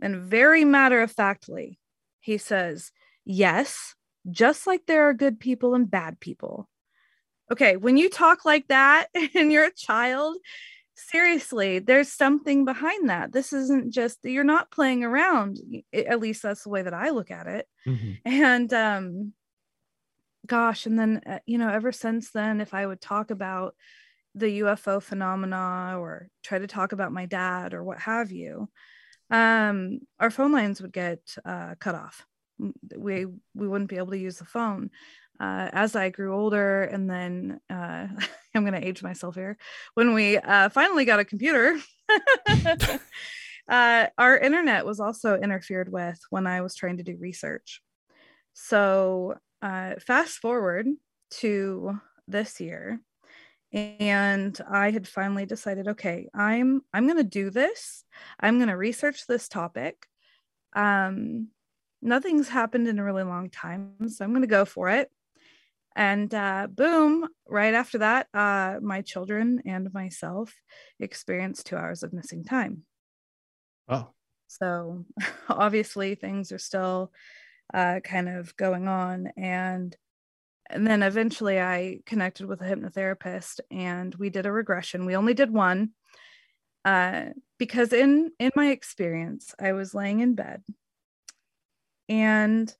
And 0.00 0.22
very 0.22 0.64
matter 0.64 1.02
of 1.02 1.10
factly, 1.10 1.78
he 2.20 2.38
says, 2.38 2.92
Yes, 3.24 3.94
just 4.30 4.66
like 4.66 4.86
there 4.86 5.08
are 5.08 5.14
good 5.14 5.40
people 5.40 5.74
and 5.74 5.90
bad 5.90 6.20
people. 6.20 6.68
Okay, 7.50 7.76
when 7.76 7.96
you 7.96 8.10
talk 8.10 8.44
like 8.44 8.68
that 8.68 9.08
and 9.34 9.50
you're 9.50 9.66
a 9.66 9.74
child, 9.74 10.36
seriously, 10.94 11.78
there's 11.78 12.12
something 12.12 12.64
behind 12.64 13.08
that. 13.08 13.32
This 13.32 13.52
isn't 13.52 13.92
just 13.92 14.18
you're 14.22 14.44
not 14.44 14.70
playing 14.70 15.04
around. 15.04 15.58
At 15.92 16.20
least 16.20 16.42
that's 16.42 16.64
the 16.64 16.68
way 16.68 16.82
that 16.82 16.94
I 16.94 17.10
look 17.10 17.30
at 17.30 17.46
it. 17.46 17.66
Mm-hmm. 17.86 18.12
And 18.24 18.72
um 18.72 19.32
gosh, 20.46 20.86
and 20.86 20.98
then 20.98 21.20
uh, 21.26 21.38
you 21.46 21.58
know, 21.58 21.70
ever 21.70 21.92
since 21.92 22.30
then 22.30 22.60
if 22.60 22.74
I 22.74 22.86
would 22.86 23.00
talk 23.00 23.30
about 23.30 23.74
the 24.34 24.60
UFO 24.60 25.02
phenomena 25.02 25.96
or 25.98 26.28
try 26.42 26.58
to 26.58 26.66
talk 26.66 26.92
about 26.92 27.12
my 27.12 27.26
dad 27.26 27.74
or 27.74 27.82
what 27.82 27.98
have 27.98 28.30
you, 28.30 28.68
um, 29.30 30.00
our 30.18 30.30
phone 30.30 30.52
lines 30.52 30.80
would 30.80 30.92
get 30.92 31.20
uh, 31.44 31.74
cut 31.78 31.94
off. 31.94 32.26
We 32.96 33.26
we 33.54 33.68
wouldn't 33.68 33.90
be 33.90 33.96
able 33.96 34.10
to 34.12 34.18
use 34.18 34.38
the 34.38 34.44
phone. 34.44 34.90
Uh, 35.40 35.70
as 35.72 35.94
I 35.94 36.10
grew 36.10 36.34
older, 36.34 36.82
and 36.82 37.08
then 37.08 37.60
uh, 37.70 38.08
I'm 38.54 38.64
going 38.64 38.80
to 38.80 38.86
age 38.86 39.02
myself 39.02 39.36
here. 39.36 39.56
When 39.94 40.12
we 40.12 40.36
uh, 40.36 40.68
finally 40.70 41.04
got 41.04 41.20
a 41.20 41.24
computer, 41.24 41.78
uh, 43.68 44.06
our 44.18 44.38
internet 44.38 44.84
was 44.84 44.98
also 44.98 45.38
interfered 45.38 45.92
with 45.92 46.18
when 46.30 46.48
I 46.48 46.60
was 46.60 46.74
trying 46.74 46.96
to 46.96 47.04
do 47.04 47.16
research. 47.20 47.80
So 48.54 49.36
uh, 49.62 49.94
fast 50.04 50.38
forward 50.38 50.86
to 51.30 52.00
this 52.26 52.60
year, 52.60 53.00
and 53.72 54.58
i 54.70 54.90
had 54.90 55.06
finally 55.06 55.44
decided 55.44 55.88
okay 55.88 56.28
i'm 56.34 56.80
i'm 56.92 57.06
going 57.06 57.18
to 57.18 57.24
do 57.24 57.50
this. 57.50 58.04
I'm 58.40 58.56
going 58.56 58.68
to 58.68 58.76
research 58.76 59.26
this 59.26 59.48
topic. 59.48 60.06
Um 60.74 61.48
nothing's 62.00 62.48
happened 62.48 62.88
in 62.88 62.98
a 62.98 63.04
really 63.04 63.24
long 63.24 63.50
time 63.50 64.08
so 64.08 64.24
i'm 64.24 64.30
going 64.30 64.42
to 64.42 64.48
go 64.48 64.64
for 64.64 64.88
it. 64.88 65.10
And 65.96 66.32
uh, 66.32 66.68
boom 66.70 67.28
right 67.48 67.74
after 67.74 67.98
that 67.98 68.28
uh, 68.32 68.78
my 68.80 69.02
children 69.02 69.62
and 69.66 69.92
myself 69.92 70.54
experienced 71.00 71.66
two 71.66 71.76
hours 71.76 72.02
of 72.02 72.12
missing 72.12 72.44
time. 72.44 72.84
Oh 73.88 74.10
so 74.48 75.04
obviously 75.48 76.14
things 76.14 76.50
are 76.50 76.58
still 76.58 77.12
uh, 77.72 78.00
kind 78.02 78.28
of 78.28 78.56
going 78.56 78.88
on 78.88 79.28
and 79.36 79.96
and 80.70 80.86
then 80.86 81.02
eventually 81.02 81.60
I 81.60 82.00
connected 82.06 82.46
with 82.46 82.60
a 82.60 82.64
hypnotherapist 82.64 83.60
and 83.70 84.14
we 84.16 84.30
did 84.30 84.46
a 84.46 84.52
regression. 84.52 85.06
We 85.06 85.16
only 85.16 85.34
did 85.34 85.52
one 85.52 85.90
uh, 86.84 87.26
because 87.58 87.92
in 87.92 88.32
in 88.38 88.50
my 88.54 88.70
experience, 88.70 89.54
I 89.60 89.72
was 89.72 89.94
laying 89.94 90.20
in 90.20 90.34
bed 90.34 90.62
and 92.08 92.74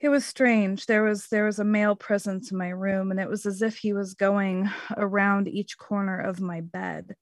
it 0.00 0.08
was 0.08 0.24
strange. 0.24 0.86
There 0.86 1.02
was 1.02 1.28
there 1.28 1.44
was 1.44 1.58
a 1.58 1.64
male 1.64 1.96
presence 1.96 2.50
in 2.50 2.58
my 2.58 2.68
room, 2.68 3.10
and 3.10 3.18
it 3.18 3.28
was 3.28 3.46
as 3.46 3.62
if 3.62 3.78
he 3.78 3.92
was 3.92 4.14
going 4.14 4.70
around 4.96 5.48
each 5.48 5.78
corner 5.78 6.20
of 6.20 6.40
my 6.40 6.60
bed, 6.60 7.16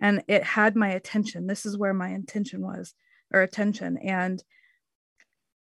and 0.00 0.22
it 0.28 0.44
had 0.44 0.76
my 0.76 0.90
attention. 0.90 1.46
This 1.46 1.66
is 1.66 1.76
where 1.76 1.94
my 1.94 2.10
intention 2.10 2.60
was, 2.60 2.94
or 3.32 3.42
attention, 3.42 3.98
and 3.98 4.42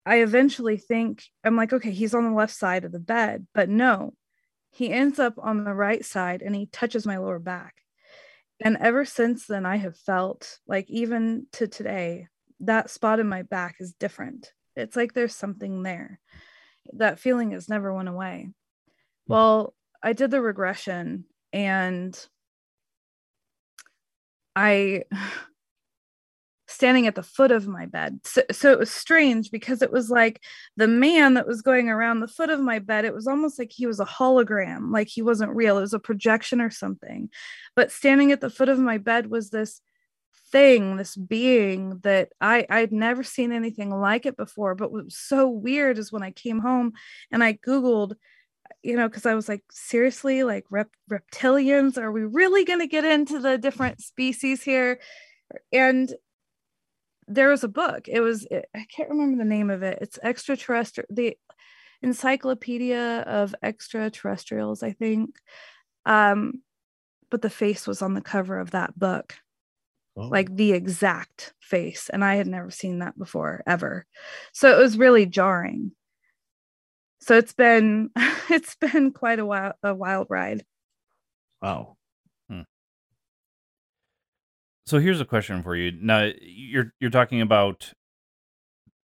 I 0.08 0.22
eventually 0.22 0.78
think 0.78 1.24
I'm 1.44 1.58
like, 1.58 1.74
okay, 1.74 1.92
he's 1.92 2.14
on 2.14 2.24
the 2.24 2.36
left 2.36 2.54
side 2.56 2.86
of 2.86 2.94
the 2.94 3.00
bed, 3.00 3.46
but 3.54 3.68
no, 3.68 4.14
he 4.72 4.90
ends 4.90 5.20
up 5.20 5.34
on 5.38 5.66
the 5.66 5.74
right 5.74 6.04
side 6.06 6.42
and 6.42 6.56
he 6.56 6.68
touches 6.68 7.06
my 7.06 7.18
lower 7.18 7.40
back. 7.40 7.76
And 8.64 8.78
ever 8.80 9.04
since 9.04 9.46
then, 9.46 9.66
I 9.66 9.76
have 9.76 9.98
felt 9.98 10.60
like, 10.66 10.90
even 10.90 11.48
to 11.54 11.68
today, 11.68 12.28
that 12.62 12.90
spot 12.90 13.20
in 13.20 13.28
my 13.28 13.42
back 13.42 13.76
is 13.82 13.94
different. 13.94 14.54
It's 14.78 14.96
like 14.96 15.14
there's 15.14 15.36
something 15.36 15.84
there. 15.84 16.22
that 16.94 17.20
feeling 17.20 17.52
has 17.52 17.68
never 17.68 17.94
went 17.94 18.08
away. 18.08 18.50
Hmm. 19.28 19.34
Well, 19.34 19.76
I 20.02 20.14
did 20.14 20.32
the 20.32 20.42
regression 20.42 21.26
and 21.52 22.18
I 24.56 25.04
standing 26.78 27.08
at 27.08 27.16
the 27.16 27.24
foot 27.24 27.52
of 27.52 27.68
my 27.68 27.88
bed. 27.88 28.20
So, 28.24 28.44
so 28.52 28.72
it 28.72 28.78
was 28.78 28.92
strange 28.92 29.50
because 29.50 29.82
it 29.82 29.92
was 29.92 30.12
like 30.12 30.44
the 30.76 30.88
man 30.88 31.34
that 31.34 31.48
was 31.48 31.64
going 31.64 31.90
around 31.90 32.20
the 32.20 32.28
foot 32.28 32.52
of 32.52 32.60
my 32.60 32.78
bed, 32.78 33.04
it 33.04 33.16
was 33.16 33.26
almost 33.26 33.58
like 33.58 33.72
he 33.72 33.88
was 33.88 34.00
a 34.00 34.06
hologram, 34.06 34.92
like 34.92 35.08
he 35.08 35.24
wasn't 35.24 35.56
real. 35.56 35.80
It 35.80 35.82
was 35.82 35.96
a 35.96 36.00
projection 36.00 36.62
or 36.62 36.70
something. 36.70 37.32
But 37.76 37.92
standing 37.92 38.32
at 38.32 38.42
the 38.42 38.52
foot 38.52 38.70
of 38.70 38.78
my 38.78 39.00
bed 39.00 39.26
was 39.26 39.50
this 39.50 39.82
thing, 40.52 40.98
this 40.98 41.16
being 41.16 41.98
that 42.04 42.30
I 42.40 42.68
I'd 42.70 42.92
never 42.92 43.24
seen 43.24 43.52
anything 43.52 43.90
like 43.90 44.28
it 44.28 44.38
before. 44.38 44.76
But 44.76 44.92
what 44.92 45.06
was 45.06 45.18
so 45.18 45.50
weird 45.50 45.98
is 45.98 46.12
when 46.12 46.22
I 46.22 46.30
came 46.30 46.60
home 46.60 46.94
and 47.32 47.44
I 47.44 47.54
Googled, 47.54 48.14
you 48.84 48.96
know, 48.96 49.10
because 49.10 49.26
I 49.26 49.34
was 49.34 49.50
like, 49.50 49.64
seriously, 49.72 50.44
like 50.44 50.66
rep- 50.70 50.92
reptilians, 51.10 51.98
are 51.98 52.12
we 52.12 52.22
really 52.22 52.66
going 52.66 52.82
to 52.82 52.88
get 52.88 53.04
into 53.04 53.40
the 53.40 53.58
different 53.58 54.00
species 54.00 54.62
here? 54.62 55.00
And 55.74 56.14
there 57.28 57.50
was 57.50 57.64
a 57.64 57.70
book. 57.70 58.08
It 58.08 58.22
was 58.22 58.48
I 58.52 58.86
can't 58.96 59.10
remember 59.10 59.38
the 59.38 59.50
name 59.50 59.70
of 59.70 59.84
it. 59.84 60.00
It's 60.02 60.20
extraterrestrial 60.24 61.08
the 61.10 61.38
Encyclopedia 62.02 63.22
of 63.22 63.56
Extraterrestrials, 63.64 64.84
I 64.84 64.92
think. 64.92 65.36
Um, 66.06 66.62
but 67.30 67.42
the 67.42 67.50
face 67.50 67.88
was 67.88 68.02
on 68.02 68.14
the 68.14 68.22
cover 68.22 68.60
of 68.60 68.72
that 68.72 68.98
book. 68.98 69.36
Oh. 70.16 70.28
Like 70.28 70.56
the 70.56 70.72
exact 70.72 71.54
face. 71.60 72.10
And 72.10 72.24
I 72.24 72.36
had 72.36 72.48
never 72.48 72.72
seen 72.72 73.00
that 73.00 73.18
before 73.18 73.64
ever. 73.68 74.06
So 74.54 74.76
it 74.76 74.82
was 74.82 74.98
really 74.98 75.26
jarring. 75.26 75.92
So 77.20 77.38
it's 77.38 77.54
been 77.54 78.10
it's 78.50 78.76
been 78.76 79.12
quite 79.12 79.40
a 79.40 79.46
wild 79.46 79.74
a 79.84 79.94
wild 79.94 80.28
ride. 80.30 80.66
Wow. 81.62 81.97
So 84.88 85.00
here's 85.00 85.20
a 85.20 85.26
question 85.26 85.64
for 85.64 85.76
you. 85.76 85.92
Now 85.92 86.32
you're 86.42 86.94
you're 87.02 87.10
talking 87.10 87.42
about 87.42 87.92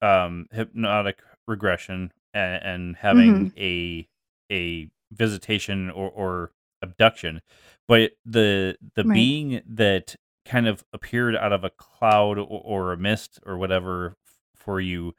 um 0.01 0.47
hypnotic 0.53 1.19
regression 1.49 2.13
and, 2.33 2.63
and 2.63 2.97
having 2.97 3.51
mm-hmm. 3.51 3.59
a 3.59 4.09
a 4.53 4.91
visitation 5.11 5.91
or, 5.91 6.09
or 6.09 6.53
abduction, 6.83 7.43
but 7.89 8.13
the 8.25 8.77
the 8.95 9.03
right. 9.03 9.13
being 9.13 9.61
that 9.67 10.15
kind 10.47 10.69
of 10.69 10.85
appeared 10.93 11.35
out 11.35 11.53
of 11.53 11.65
a 11.65 11.71
cloud 11.71 12.39
or, 12.39 12.63
or 12.65 12.93
a 12.93 12.97
mist 12.97 13.41
or 13.45 13.59
whatever 13.59 14.17
for 14.55 14.81
you, 14.81 15.15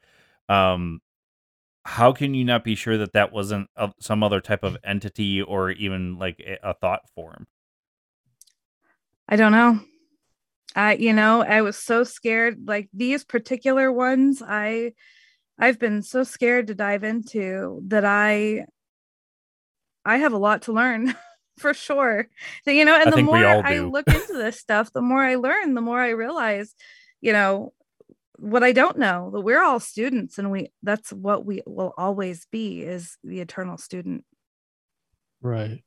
um, 0.48 1.02
how 1.84 2.14
can 2.14 2.34
you 2.34 2.46
not 2.46 2.64
be 2.64 2.76
sure 2.76 2.98
that 2.98 3.12
that 3.12 3.34
wasn't 3.34 3.70
a, 3.76 3.92
some 4.00 4.24
other 4.24 4.40
type 4.40 4.64
of 4.64 4.78
entity 4.86 5.42
or 5.42 5.72
even 5.72 6.18
like 6.18 6.40
a, 6.40 6.58
a 6.70 6.74
thought 6.74 7.02
form? 7.14 7.48
I 9.28 9.36
don't 9.36 9.52
know. 9.52 9.82
I, 10.76 10.96
you 10.96 11.14
know, 11.14 11.44
I 11.44 11.62
was 11.62 11.78
so 11.78 12.04
scared. 12.04 12.68
Like 12.68 12.90
these 12.94 13.24
particular 13.24 13.92
ones, 13.92 14.42
I, 14.46 14.94
I've 15.60 15.80
been 15.80 16.02
so 16.02 16.24
scared 16.24 16.68
to 16.68 16.76
dive 16.76 17.04
into 17.04 17.82
that 17.88 18.06
I, 18.06 18.66
I 20.06 20.18
have 20.18 20.34
a 20.34 20.38
lot 20.38 20.64
to 20.64 20.74
learn 20.74 21.16
for 21.58 21.74
sure. 21.74 22.28
So, 22.66 22.72
you 22.72 22.86
know, 22.86 22.96
and 22.96 23.10
I 23.10 23.16
the 23.16 23.24
more 23.24 23.38
I 23.38 23.80
look 23.80 24.08
into 24.08 24.34
this 24.38 24.60
stuff, 24.60 24.92
the 24.92 25.02
more 25.02 25.24
I 25.24 25.36
learn, 25.36 25.74
the 25.74 25.82
more 25.82 26.00
I 26.00 26.10
realize, 26.10 26.74
you 27.22 27.34
know, 27.34 27.74
what 28.38 28.64
I 28.64 28.72
don't 28.72 28.98
know. 28.98 29.30
That 29.32 29.42
we're 29.42 29.62
all 29.62 29.80
students, 29.80 30.38
and 30.38 30.52
we 30.52 30.72
that's 30.82 31.14
what 31.14 31.46
we 31.46 31.62
will 31.66 31.94
always 31.98 32.46
be 32.52 32.82
is 32.82 33.18
the 33.24 33.40
eternal 33.40 33.78
student. 33.78 34.26
Right. 35.42 35.84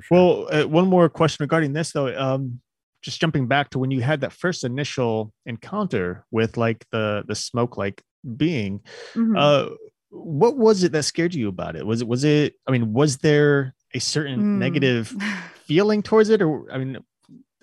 Sure. 0.00 0.18
Well, 0.18 0.48
uh, 0.52 0.68
one 0.68 0.88
more 0.88 1.08
question 1.08 1.44
regarding 1.44 1.72
this 1.72 1.92
though. 1.92 2.14
Um, 2.16 2.60
just 3.06 3.20
jumping 3.20 3.46
back 3.46 3.70
to 3.70 3.78
when 3.78 3.92
you 3.92 4.02
had 4.02 4.20
that 4.20 4.32
first 4.32 4.64
initial 4.64 5.32
encounter 5.46 6.26
with 6.32 6.56
like 6.56 6.84
the 6.90 7.22
the 7.28 7.36
smoke 7.36 7.76
like 7.76 8.02
being 8.36 8.80
mm-hmm. 9.14 9.36
uh 9.38 9.66
what 10.10 10.56
was 10.56 10.82
it 10.82 10.90
that 10.90 11.04
scared 11.04 11.32
you 11.32 11.46
about 11.46 11.76
it 11.76 11.86
was 11.86 12.02
it 12.02 12.08
was 12.08 12.24
it 12.24 12.54
i 12.66 12.72
mean 12.72 12.92
was 12.92 13.18
there 13.18 13.76
a 13.94 14.00
certain 14.00 14.40
mm. 14.40 14.58
negative 14.58 15.14
feeling 15.66 16.02
towards 16.02 16.30
it 16.30 16.42
or 16.42 16.66
i 16.72 16.78
mean 16.78 16.98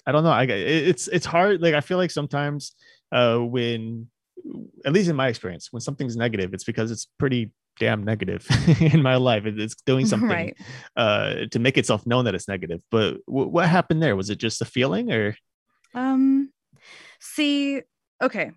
i 0.08 0.14
don't 0.14 0.24
know 0.24 0.32
i 0.32 0.44
it's 0.46 1.10
it's 1.10 1.26
hard 1.26 1.62
like 1.62 1.74
i 1.74 1.82
feel 1.82 1.98
like 1.98 2.12
sometimes 2.12 2.74
uh 3.12 3.38
when 3.38 4.08
at 4.86 4.94
least 4.94 5.10
in 5.10 5.16
my 5.16 5.28
experience 5.28 5.74
when 5.74 5.82
something's 5.82 6.16
negative 6.16 6.54
it's 6.54 6.64
because 6.64 6.90
it's 6.90 7.08
pretty 7.20 7.52
damn 7.80 8.04
negative 8.04 8.48
in 8.80 9.02
my 9.02 9.16
life. 9.16 9.46
It's 9.46 9.76
doing 9.86 10.06
something 10.06 10.30
right. 10.30 10.58
uh, 10.96 11.46
to 11.52 11.60
make 11.60 11.78
itself 11.78 12.06
known 12.06 12.26
that 12.26 12.36
it's 12.36 12.48
negative. 12.48 12.82
But 12.92 13.18
w- 13.28 13.48
what 13.48 13.70
happened 13.70 14.02
there? 14.02 14.16
Was 14.16 14.30
it 14.30 14.38
just 14.38 14.62
a 14.62 14.66
feeling 14.66 15.12
or? 15.12 15.36
Um, 15.94 16.52
see, 17.20 17.82
okay. 18.22 18.52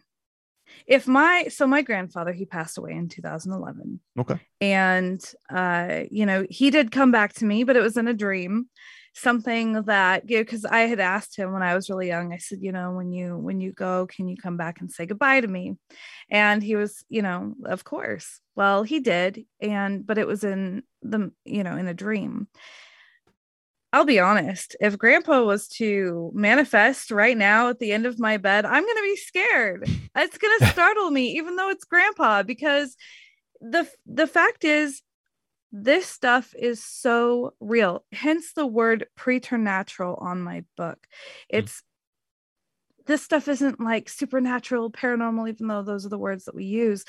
If 0.87 1.09
my 1.09 1.47
so 1.49 1.67
my 1.67 1.83
grandfather 1.83 2.33
he 2.33 2.45
passed 2.45 2.79
away 2.79 2.93
in 2.93 3.09
2011. 3.09 4.01
Okay. 4.19 4.41
And 4.61 5.23
uh, 5.51 6.03
you 6.11 6.27
know, 6.27 6.47
he 6.49 6.71
did 6.71 6.91
come 6.91 7.11
back 7.11 7.33
to 7.35 7.45
me, 7.45 7.65
but 7.65 7.77
it 7.77 7.83
was 7.83 7.97
in 7.97 8.09
a 8.09 8.15
dream 8.15 8.69
something 9.17 9.83
that 9.85 10.29
you 10.29 10.37
know 10.37 10.43
because 10.43 10.65
i 10.67 10.81
had 10.81 11.01
asked 11.01 11.37
him 11.37 11.53
when 11.53 11.63
i 11.63 11.75
was 11.75 11.89
really 11.89 12.07
young 12.07 12.35
i 12.35 12.37
said 12.37 12.59
you 12.61 12.71
know 12.71 12.93
when 12.93 13.13
you 13.13 13.37
when 13.37 13.61
you 13.61 13.73
go 13.73 14.07
can 14.07 14.29
you 14.29 14.37
come 14.37 14.57
back 14.57 14.81
and 14.81 14.91
say 14.91 15.07
goodbye 15.07 15.41
to 15.41 15.49
me? 15.49 15.77
And 16.31 16.63
he 16.63 16.77
was 16.77 17.05
you 17.09 17.23
know 17.23 17.55
of 17.65 17.85
course. 17.85 18.41
Well 18.55 18.83
he 18.83 19.01
did 19.01 19.45
and 19.61 20.07
but 20.07 20.19
it 20.19 20.27
was 20.27 20.45
in 20.45 20.83
the 21.03 21.31
you 21.45 21.63
know 21.63 21.77
in 21.77 21.87
a 21.87 21.95
dream. 21.95 22.49
I'll 23.93 24.05
be 24.05 24.19
honest, 24.19 24.77
if 24.81 24.99
grandpa 24.99 25.43
was 25.45 25.69
to 25.69 26.31
manifest 26.35 27.11
right 27.11 27.37
now 27.37 27.71
at 27.71 27.79
the 27.79 27.93
end 27.93 28.05
of 28.05 28.19
my 28.19 28.37
bed, 28.37 28.67
I'm 28.67 28.83
going 28.83 28.97
to 28.97 29.03
be 29.03 29.17
scared. 29.17 29.89
It's 30.17 30.37
going 30.37 30.59
to 30.61 30.67
startle 30.67 31.11
me 31.11 31.37
even 31.37 31.57
though 31.57 31.71
it's 31.71 31.85
grandpa 31.85 32.43
because 32.43 32.97
the 33.61 33.89
the 34.05 34.27
fact 34.27 34.65
is 34.65 35.03
this 35.83 36.07
stuff 36.07 36.55
is 36.59 36.83
so 36.83 37.53
real 37.61 38.05
hence 38.13 38.53
the 38.55 38.67
word 38.67 39.07
preternatural 39.17 40.17
on 40.21 40.41
my 40.41 40.65
book 40.77 41.07
hmm. 41.51 41.59
it's 41.59 41.73
mm. 41.81 43.07
this 43.07 43.23
stuff 43.23 43.47
isn't 43.49 43.81
like 43.81 44.09
supernatural 44.09 44.91
paranormal 44.91 45.49
even 45.49 45.67
though 45.67 45.83
those 45.83 46.07
are 46.07 46.11
the 46.11 46.19
words 46.19 46.45
that 46.45 46.55
we 46.55 46.65
use 46.65 47.05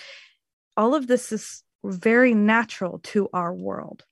all 0.76 0.96
of 0.96 1.08
this 1.08 1.32
is 1.32 1.64
very 1.84 2.34
natural 2.34 3.00
to 3.00 3.30
our 3.34 3.54
world 3.54 4.04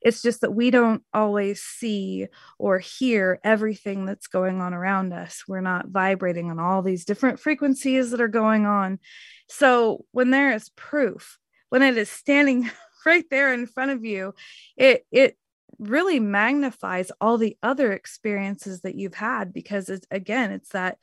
it's 0.00 0.22
just 0.22 0.42
that 0.42 0.54
we 0.54 0.70
don't 0.70 1.02
always 1.12 1.60
see 1.60 2.28
or 2.60 2.78
hear 2.78 3.40
everything 3.42 4.04
that's 4.04 4.28
going 4.28 4.60
on 4.60 4.72
around 4.72 5.12
us. 5.12 5.42
We're 5.48 5.60
not 5.60 5.88
vibrating 5.88 6.48
on 6.50 6.60
all 6.60 6.80
these 6.80 7.04
different 7.04 7.40
frequencies 7.40 8.12
that 8.12 8.20
are 8.20 8.28
going 8.28 8.66
on. 8.66 9.00
So, 9.48 10.04
when 10.12 10.30
there 10.30 10.52
is 10.52 10.68
proof, 10.70 11.38
when 11.70 11.82
it 11.82 11.96
is 11.96 12.08
standing 12.08 12.70
right 13.06 13.28
there 13.30 13.52
in 13.52 13.66
front 13.66 13.90
of 13.90 14.04
you 14.04 14.34
it 14.76 15.06
it 15.10 15.36
really 15.78 16.20
magnifies 16.20 17.10
all 17.20 17.36
the 17.36 17.56
other 17.62 17.92
experiences 17.92 18.82
that 18.82 18.94
you've 18.94 19.14
had 19.14 19.52
because 19.52 19.88
it's 19.88 20.06
again 20.10 20.52
it's 20.52 20.70
that 20.70 20.98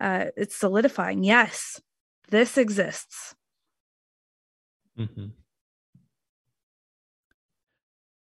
uh, 0.00 0.26
it's 0.36 0.56
solidifying 0.56 1.22
yes 1.24 1.80
this 2.28 2.58
exists 2.58 3.34
mm-hmm. 4.98 5.26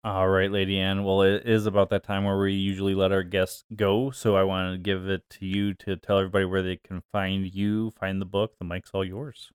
All 0.05 0.29
right, 0.29 0.51
Lady 0.51 0.79
Anne. 0.79 1.03
Well, 1.03 1.23
it 1.23 1.45
is 1.45 1.67
about 1.67 1.91
that 1.91 2.05
time 2.05 2.25
where 2.25 2.39
we 2.39 2.55
usually 2.55 2.95
let 2.95 3.11
our 3.11 3.25
guests 3.25 3.65
go. 3.75 4.11
So 4.11 4.37
I 4.37 4.45
want 4.45 4.73
to 4.73 4.79
give 4.79 5.09
it 5.09 5.29
to 5.31 5.45
you 5.45 5.75
to 5.75 5.97
tell 5.97 6.19
everybody 6.19 6.45
where 6.45 6.63
they 6.63 6.77
can 6.77 7.03
find 7.13 7.53
you, 7.53 7.91
find 7.91 8.19
the 8.19 8.25
book. 8.25 8.57
The 8.59 8.65
mic's 8.65 8.91
all 8.95 9.05
yours. 9.05 9.51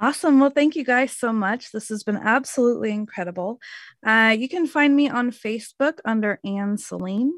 Awesome. 0.00 0.38
Well, 0.38 0.50
thank 0.50 0.76
you 0.76 0.84
guys 0.84 1.10
so 1.12 1.32
much. 1.32 1.72
This 1.72 1.88
has 1.88 2.04
been 2.04 2.16
absolutely 2.16 2.92
incredible. 2.92 3.58
Uh, 4.06 4.34
you 4.38 4.48
can 4.48 4.66
find 4.66 4.94
me 4.94 5.08
on 5.08 5.32
Facebook 5.32 5.98
under 6.04 6.38
Anne 6.44 6.78
Celine. 6.78 7.32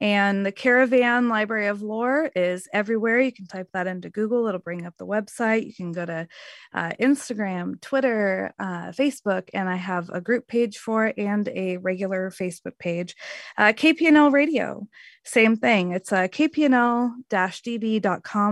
And 0.00 0.44
the 0.44 0.52
Caravan 0.52 1.28
Library 1.28 1.68
of 1.68 1.82
Lore 1.82 2.30
is 2.36 2.68
everywhere. 2.72 3.20
You 3.20 3.32
can 3.32 3.46
type 3.46 3.68
that 3.72 3.86
into 3.86 4.10
Google, 4.10 4.46
it'll 4.46 4.60
bring 4.60 4.86
up 4.86 4.94
the 4.98 5.06
website. 5.06 5.66
You 5.66 5.74
can 5.74 5.92
go 5.92 6.04
to 6.04 6.28
uh, 6.74 6.92
Instagram, 7.00 7.80
Twitter, 7.80 8.52
uh, 8.58 8.88
Facebook, 8.88 9.48
and 9.54 9.68
I 9.68 9.76
have 9.76 10.10
a 10.10 10.20
group 10.20 10.46
page 10.46 10.78
for 10.78 11.06
it 11.06 11.16
and 11.18 11.48
a 11.48 11.78
regular 11.78 12.30
Facebook 12.30 12.78
page. 12.78 13.16
Uh, 13.56 13.72
KPNL 13.72 14.32
Radio, 14.32 14.86
same 15.26 15.56
thing. 15.56 15.90
It's 15.90 16.12
uh, 16.12 16.28
kpnl-db.com 16.28 17.20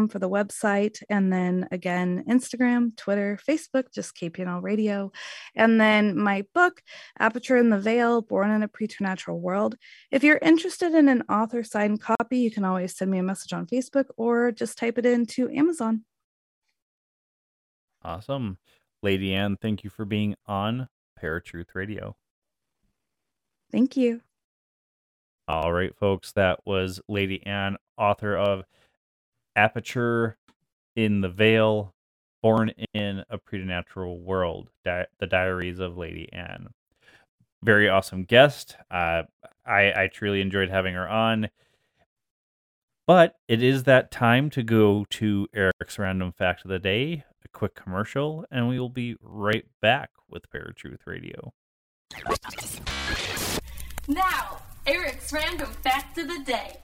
for 0.09 0.18
the 0.18 0.28
website. 0.28 1.01
And 1.09 1.32
then 1.32 1.68
again, 1.70 2.24
Instagram, 2.28 2.97
Twitter, 2.97 3.38
Facebook, 3.49 3.92
just 3.95 4.16
KPNL 4.16 4.61
Radio. 4.61 5.12
And 5.55 5.80
then 5.80 6.18
my 6.18 6.45
book, 6.53 6.82
Aperture 7.18 7.59
in 7.59 7.70
the 7.70 7.78
Veil, 7.78 8.22
Born 8.22 8.51
in 8.51 8.64
a 8.64 8.68
Preternatural 8.68 9.38
World. 9.40 9.76
If 10.11 10.24
you're 10.24 10.40
interested 10.42 10.95
in 10.95 11.09
an 11.09 11.22
author 11.35 11.64
signed 11.64 12.01
copy, 12.01 12.39
you 12.39 12.51
can 12.51 12.64
always 12.64 12.97
send 12.97 13.11
me 13.11 13.18
a 13.18 13.22
message 13.22 13.53
on 13.53 13.66
Facebook 13.66 14.07
or 14.16 14.53
just 14.53 14.78
type 14.78 14.99
it 14.99 15.07
into 15.07 15.51
Amazon. 15.51 16.05
Awesome. 18.03 18.59
Lady 19.03 19.35
Anne, 19.35 19.57
thank 19.61 19.82
you 19.82 19.91
for 19.91 20.05
being 20.05 20.35
on 20.47 20.89
Paratruth 21.20 21.74
Radio. 21.74 22.16
Thank 23.72 23.97
you. 23.97 24.20
All 25.49 25.72
right, 25.72 25.95
folks, 25.97 26.32
that 26.32 26.61
was 26.64 27.01
Lady 27.09 27.45
Anne, 27.45 27.76
author 27.99 28.37
of 28.37 28.64
Aperture 29.57 30.39
in 30.97 31.20
the 31.20 31.28
Veil, 31.28 31.93
Born 32.43 32.72
in 32.93 33.24
a 33.30 33.39
Preternatural 33.39 34.20
World, 34.20 34.70
Di- 34.85 35.07
The 35.18 35.26
Diaries 35.26 35.80
of 35.80 35.97
Lady 35.97 36.30
Anne. 36.32 36.68
Very 37.64 37.88
awesome 37.88 38.24
guest. 38.24 38.76
Uh, 38.90 39.22
I, 39.64 40.04
I 40.04 40.10
truly 40.12 40.42
enjoyed 40.42 40.68
having 40.68 40.92
her 40.94 41.08
on. 41.08 41.48
But 43.06 43.36
it 43.48 43.62
is 43.62 43.84
that 43.84 44.10
time 44.10 44.50
to 44.50 44.62
go 44.62 45.06
to 45.10 45.48
Eric's 45.54 45.98
random 45.98 46.32
fact 46.32 46.66
of 46.66 46.70
the 46.70 46.78
day, 46.78 47.24
a 47.42 47.48
quick 47.48 47.74
commercial, 47.74 48.44
and 48.50 48.68
we 48.68 48.78
will 48.78 48.90
be 48.90 49.16
right 49.22 49.64
back 49.80 50.10
with 50.28 50.50
Paratruth 50.50 51.06
Radio. 51.06 51.54
Now, 54.06 54.58
Eric's 54.86 55.32
random 55.32 55.70
fact 55.82 56.18
of 56.18 56.28
the 56.28 56.40
day. 56.44 56.80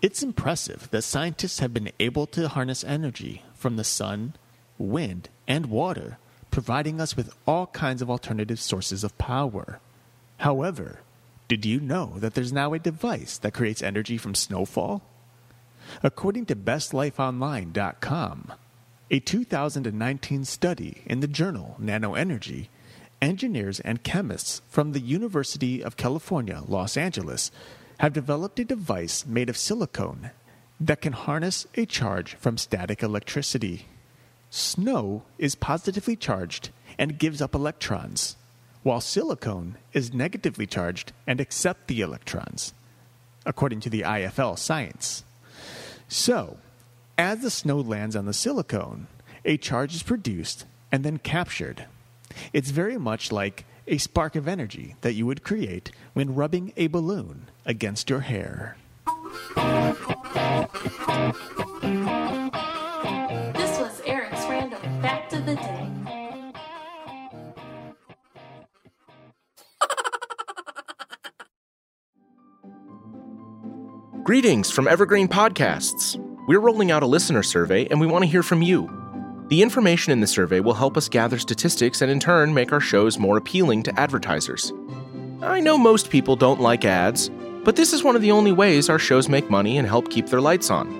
It's 0.00 0.22
impressive 0.22 0.88
that 0.92 1.02
scientists 1.02 1.58
have 1.58 1.74
been 1.74 1.92
able 2.00 2.26
to 2.28 2.48
harness 2.48 2.84
energy 2.84 3.42
from 3.54 3.76
the 3.76 3.84
sun, 3.84 4.34
wind, 4.78 5.28
and 5.46 5.66
water, 5.66 6.16
providing 6.50 7.00
us 7.00 7.16
with 7.16 7.32
all 7.46 7.66
kinds 7.68 8.02
of 8.02 8.10
alternative 8.10 8.60
sources 8.60 9.04
of 9.04 9.16
power. 9.18 9.80
However, 10.38 11.00
did 11.48 11.64
you 11.64 11.80
know 11.80 12.14
that 12.18 12.34
there's 12.34 12.52
now 12.52 12.72
a 12.74 12.78
device 12.78 13.38
that 13.38 13.54
creates 13.54 13.82
energy 13.82 14.16
from 14.16 14.34
snowfall? 14.34 15.02
According 16.02 16.46
to 16.46 16.56
BestLifeOnline.com, 16.56 18.52
a 19.10 19.18
2019 19.18 20.44
study 20.44 21.02
in 21.06 21.20
the 21.20 21.26
journal 21.26 21.76
NanoEnergy, 21.80 22.68
engineers 23.20 23.80
and 23.80 24.02
chemists 24.02 24.62
from 24.68 24.92
the 24.92 25.00
University 25.00 25.82
of 25.82 25.96
California, 25.96 26.62
Los 26.66 26.96
Angeles, 26.96 27.50
have 27.98 28.12
developed 28.12 28.58
a 28.60 28.64
device 28.64 29.26
made 29.26 29.48
of 29.48 29.56
silicone 29.56 30.30
that 30.80 31.02
can 31.02 31.12
harness 31.12 31.66
a 31.74 31.84
charge 31.84 32.34
from 32.36 32.56
static 32.56 33.02
electricity. 33.02 33.86
Snow 34.50 35.22
is 35.38 35.54
positively 35.54 36.16
charged 36.16 36.70
and 36.98 37.18
gives 37.18 37.40
up 37.40 37.54
electrons, 37.54 38.36
while 38.82 39.00
silicone 39.00 39.76
is 39.92 40.12
negatively 40.12 40.66
charged 40.66 41.12
and 41.24 41.40
accepts 41.40 41.84
the 41.86 42.00
electrons, 42.00 42.74
according 43.46 43.78
to 43.80 43.88
the 43.88 44.02
IFL 44.02 44.58
science. 44.58 45.24
So, 46.08 46.58
as 47.16 47.42
the 47.42 47.50
snow 47.50 47.78
lands 47.78 48.16
on 48.16 48.26
the 48.26 48.32
silicone, 48.32 49.06
a 49.44 49.56
charge 49.56 49.94
is 49.94 50.02
produced 50.02 50.66
and 50.90 51.04
then 51.04 51.18
captured. 51.18 51.86
It's 52.52 52.70
very 52.70 52.98
much 52.98 53.30
like 53.30 53.64
a 53.86 53.98
spark 53.98 54.34
of 54.34 54.48
energy 54.48 54.96
that 55.02 55.14
you 55.14 55.26
would 55.26 55.44
create 55.44 55.92
when 56.12 56.34
rubbing 56.34 56.72
a 56.76 56.88
balloon 56.88 57.48
against 57.64 58.10
your 58.10 58.20
hair. 58.20 58.76
Of. 65.48 65.58
Greetings 74.24 74.70
from 74.70 74.86
Evergreen 74.86 75.28
Podcasts. 75.28 76.16
We're 76.46 76.60
rolling 76.60 76.90
out 76.90 77.02
a 77.02 77.06
listener 77.06 77.42
survey 77.42 77.86
and 77.86 78.00
we 78.00 78.06
want 78.06 78.24
to 78.24 78.30
hear 78.30 78.42
from 78.42 78.62
you. 78.62 78.88
The 79.48 79.62
information 79.62 80.12
in 80.12 80.20
the 80.20 80.26
survey 80.26 80.60
will 80.60 80.74
help 80.74 80.96
us 80.96 81.08
gather 81.08 81.38
statistics 81.38 82.02
and 82.02 82.10
in 82.10 82.20
turn 82.20 82.54
make 82.54 82.72
our 82.72 82.80
shows 82.80 83.18
more 83.18 83.36
appealing 83.36 83.82
to 83.84 83.98
advertisers. 83.98 84.72
I 85.42 85.58
know 85.60 85.78
most 85.78 86.10
people 86.10 86.36
don't 86.36 86.60
like 86.60 86.84
ads, 86.84 87.30
but 87.64 87.76
this 87.76 87.92
is 87.92 88.04
one 88.04 88.14
of 88.14 88.22
the 88.22 88.30
only 88.30 88.52
ways 88.52 88.88
our 88.88 88.98
shows 88.98 89.28
make 89.28 89.50
money 89.50 89.78
and 89.78 89.88
help 89.88 90.10
keep 90.10 90.26
their 90.26 90.40
lights 90.40 90.70
on. 90.70 90.99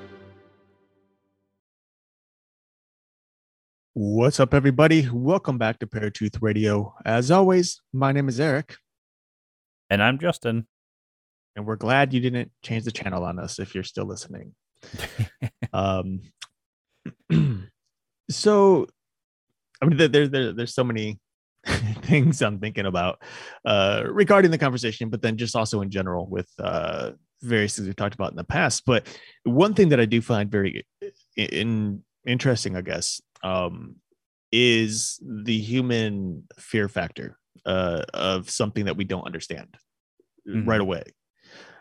What's 3.93 4.39
up, 4.39 4.53
everybody? 4.53 5.09
Welcome 5.11 5.57
back 5.57 5.79
to 5.79 5.85
Paratruth 5.85 6.37
Radio. 6.41 6.95
As 7.03 7.29
always, 7.29 7.81
my 7.91 8.13
name 8.13 8.29
is 8.29 8.39
Eric, 8.39 8.77
And 9.89 10.01
I'm 10.01 10.17
Justin. 10.17 10.65
and 11.57 11.65
we're 11.65 11.75
glad 11.75 12.13
you 12.13 12.21
didn't 12.21 12.53
change 12.63 12.85
the 12.85 12.93
channel 12.93 13.25
on 13.25 13.37
us 13.37 13.59
if 13.59 13.75
you're 13.75 13.83
still 13.83 14.05
listening. 14.05 14.55
um, 15.73 16.21
so, 18.31 18.87
I 19.81 19.85
mean, 19.85 19.97
there, 19.97 20.07
there, 20.07 20.27
there, 20.29 20.53
there's 20.53 20.73
so 20.73 20.85
many 20.85 21.19
things 21.65 22.41
I'm 22.41 22.59
thinking 22.59 22.85
about 22.85 23.21
uh, 23.65 24.03
regarding 24.09 24.51
the 24.51 24.57
conversation, 24.57 25.09
but 25.09 25.21
then 25.21 25.35
just 25.35 25.53
also 25.53 25.81
in 25.81 25.89
general 25.89 26.29
with 26.29 26.47
uh, 26.59 27.11
various 27.41 27.75
things 27.75 27.87
we've 27.87 27.97
talked 27.97 28.15
about 28.15 28.31
in 28.31 28.37
the 28.37 28.45
past. 28.45 28.83
But 28.85 29.05
one 29.43 29.73
thing 29.73 29.89
that 29.89 29.99
I 29.99 30.05
do 30.05 30.21
find 30.21 30.49
very 30.49 30.85
in, 31.35 32.03
interesting, 32.25 32.77
I 32.77 32.81
guess, 32.81 33.21
um, 33.43 33.95
is 34.51 35.19
the 35.23 35.57
human 35.57 36.43
fear 36.59 36.89
factor 36.89 37.37
uh, 37.65 38.03
of 38.13 38.49
something 38.49 38.85
that 38.85 38.97
we 38.97 39.05
don't 39.05 39.25
understand 39.25 39.75
Mhm. 40.47 40.65
right 40.67 40.81
away. 40.81 41.03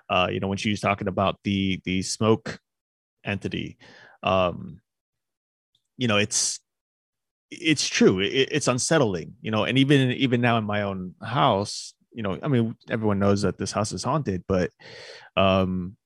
Uh, 0.09 0.29
you 0.31 0.41
know, 0.41 0.49
when 0.49 0.59
she 0.59 0.71
was 0.71 0.81
talking 0.81 1.09
about 1.09 1.39
the 1.45 1.81
the 1.85 2.03
smoke 2.03 2.61
entity, 3.25 3.79
um, 4.23 4.81
you 5.97 6.09
know, 6.09 6.17
it's 6.17 6.61
it's 7.51 7.87
true. 7.89 8.21
It, 8.21 8.49
it's 8.53 8.69
unsettling, 8.69 9.35
you 9.41 9.51
know, 9.51 9.65
and 9.65 9.79
even 9.79 10.13
even 10.13 10.41
now 10.41 10.59
in 10.59 10.65
my 10.65 10.83
own 10.83 11.15
house, 11.23 11.95
you 12.13 12.23
know, 12.23 12.39
I 12.43 12.49
mean, 12.49 12.77
everyone 12.91 13.19
knows 13.19 13.43
that 13.43 13.59
this 13.59 13.73
house 13.73 13.93
is 13.93 14.05
haunted, 14.05 14.45
but 14.49 14.71
um, 15.37 15.97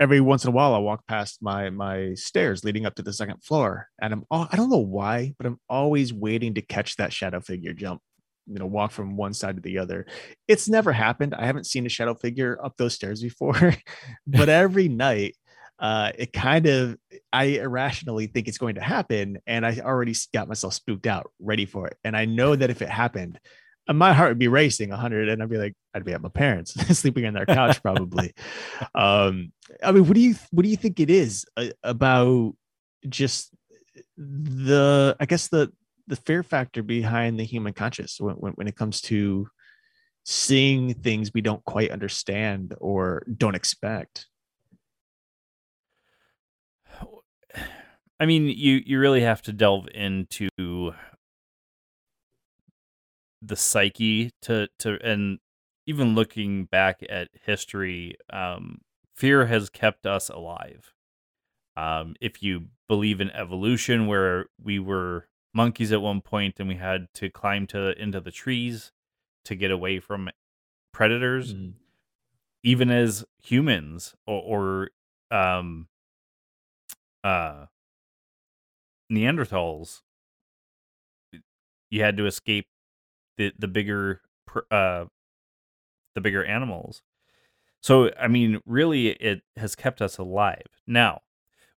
every 0.00 0.20
once 0.20 0.44
in 0.44 0.48
a 0.48 0.52
while, 0.52 0.74
I 0.74 0.78
walk 0.78 1.06
past 1.06 1.38
my 1.42 1.70
my 1.70 2.14
stairs 2.14 2.64
leading 2.64 2.86
up 2.86 2.94
to 2.96 3.02
the 3.02 3.12
second 3.12 3.42
floor, 3.42 3.88
and 4.00 4.12
I'm 4.12 4.24
all, 4.30 4.48
I 4.50 4.56
don't 4.56 4.70
know 4.70 4.78
why, 4.78 5.34
but 5.38 5.46
I'm 5.46 5.58
always 5.68 6.12
waiting 6.12 6.54
to 6.54 6.62
catch 6.62 6.96
that 6.96 7.12
shadow 7.12 7.40
figure 7.40 7.72
jump. 7.72 8.00
You 8.46 8.60
know, 8.60 8.66
walk 8.66 8.92
from 8.92 9.16
one 9.16 9.34
side 9.34 9.56
to 9.56 9.62
the 9.62 9.78
other. 9.78 10.06
It's 10.46 10.68
never 10.68 10.92
happened. 10.92 11.34
I 11.34 11.46
haven't 11.46 11.66
seen 11.66 11.84
a 11.84 11.88
shadow 11.88 12.14
figure 12.14 12.58
up 12.64 12.76
those 12.76 12.94
stairs 12.94 13.20
before, 13.20 13.74
but 14.26 14.48
every 14.48 14.88
night 14.88 15.36
uh 15.78 16.10
it 16.16 16.32
kind 16.32 16.66
of 16.66 16.96
i 17.34 17.44
irrationally 17.44 18.26
think 18.26 18.48
it's 18.48 18.56
going 18.56 18.76
to 18.76 18.80
happen 18.80 19.36
and 19.46 19.66
i 19.66 19.78
already 19.80 20.14
got 20.32 20.48
myself 20.48 20.72
spooked 20.72 21.06
out 21.06 21.30
ready 21.38 21.66
for 21.66 21.86
it 21.86 21.98
and 22.02 22.16
i 22.16 22.24
know 22.24 22.56
that 22.56 22.70
if 22.70 22.80
it 22.80 22.88
happened 22.88 23.38
my 23.94 24.12
heart 24.12 24.30
would 24.30 24.38
be 24.38 24.48
racing 24.48 24.90
100 24.90 25.28
and 25.28 25.42
i'd 25.42 25.48
be 25.48 25.58
like 25.58 25.74
i'd 25.94 26.04
be 26.04 26.12
at 26.12 26.20
my 26.20 26.28
parents 26.28 26.72
sleeping 26.98 27.26
on 27.26 27.34
their 27.34 27.46
couch 27.46 27.80
probably. 27.82 28.34
Um 28.94 29.52
i 29.82 29.92
mean 29.92 30.06
what 30.06 30.14
do 30.14 30.20
you 30.20 30.34
what 30.50 30.62
do 30.62 30.68
you 30.68 30.76
think 30.76 31.00
it 31.00 31.10
is 31.10 31.44
uh, 31.56 31.68
about 31.82 32.54
just 33.08 33.54
the 34.16 35.16
i 35.20 35.26
guess 35.26 35.48
the 35.48 35.72
the 36.06 36.16
fear 36.16 36.42
factor 36.42 36.82
behind 36.82 37.38
the 37.38 37.44
human 37.44 37.72
conscious 37.72 38.20
when, 38.20 38.36
when, 38.36 38.52
when 38.52 38.68
it 38.68 38.76
comes 38.76 39.00
to 39.00 39.48
seeing 40.24 40.92
things 40.92 41.30
we 41.32 41.40
don't 41.40 41.64
quite 41.64 41.90
understand 41.90 42.74
or 42.80 43.24
don't 43.36 43.54
expect? 43.54 44.26
I 48.18 48.24
mean, 48.24 48.46
you 48.46 48.80
you 48.84 48.98
really 48.98 49.20
have 49.20 49.42
to 49.42 49.52
delve 49.52 49.88
into 49.94 50.48
the 53.46 53.56
psyche 53.56 54.30
to 54.42 54.68
to 54.80 54.98
and 55.04 55.38
even 55.86 56.14
looking 56.14 56.64
back 56.64 57.02
at 57.08 57.28
history, 57.44 58.16
um, 58.32 58.80
fear 59.14 59.46
has 59.46 59.70
kept 59.70 60.04
us 60.06 60.28
alive. 60.28 60.92
Um, 61.76 62.16
if 62.20 62.42
you 62.42 62.66
believe 62.88 63.20
in 63.20 63.30
evolution, 63.30 64.06
where 64.06 64.46
we 64.62 64.78
were 64.78 65.28
monkeys 65.54 65.92
at 65.92 66.02
one 66.02 66.20
point 66.22 66.58
and 66.58 66.68
we 66.68 66.76
had 66.76 67.06
to 67.14 67.30
climb 67.30 67.66
to 67.68 68.00
into 68.02 68.20
the 68.20 68.30
trees 68.32 68.92
to 69.44 69.54
get 69.54 69.70
away 69.70 70.00
from 70.00 70.28
predators, 70.92 71.54
Mm. 71.54 71.74
even 72.64 72.90
as 72.90 73.24
humans 73.42 74.14
or, 74.26 74.90
or 75.30 75.36
um 75.36 75.88
uh 77.24 77.66
Neanderthals 79.12 80.02
you 81.90 82.02
had 82.02 82.16
to 82.16 82.26
escape 82.26 82.66
the 83.36 83.52
the 83.58 83.68
bigger 83.68 84.20
uh 84.70 85.06
the 86.14 86.20
bigger 86.20 86.44
animals. 86.44 87.02
So 87.80 88.10
I 88.18 88.28
mean, 88.28 88.60
really, 88.66 89.08
it 89.08 89.42
has 89.56 89.74
kept 89.76 90.02
us 90.02 90.18
alive. 90.18 90.66
Now, 90.86 91.22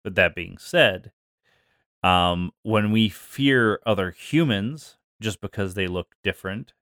with 0.04 0.14
that 0.14 0.34
being 0.34 0.58
said, 0.58 1.12
um, 2.02 2.52
when 2.62 2.92
we 2.92 3.08
fear 3.08 3.80
other 3.84 4.10
humans 4.10 4.96
just 5.20 5.40
because 5.40 5.74
they 5.74 5.86
look 5.86 6.14
different, 6.22 6.72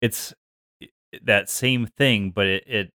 it's 0.00 0.32
that 1.22 1.50
same 1.50 1.86
thing, 1.86 2.30
but 2.30 2.46
it, 2.46 2.64
it 2.66 2.92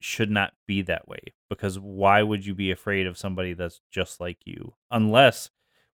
should 0.00 0.30
not 0.30 0.52
be 0.66 0.82
that 0.82 1.08
way 1.08 1.18
because 1.48 1.78
why 1.78 2.22
would 2.22 2.46
you 2.46 2.54
be 2.54 2.70
afraid 2.70 3.06
of 3.06 3.18
somebody 3.18 3.54
that's 3.54 3.80
just 3.90 4.20
like 4.20 4.38
you 4.44 4.74
unless 4.90 5.50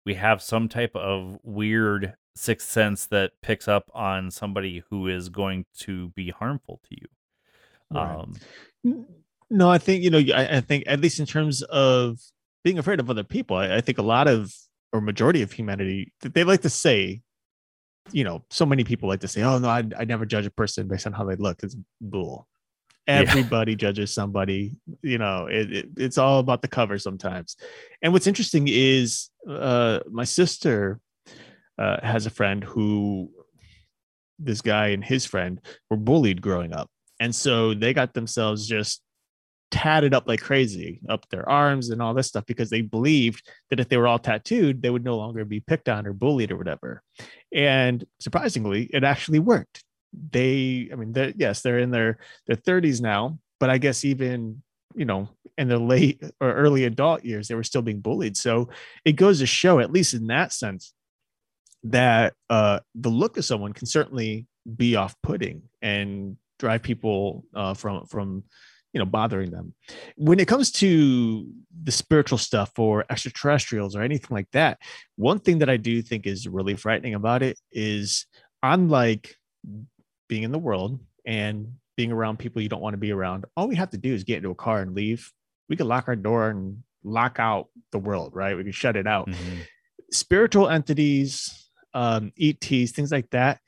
we 0.07 0.15
have 0.15 0.41
some 0.41 0.69
type 0.69 0.95
of 0.97 1.39
weird 1.43 2.15
sixth 2.39 2.69
sense 2.71 3.07
that 3.07 3.33
picks 3.43 3.69
up 3.69 3.91
on 3.95 4.31
somebody 4.31 4.83
who 4.91 5.09
is 5.09 5.29
going 5.29 5.67
to 5.79 6.09
be 6.11 6.31
harmful 6.31 6.81
to 6.89 6.97
you 7.01 7.07
Right. 7.91 8.19
um 8.19 8.35
No, 9.51 9.71
I 9.71 9.79
think 9.79 10.03
you 10.03 10.11
know. 10.11 10.19
I, 10.35 10.59
I 10.59 10.61
think 10.61 10.85
at 10.87 11.01
least 11.01 11.21
in 11.21 11.27
terms 11.27 11.63
of 11.63 12.19
being 12.65 12.79
afraid 12.79 13.01
of 13.01 13.09
other 13.09 13.25
people, 13.25 13.57
I, 13.57 13.77
I 13.77 13.81
think 13.81 13.97
a 13.99 14.03
lot 14.03 14.29
of 14.29 14.53
or 14.93 15.01
majority 15.01 15.43
of 15.43 15.53
humanity 15.53 16.13
they 16.21 16.45
like 16.45 16.63
to 16.63 16.71
say, 16.71 17.23
you 18.13 18.25
know, 18.25 18.45
so 18.51 18.67
many 18.67 18.85
people 18.85 19.09
like 19.09 19.21
to 19.21 19.29
say, 19.29 19.43
"Oh 19.43 19.59
no, 19.59 19.69
I 19.69 19.85
I 19.99 20.05
never 20.05 20.27
judge 20.27 20.45
a 20.47 20.51
person 20.51 20.87
based 20.87 21.07
on 21.07 21.15
how 21.15 21.25
they 21.25 21.37
look." 21.37 21.63
It's 21.63 21.77
bull. 22.01 22.47
Yeah. 23.07 23.21
Everybody 23.27 23.75
judges 23.75 24.13
somebody. 24.13 24.77
You 25.03 25.17
know, 25.17 25.47
it, 25.47 25.73
it, 25.73 25.87
it's 25.97 26.19
all 26.19 26.41
about 26.41 26.61
the 26.61 26.69
cover 26.69 26.99
sometimes. 26.99 27.57
And 28.03 28.13
what's 28.13 28.27
interesting 28.27 28.69
is, 28.69 29.31
uh, 29.49 30.01
my 30.11 30.25
sister 30.25 31.01
uh, 31.79 31.99
has 32.03 32.27
a 32.27 32.31
friend 32.31 32.65
who, 32.65 33.31
this 34.39 34.61
guy 34.61 34.89
and 34.89 35.05
his 35.05 35.25
friend 35.25 35.61
were 35.91 35.97
bullied 35.97 36.43
growing 36.43 36.73
up. 36.73 36.91
And 37.21 37.35
so 37.35 37.75
they 37.75 37.93
got 37.93 38.15
themselves 38.15 38.67
just 38.67 39.03
tatted 39.71 40.15
up 40.15 40.27
like 40.27 40.41
crazy 40.41 41.01
up 41.09 41.29
their 41.29 41.47
arms 41.49 41.91
and 41.91 42.01
all 42.01 42.15
this 42.15 42.29
stuff 42.29 42.47
because 42.47 42.71
they 42.71 42.81
believed 42.81 43.47
that 43.69 43.81
if 43.81 43.89
they 43.89 43.99
were 43.99 44.07
all 44.07 44.19
tattooed 44.19 44.81
they 44.81 44.89
would 44.89 45.05
no 45.05 45.17
longer 45.17 45.45
be 45.45 45.61
picked 45.61 45.91
on 45.91 46.07
or 46.07 46.15
bullied 46.15 46.51
or 46.51 46.57
whatever. 46.57 47.03
And 47.55 48.03
surprisingly 48.19 48.85
it 48.85 49.05
actually 49.05 49.41
worked. 49.41 49.85
They 50.31 50.89
i 50.91 50.97
mean 50.97 51.13
they're, 51.13 51.35
yes 51.37 51.61
they're 51.61 51.81
in 51.81 51.91
their 51.91 52.17
their 52.47 52.57
30s 52.57 53.03
now 53.03 53.39
but 53.61 53.69
i 53.69 53.77
guess 53.77 54.07
even 54.07 54.63
you 54.95 55.05
know 55.05 55.29
in 55.59 55.69
their 55.69 55.77
late 55.77 56.23
or 56.41 56.55
early 56.55 56.85
adult 56.85 57.25
years 57.25 57.49
they 57.49 57.55
were 57.55 57.65
still 57.65 57.83
being 57.83 58.01
bullied. 58.01 58.37
So 58.37 58.71
it 59.05 59.13
goes 59.13 59.41
to 59.41 59.47
show 59.47 59.81
at 59.81 59.93
least 59.93 60.15
in 60.15 60.29
that 60.29 60.53
sense 60.53 60.95
that 61.85 62.35
uh 62.51 62.81
the 62.95 63.09
look 63.09 63.37
of 63.37 63.45
someone 63.45 63.73
can 63.73 63.87
certainly 63.87 64.47
be 64.77 64.97
off-putting 64.97 65.63
and 65.81 66.37
drive 66.59 66.83
people 66.83 67.45
uh, 67.55 67.73
from 67.75 68.05
from 68.07 68.43
you 68.93 68.99
know 68.99 69.05
bothering 69.07 69.51
them. 69.51 69.75
When 70.17 70.41
it 70.41 70.49
comes 70.49 70.73
to 70.73 71.47
the 71.85 71.93
spiritual 71.93 72.39
stuff 72.39 72.77
or 72.79 73.05
extraterrestrials 73.11 73.95
or 73.95 74.03
anything 74.03 74.29
like 74.35 74.51
that 74.53 74.79
one 75.17 75.39
thing 75.39 75.59
that 75.59 75.71
i 75.71 75.77
do 75.77 76.03
think 76.03 76.27
is 76.27 76.49
really 76.49 76.75
frightening 76.75 77.15
about 77.15 77.43
it 77.43 77.57
is 77.71 78.27
unlike 78.63 79.37
being 80.29 80.43
in 80.43 80.51
the 80.51 80.59
world 80.59 80.99
and 81.25 81.73
being 81.97 82.11
around 82.13 82.39
people 82.39 82.61
you 82.61 82.69
don't 82.69 82.81
want 82.83 82.95
to 82.95 82.99
be 82.99 83.13
around 83.13 83.45
all 83.57 83.69
we 83.69 83.77
have 83.77 83.91
to 83.91 83.99
do 83.99 84.13
is 84.13 84.25
get 84.25 84.39
into 84.39 84.51
a 84.51 84.55
car 84.55 84.81
and 84.81 84.95
leave. 84.95 85.33
We 85.69 85.77
can 85.77 85.87
lock 85.87 86.09
our 86.09 86.17
door 86.17 86.51
and 86.51 86.83
lock 87.05 87.39
out 87.39 87.69
the 87.93 87.99
world 87.99 88.35
right? 88.35 88.57
We 88.57 88.65
can 88.65 88.73
shut 88.73 88.97
it 88.97 89.07
out. 89.07 89.29
Mhm. 89.29 89.67
spiritual 90.11 90.69
entities, 90.69 91.68
um, 91.95 92.33
ETs, 92.39 92.93
things 92.93 93.13
like 93.13 93.31
that, 93.31 93.61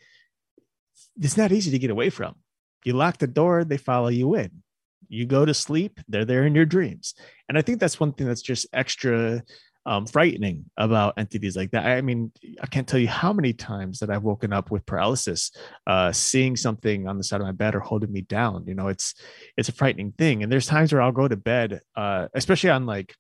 it's 1.21 1.37
not 1.37 1.53
easy 1.53 1.71
to 1.71 1.79
get 1.79 1.91
away 1.91 2.11
from. 2.11 2.37
You 2.85 2.95
lock 2.95 3.19
the 3.19 3.27
door, 3.27 3.65
they 3.65 3.77
follow 3.77 4.09
you 4.09 4.35
in. 4.35 4.63
You 5.09 5.27
go 5.27 5.45
to 5.45 5.55
sleep, 5.55 6.01
they're 6.09 6.25
there 6.25 6.47
in 6.47 6.55
your 6.55 6.65
dreams. 6.65 7.15
And 7.49 7.59
I 7.59 7.63
think 7.63 7.81
that's 7.81 7.99
one 7.99 8.13
thing 8.13 8.27
that's 8.27 8.43
just 8.43 8.67
extra 8.73 9.43
um, 9.87 10.07
frightening 10.07 10.67
about 10.77 11.15
entities 11.17 11.57
like 11.57 11.71
that. 11.73 11.87
I 11.87 12.01
mean, 12.01 12.33
I 12.63 12.67
can't 12.67 12.87
tell 12.87 13.01
you 13.01 13.09
how 13.09 13.33
many 13.33 13.53
times 13.53 13.99
that 13.99 14.11
I've 14.11 14.23
woken 14.23 14.53
up 14.53 14.71
with 14.71 14.87
paralysis, 14.87 15.51
uh, 15.87 16.13
seeing 16.13 16.57
something 16.57 17.09
on 17.09 17.19
the 17.19 17.25
side 17.25 17.41
of 17.41 17.47
my 17.47 17.53
bed 17.53 17.75
or 17.75 17.81
holding 17.81 18.13
me 18.13 18.21
down. 18.21 18.67
You 18.67 18.75
know, 18.75 18.89
it's 18.89 19.15
it's 19.57 19.69
a 19.69 19.73
frightening 19.73 20.13
thing. 20.13 20.43
And 20.43 20.53
there's 20.53 20.67
times 20.67 20.93
where 20.93 21.03
I'll 21.03 21.13
go 21.13 21.27
to 21.27 21.37
bed, 21.37 21.81
uh, 21.97 22.29
especially 22.35 22.71
on 22.71 22.87
like 22.87 23.15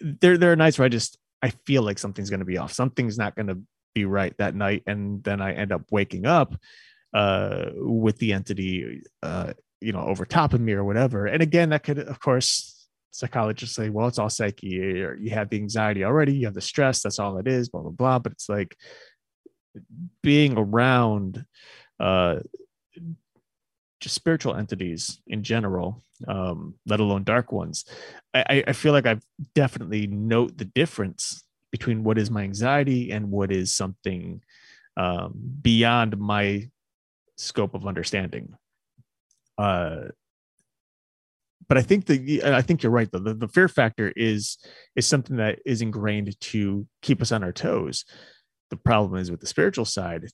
there 0.00 0.38
there 0.38 0.52
are 0.52 0.56
nights 0.56 0.78
where 0.78 0.86
I 0.86 0.88
just 0.88 1.18
I 1.42 1.50
feel 1.66 1.82
like 1.82 1.98
something's 1.98 2.30
going 2.30 2.40
to 2.40 2.46
be 2.46 2.58
off. 2.58 2.72
Something's 2.72 3.18
not 3.18 3.36
going 3.36 3.48
to 3.48 3.58
be 3.94 4.04
right 4.04 4.34
that 4.38 4.54
night, 4.54 4.82
and 4.86 5.22
then 5.24 5.40
I 5.40 5.52
end 5.54 5.72
up 5.72 5.82
waking 5.90 6.26
up 6.26 6.54
uh, 7.14 7.66
with 7.74 8.18
the 8.18 8.32
entity, 8.32 9.02
uh, 9.22 9.52
you 9.80 9.92
know, 9.92 10.00
over 10.00 10.24
top 10.24 10.52
of 10.52 10.60
me 10.60 10.72
or 10.72 10.84
whatever. 10.84 11.26
And 11.26 11.42
again, 11.42 11.70
that 11.70 11.82
could, 11.84 11.98
of 11.98 12.18
course, 12.20 12.86
psychologists 13.12 13.76
say, 13.76 13.88
well, 13.90 14.08
it's 14.08 14.18
all 14.18 14.28
psyche, 14.28 15.02
or 15.02 15.16
you 15.16 15.30
have 15.30 15.48
the 15.50 15.56
anxiety 15.56 16.04
already, 16.04 16.34
you 16.34 16.46
have 16.46 16.54
the 16.54 16.60
stress. 16.60 17.02
That's 17.02 17.18
all 17.18 17.38
it 17.38 17.46
is. 17.46 17.68
Blah 17.68 17.82
blah 17.82 17.90
blah. 17.92 18.18
But 18.18 18.32
it's 18.32 18.48
like 18.48 18.76
being 20.22 20.58
around. 20.58 21.44
Uh, 22.00 22.40
just 24.00 24.14
spiritual 24.16 24.54
entities 24.54 25.22
in 25.28 25.42
general, 25.42 26.02
um, 26.28 26.74
let 26.84 27.00
alone 27.00 27.24
dark 27.24 27.52
ones. 27.52 27.84
I, 28.34 28.44
I- 28.50 28.64
I 28.68 28.72
feel 28.74 28.92
like 28.92 29.06
I've 29.06 29.24
definitely 29.54 30.06
note 30.06 30.58
the 30.58 30.66
difference 30.66 31.43
between 31.74 32.04
what 32.04 32.18
is 32.18 32.30
my 32.30 32.44
anxiety 32.44 33.10
and 33.10 33.32
what 33.32 33.50
is 33.50 33.74
something 33.74 34.40
um, 34.96 35.32
beyond 35.60 36.16
my 36.16 36.70
scope 37.36 37.74
of 37.74 37.84
understanding. 37.84 38.54
Uh, 39.58 40.02
but 41.68 41.76
I 41.76 41.82
think 41.82 42.06
the 42.06 42.44
I 42.44 42.62
think 42.62 42.84
you're 42.84 42.92
right 42.92 43.10
though. 43.10 43.18
The, 43.18 43.34
the 43.34 43.48
fear 43.48 43.66
factor 43.66 44.12
is 44.14 44.56
is 44.94 45.04
something 45.04 45.38
that 45.38 45.58
is 45.66 45.82
ingrained 45.82 46.38
to 46.52 46.86
keep 47.02 47.20
us 47.20 47.32
on 47.32 47.42
our 47.42 47.50
toes. 47.50 48.04
The 48.70 48.76
problem 48.76 49.20
is 49.20 49.32
with 49.32 49.40
the 49.40 49.48
spiritual 49.48 49.84
side 49.84 50.28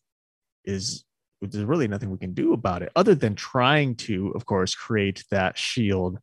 is 0.66 1.06
there's 1.40 1.64
really 1.64 1.88
nothing 1.88 2.10
we 2.10 2.18
can 2.18 2.34
do 2.34 2.52
about 2.52 2.82
it 2.82 2.92
other 2.94 3.14
than 3.14 3.34
trying 3.34 3.94
to, 3.94 4.28
of 4.32 4.44
course, 4.44 4.74
create 4.74 5.24
that 5.30 5.56
shield, 5.56 6.18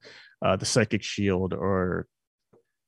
uh, 0.46 0.58
the 0.58 0.66
psychic 0.66 1.02
shield, 1.02 1.56
or 1.56 2.06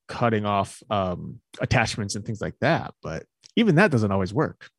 cutting 0.09 0.45
off 0.45 0.83
um, 0.89 1.39
attachments 1.61 2.15
and 2.15 2.25
things 2.25 2.41
like 2.41 2.59
that. 2.59 2.93
But 3.01 3.25
even 3.55 3.75
that 3.75 3.91
doesn't 3.91 4.11
always 4.11 4.33
work. 4.33 4.69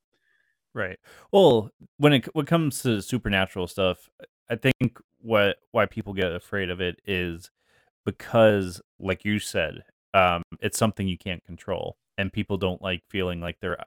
Right. 0.74 0.98
Well, 1.32 1.70
when 1.96 2.12
it 2.12 2.34
when 2.34 2.44
it 2.44 2.48
comes 2.48 2.82
to 2.82 3.00
supernatural 3.00 3.66
stuff, 3.66 4.08
I 4.50 4.56
think 4.56 4.98
what 5.20 5.56
why 5.72 5.86
people 5.86 6.12
get 6.12 6.32
afraid 6.32 6.70
of 6.70 6.80
it 6.80 7.00
is 7.06 7.50
because, 8.04 8.80
like 8.98 9.24
you 9.24 9.38
said, 9.38 9.82
um, 10.14 10.42
it's 10.60 10.78
something 10.78 11.08
you 11.08 11.18
can't 11.18 11.44
control, 11.44 11.96
and 12.18 12.32
people 12.32 12.56
don't 12.56 12.82
like 12.82 13.02
feeling 13.08 13.40
like 13.40 13.56
they're 13.60 13.78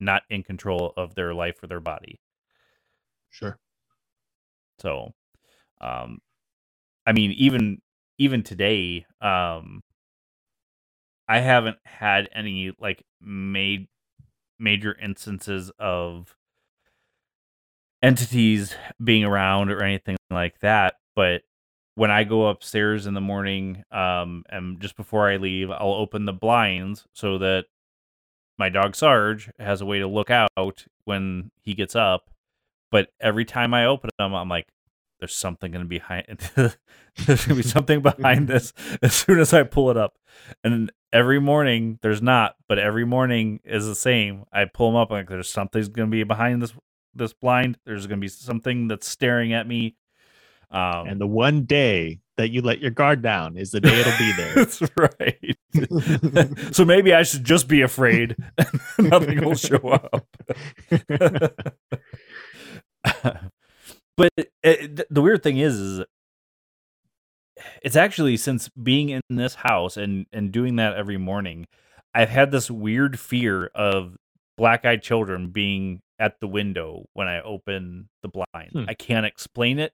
not 0.00 0.22
in 0.30 0.42
control 0.42 0.92
of 0.96 1.14
their 1.14 1.34
life 1.34 1.62
or 1.62 1.66
their 1.66 1.80
body. 1.80 2.20
Sure. 3.30 3.58
So, 4.78 5.12
um, 5.80 6.18
I 7.06 7.12
mean, 7.12 7.32
even 7.32 7.80
even 8.18 8.42
today, 8.42 9.06
um, 9.20 9.82
I 11.32 11.38
haven't 11.40 11.78
had 11.84 12.28
any 12.34 12.72
like 12.78 13.02
made 13.18 13.88
major 14.58 14.94
instances 15.00 15.72
of 15.78 16.36
entities 18.02 18.76
being 19.02 19.24
around 19.24 19.70
or 19.70 19.82
anything 19.82 20.18
like 20.30 20.58
that. 20.60 20.96
But 21.16 21.40
when 21.94 22.10
I 22.10 22.24
go 22.24 22.48
upstairs 22.48 23.06
in 23.06 23.14
the 23.14 23.22
morning, 23.22 23.82
um, 23.90 24.44
and 24.50 24.78
just 24.78 24.94
before 24.94 25.30
I 25.30 25.38
leave, 25.38 25.70
I'll 25.70 25.94
open 25.94 26.26
the 26.26 26.34
blinds 26.34 27.06
so 27.14 27.38
that 27.38 27.64
my 28.58 28.68
dog 28.68 28.94
Sarge 28.94 29.50
has 29.58 29.80
a 29.80 29.86
way 29.86 30.00
to 30.00 30.06
look 30.06 30.28
out 30.28 30.84
when 31.06 31.50
he 31.62 31.72
gets 31.72 31.96
up. 31.96 32.28
But 32.90 33.08
every 33.22 33.46
time 33.46 33.72
I 33.72 33.86
open 33.86 34.10
them, 34.18 34.34
I'm 34.34 34.50
like, 34.50 34.68
there's 35.22 35.36
something 35.36 35.70
going 35.70 35.84
to 35.84 35.88
be 35.88 35.98
behind. 36.00 36.26
there's 36.56 36.76
going 37.26 37.38
to 37.48 37.54
be 37.54 37.62
something 37.62 38.02
behind 38.02 38.48
this 38.48 38.72
as 39.02 39.14
soon 39.14 39.38
as 39.38 39.52
I 39.54 39.62
pull 39.62 39.88
it 39.92 39.96
up. 39.96 40.18
And 40.64 40.90
every 41.12 41.40
morning 41.40 42.00
there's 42.02 42.20
not, 42.20 42.56
but 42.68 42.80
every 42.80 43.04
morning 43.04 43.60
is 43.64 43.86
the 43.86 43.94
same. 43.94 44.46
I 44.52 44.64
pull 44.64 44.90
them 44.90 44.96
up 44.96 45.12
like 45.12 45.28
there's 45.28 45.48
something's 45.48 45.86
going 45.86 46.08
to 46.08 46.10
be 46.10 46.24
behind 46.24 46.60
this 46.60 46.74
this 47.14 47.32
blind. 47.34 47.78
There's 47.86 48.08
going 48.08 48.18
to 48.18 48.20
be 48.24 48.26
something 48.26 48.88
that's 48.88 49.06
staring 49.06 49.52
at 49.52 49.68
me. 49.68 49.94
Um, 50.72 51.06
And 51.06 51.20
the 51.20 51.26
one 51.28 51.66
day 51.66 52.18
that 52.36 52.50
you 52.50 52.62
let 52.62 52.80
your 52.80 52.90
guard 52.90 53.22
down 53.22 53.56
is 53.56 53.70
the 53.70 53.80
day 53.80 54.00
it'll 54.00 54.18
be 54.18 54.32
there. 54.32 54.54
That's 54.56 54.82
right. 54.96 56.74
so 56.74 56.84
maybe 56.84 57.14
I 57.14 57.22
should 57.22 57.44
just 57.44 57.68
be 57.68 57.82
afraid 57.82 58.34
and 58.98 59.10
nothing 59.10 59.44
will 59.44 59.54
show 59.54 59.88
up. 59.88 60.26
But 64.16 64.30
it, 64.36 64.50
th- 64.96 65.08
the 65.10 65.22
weird 65.22 65.42
thing 65.42 65.58
is, 65.58 65.78
is 65.78 66.04
it's 67.82 67.96
actually 67.96 68.36
since 68.36 68.68
being 68.82 69.10
in 69.10 69.20
this 69.30 69.54
house 69.56 69.96
and 69.96 70.26
and 70.32 70.52
doing 70.52 70.76
that 70.76 70.94
every 70.94 71.16
morning, 71.18 71.66
I've 72.14 72.30
had 72.30 72.50
this 72.50 72.70
weird 72.70 73.18
fear 73.18 73.66
of 73.74 74.16
black 74.56 74.84
eyed 74.84 75.02
children 75.02 75.48
being 75.48 76.00
at 76.18 76.38
the 76.40 76.46
window 76.48 77.06
when 77.14 77.26
I 77.28 77.40
open 77.40 78.08
the 78.22 78.28
blind. 78.28 78.70
Hmm. 78.72 78.84
I 78.88 78.94
can't 78.94 79.26
explain 79.26 79.78
it. 79.78 79.92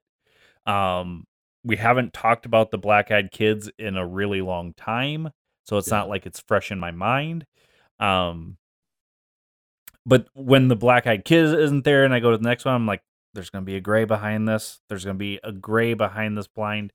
Um, 0.65 1.25
we 1.63 1.75
haven't 1.75 2.13
talked 2.13 2.45
about 2.45 2.71
the 2.71 2.77
black 2.77 3.11
eyed 3.11 3.31
kids 3.31 3.69
in 3.79 3.97
a 3.97 4.05
really 4.05 4.41
long 4.41 4.73
time, 4.73 5.29
so 5.65 5.77
it's 5.77 5.89
Yeah. 5.89 5.97
not 5.97 6.09
like 6.09 6.25
it's 6.25 6.39
fresh 6.47 6.71
in 6.71 6.79
my 6.79 6.91
mind. 6.91 7.45
Um, 7.99 8.57
but 10.05 10.27
when 10.33 10.67
the 10.69 10.75
black 10.75 11.07
eyed 11.07 11.25
kid 11.25 11.45
isn't 11.59 11.83
there 11.83 12.05
and 12.05 12.13
I 12.13 12.19
go 12.19 12.31
to 12.31 12.37
the 12.37 12.47
next 12.47 12.65
one, 12.65 12.75
I'm 12.75 12.85
like, 12.85 13.01
there's 13.33 13.49
going 13.49 13.63
to 13.63 13.69
be 13.69 13.75
a 13.75 13.81
gray 13.81 14.05
behind 14.05 14.47
this. 14.47 14.79
There's 14.89 15.05
going 15.05 15.15
to 15.15 15.19
be 15.19 15.39
a 15.43 15.51
gray 15.51 15.93
behind 15.93 16.37
this 16.37 16.47
blind, 16.47 16.93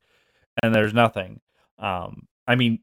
and 0.63 0.75
there's 0.75 0.95
nothing. 0.95 1.41
Um, 1.79 2.27
I 2.47 2.55
mean, 2.57 2.81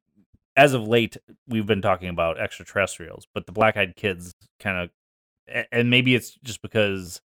as 0.55 0.73
of 0.73 0.87
late, 0.87 1.17
we've 1.47 1.65
been 1.65 1.81
talking 1.81 2.09
about 2.09 2.39
extraterrestrials, 2.39 3.27
but 3.33 3.45
the 3.45 3.51
black 3.51 3.77
eyed 3.77 3.95
kids 3.95 4.33
kind 4.59 4.77
of, 4.77 5.65
and 5.71 5.89
maybe 5.89 6.15
it's 6.15 6.37
just 6.43 6.61
because 6.61 7.21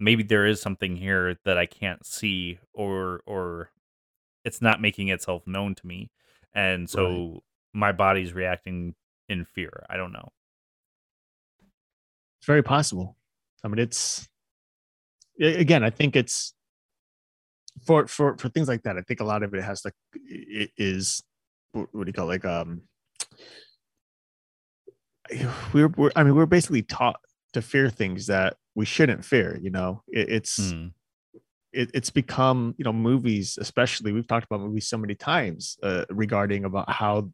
maybe 0.00 0.22
there 0.22 0.46
is 0.46 0.60
something 0.60 0.96
here 0.96 1.36
that 1.44 1.58
I 1.58 1.66
can't 1.66 2.04
see, 2.06 2.58
or 2.72 3.22
or 3.26 3.70
it's 4.44 4.62
not 4.62 4.80
making 4.80 5.08
itself 5.08 5.46
known 5.46 5.74
to 5.74 5.86
me, 5.86 6.10
and 6.54 6.88
so 6.88 7.42
my 7.72 7.92
body's 7.92 8.32
reacting 8.32 8.94
in 9.28 9.44
fear. 9.44 9.84
I 9.90 9.96
don't 9.96 10.12
know. 10.12 10.28
It's 12.40 12.46
very 12.46 12.62
possible. 12.62 13.16
I 13.64 13.68
mean, 13.68 13.78
it's 13.78 14.28
again. 15.40 15.84
I 15.84 15.90
think 15.90 16.16
it's 16.16 16.54
for 17.86 18.06
for 18.06 18.36
for 18.38 18.48
things 18.48 18.68
like 18.68 18.82
that. 18.82 18.96
I 18.96 19.02
think 19.02 19.20
a 19.20 19.24
lot 19.24 19.42
of 19.42 19.54
it 19.54 19.62
has 19.62 19.82
to 19.82 19.92
i- 20.16 20.68
is 20.76 21.22
what 21.72 21.88
what 21.92 22.04
do 22.04 22.08
you 22.08 22.12
call 22.12 22.26
it? 22.30 22.42
like 22.42 22.44
um. 22.44 22.82
We're, 25.74 25.88
we're 25.88 26.10
I 26.16 26.22
mean 26.24 26.34
we're 26.34 26.46
basically 26.46 26.82
taught 26.82 27.20
to 27.52 27.60
fear 27.60 27.90
things 27.90 28.26
that 28.28 28.56
we 28.74 28.86
shouldn't 28.86 29.24
fear. 29.24 29.58
You 29.60 29.70
know, 29.70 30.02
it, 30.08 30.28
it's 30.30 30.58
Mm. 30.72 30.92
it, 31.72 31.90
it's 31.92 32.08
become 32.10 32.74
you 32.78 32.84
know 32.84 32.94
movies 32.94 33.58
especially 33.60 34.10
we've 34.12 34.26
talked 34.26 34.46
about 34.46 34.60
movies 34.60 34.88
so 34.88 34.96
many 34.96 35.14
times 35.14 35.76
uh, 35.82 36.06
regarding 36.08 36.64
about 36.64 36.90
how 36.90 37.30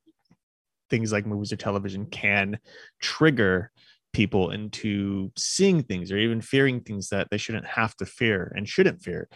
things 0.90 1.12
like 1.12 1.24
movies 1.24 1.52
or 1.52 1.56
television 1.56 2.06
can 2.06 2.58
trigger 3.00 3.70
people 4.14 4.50
into 4.50 5.30
seeing 5.36 5.82
things 5.82 6.10
or 6.10 6.16
even 6.18 6.40
fearing 6.40 6.80
things 6.80 7.08
that 7.10 7.28
they 7.30 7.36
shouldn't 7.38 7.66
have 7.66 7.94
to 7.96 8.06
fear 8.06 8.52
and 8.56 8.68
shouldn't 8.68 9.02
fear. 9.02 9.28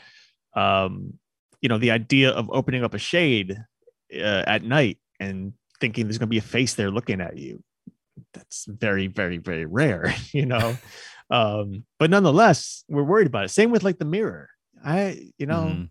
Um 0.54 1.14
you 1.60 1.68
know 1.68 1.78
the 1.78 1.90
idea 1.90 2.30
of 2.30 2.48
opening 2.52 2.84
up 2.84 2.94
a 2.94 2.98
shade 2.98 3.58
uh, 4.14 4.44
at 4.46 4.62
night 4.62 4.98
and 5.20 5.52
thinking 5.80 6.06
there's 6.06 6.18
going 6.18 6.28
to 6.28 6.30
be 6.30 6.38
a 6.38 6.40
face 6.56 6.74
there 6.74 6.90
looking 6.90 7.20
at 7.20 7.36
you 7.36 7.62
that's 8.32 8.64
very 8.66 9.06
very 9.08 9.38
very 9.38 9.66
rare 9.66 10.14
you 10.32 10.46
know? 10.46 10.76
Um 11.30 11.84
but 11.98 12.08
nonetheless 12.08 12.84
we're 12.88 13.02
worried 13.02 13.26
about 13.26 13.44
it. 13.44 13.50
Same 13.50 13.70
with 13.70 13.82
like 13.82 13.98
the 13.98 14.06
mirror. 14.06 14.48
I 14.82 15.30
you 15.36 15.44
know 15.44 15.64
Mhm. 15.76 15.90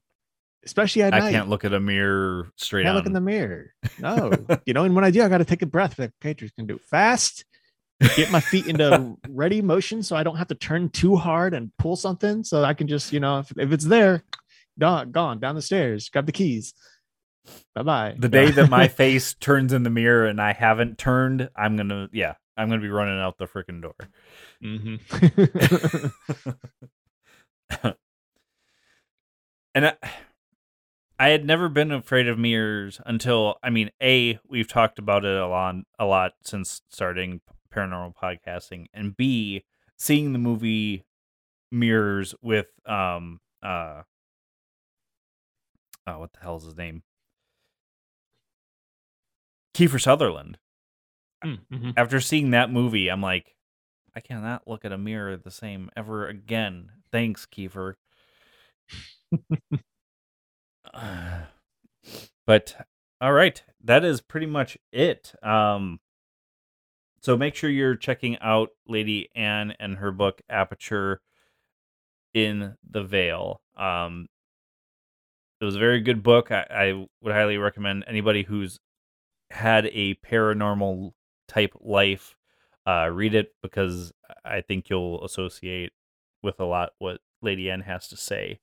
especially 0.66 1.04
at 1.04 1.14
I 1.14 1.20
night. 1.20 1.32
can't 1.32 1.48
look 1.50 1.64
at 1.64 1.74
a 1.74 1.80
mirror 1.80 2.50
straight 2.56 2.82
I 2.82 2.84
can't 2.86 2.90
on. 2.90 2.96
look 2.96 3.06
in 3.06 3.14
the 3.14 3.22
mirror. 3.22 3.72
No. 4.00 4.32
You 4.66 4.74
know 4.74 4.84
and 4.84 4.96
when 4.96 5.04
i 5.06 5.12
do 5.12 5.22
i 5.22 5.30
got 5.30 5.38
to 5.38 5.46
take 5.46 5.62
a 5.62 5.68
breath. 5.68 6.00
Like 6.00 6.12
okay 6.24 6.34
just 6.34 6.56
gonna 6.56 6.68
do 6.68 6.76
it 6.78 6.82
fast 6.86 7.46
get 8.16 8.32
my 8.32 8.40
feet 8.40 8.68
into 8.68 9.16
ready 9.30 9.62
motion 9.62 10.04
so 10.04 10.16
i 10.16 10.24
don't 10.24 10.38
have 10.38 10.48
to 10.48 10.56
turn 10.56 10.90
too 10.90 11.16
hard 11.16 11.54
and 11.54 11.72
pull 11.78 11.96
something 11.96 12.44
so 12.44 12.64
i 12.64 12.74
can 12.74 12.88
just 12.88 13.12
you 13.12 13.20
know 13.20 13.40
if, 13.40 13.52
if 13.58 13.72
it's 13.72 13.86
there 13.86 14.24
gone 14.80 15.12
gone 15.12 15.40
down 15.40 15.56
the 15.56 15.62
stairs 15.62 16.08
grab 16.10 16.26
the 16.26 16.32
keys 16.32 16.74
bye-bye 17.76 18.16
the 18.20 18.30
day 18.30 18.52
that 18.52 18.70
my 18.70 18.88
face 18.88 19.34
turns 19.34 19.74
in 19.74 19.84
the 19.84 19.90
mirror 19.90 20.26
and 20.26 20.42
I 20.42 20.54
haven't 20.54 20.98
turned, 20.98 21.50
I'm 21.56 21.78
gonna 21.78 22.10
yeah, 22.12 22.34
I'm 22.56 22.70
gonna 22.70 22.82
be 22.82 22.90
running 22.90 23.20
out 23.20 23.38
the 23.38 23.48
freaking 23.48 23.82
door. 23.82 23.96
Mhm. 24.64 26.12
and 29.76 29.88
I, 29.88 29.94
I 31.20 31.30
had 31.30 31.46
never 31.46 31.70
been 31.70 31.92
afraid 31.92 32.28
of 32.28 32.38
mirrors 32.38 33.00
until 33.06 33.56
I 33.64 33.70
mean, 33.70 33.92
a 34.02 34.40
we've 34.48 34.68
talked 34.68 35.00
about 35.00 35.26
it 35.26 35.38
a 35.38 35.48
lot, 35.48 35.76
a 36.00 36.06
lot 36.06 36.34
since 36.44 36.82
starting 36.90 37.42
paranormal 37.78 38.14
podcasting, 38.16 38.88
and 38.94 39.16
b 39.16 39.64
seeing 39.98 40.34
the 40.34 40.40
movie 40.40 41.06
Mirrors 41.72 42.34
with 42.42 42.68
um 42.86 43.40
uh 43.62 44.04
oh 46.08 46.20
what 46.20 46.34
the 46.34 46.40
hell's 46.40 46.66
his 46.66 46.78
name 46.78 47.04
Kiefer 49.78 50.02
Sutherland. 50.02 50.58
Mm, 51.46 51.60
mhm. 51.72 51.94
After 51.96 52.20
seeing 52.20 52.50
that 52.52 52.72
movie, 52.72 53.10
I'm 53.10 53.22
like, 53.22 53.56
I 54.16 54.22
cannot 54.22 54.68
look 54.68 54.84
at 54.86 54.92
a 54.92 54.98
mirror 54.98 55.38
the 55.38 55.52
same 55.52 55.92
ever 55.96 56.28
again. 56.28 56.90
Thanks, 57.12 57.46
Kiefer. 57.46 57.94
but 62.48 62.88
all 63.22 63.34
right, 63.34 63.62
that 63.84 64.04
is 64.04 64.22
pretty 64.22 64.48
much 64.48 64.80
it. 64.92 65.34
Um, 65.44 66.00
so 67.28 67.36
make 67.36 67.56
sure 67.56 67.70
you're 67.70 67.98
checking 67.98 68.40
out 68.40 68.70
Lady 68.88 69.30
Anne 69.36 69.74
and 69.82 69.98
her 69.98 70.14
book 70.14 70.42
Aperture 70.50 71.20
in 72.34 72.76
the 72.90 73.04
Veil. 73.04 73.60
Um, 73.76 74.30
it 75.60 75.66
was 75.66 75.76
a 75.76 75.80
very 75.80 76.00
good 76.00 76.24
book. 76.24 76.52
I, 76.52 76.66
I 76.70 77.08
would 77.22 77.34
highly 77.34 77.58
recommend 77.58 78.06
anybody 78.08 78.44
who's 78.44 78.80
had 79.50 79.88
a 79.88 80.16
paranormal 80.26 81.12
type 81.50 81.74
life 81.82 82.38
uh, 82.88 83.10
read 83.12 83.36
it 83.36 83.50
because 83.62 84.14
I 84.46 84.62
think 84.62 84.90
you'll 84.90 85.22
associate 85.26 85.92
with 86.42 86.62
a 86.62 86.66
lot 86.66 86.92
what 86.98 87.20
Lady 87.42 87.70
Anne 87.70 87.82
has 87.82 88.08
to 88.08 88.16
say. 88.16 88.62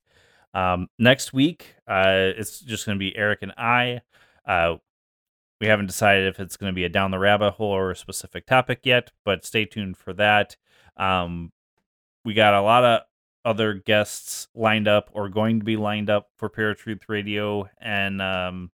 Um, 0.55 0.89
next 0.99 1.35
week, 1.35 1.75
uh, 1.87 2.33
it's 2.35 2.61
just 2.61 2.87
going 2.87 2.97
to 2.97 2.99
be 2.99 3.15
Eric 3.15 3.41
and 3.43 3.53
I. 3.59 4.01
Uh, 4.47 4.77
we 5.61 5.67
haven't 5.67 5.87
decided 5.87 6.27
if 6.27 6.41
it's 6.41 6.57
going 6.57 6.71
to 6.71 6.75
be 6.75 6.85
a 6.85 6.89
down 6.89 7.11
the 7.11 7.19
rabbit 7.19 7.53
hole 7.53 7.71
or 7.71 7.91
a 7.91 7.97
specific 7.97 8.47
topic 8.47 8.81
yet, 8.85 9.13
but 9.25 9.45
stay 9.45 9.65
tuned 9.65 9.97
for 9.97 10.13
that. 10.15 10.57
Um, 10.97 11.53
we 12.25 12.35
got 12.35 12.55
a 12.55 12.63
lot 12.63 12.85
of 12.85 13.03
other 13.45 13.75
guests 13.75 14.49
lined 14.55 14.89
up 14.89 15.11
or 15.13 15.29
going 15.29 15.59
to 15.59 15.65
be 15.65 15.77
lined 15.77 16.09
up 16.09 16.31
for 16.39 16.49
Paratruth 16.49 17.03
Radio, 17.09 17.69
and 17.81 18.23
um, 18.23 18.71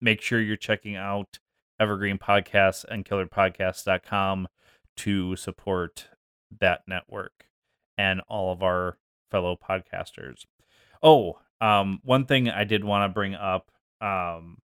make 0.00 0.20
sure 0.20 0.40
you're 0.40 0.56
checking 0.56 0.96
out 0.96 1.38
Evergreen 1.80 2.18
Podcasts 2.18 2.84
and 2.84 3.04
KillerPodcast.com 3.04 4.48
to 4.98 5.36
support 5.36 6.08
that 6.60 6.82
network 6.86 7.46
and 7.98 8.20
all 8.28 8.52
of 8.52 8.62
our 8.62 8.98
fellow 9.30 9.56
podcasters. 9.56 10.44
Oh, 11.02 11.38
um, 11.60 12.00
one 12.04 12.26
thing 12.26 12.48
I 12.48 12.64
did 12.64 12.84
want 12.84 13.08
to 13.08 13.14
bring 13.14 13.34
up, 13.34 13.70
um, 14.00 14.58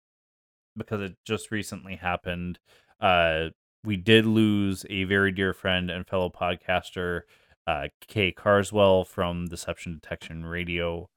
because 0.78 1.00
it 1.00 1.16
just 1.24 1.50
recently 1.50 1.96
happened. 1.96 2.58
Uh, 3.00 3.48
we 3.84 3.96
did 3.96 4.26
lose 4.26 4.84
a 4.90 5.04
very 5.04 5.32
dear 5.32 5.52
friend 5.52 5.90
and 5.90 6.06
fellow 6.06 6.30
podcaster, 6.30 7.22
uh, 7.66 7.88
Kay 8.06 8.32
Carswell 8.32 9.04
from 9.04 9.46
Deception 9.46 9.94
Detection 9.94 10.46
Radio. 10.46 11.08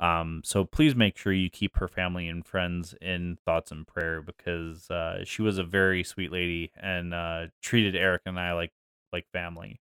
Um, 0.00 0.40
so 0.44 0.64
please 0.64 0.96
make 0.96 1.18
sure 1.18 1.32
you 1.32 1.50
keep 1.50 1.76
her 1.76 1.88
family 1.88 2.26
and 2.26 2.44
friends 2.44 2.94
in 3.02 3.36
thoughts 3.44 3.70
and 3.70 3.86
prayer 3.86 4.22
because 4.22 4.90
uh, 4.90 5.24
she 5.24 5.42
was 5.42 5.58
a 5.58 5.62
very 5.62 6.02
sweet 6.02 6.32
lady 6.32 6.72
and 6.80 7.12
uh, 7.12 7.46
treated 7.60 7.94
Eric 7.94 8.22
and 8.26 8.40
I 8.40 8.54
like 8.54 8.72
like 9.12 9.26
family. 9.32 9.80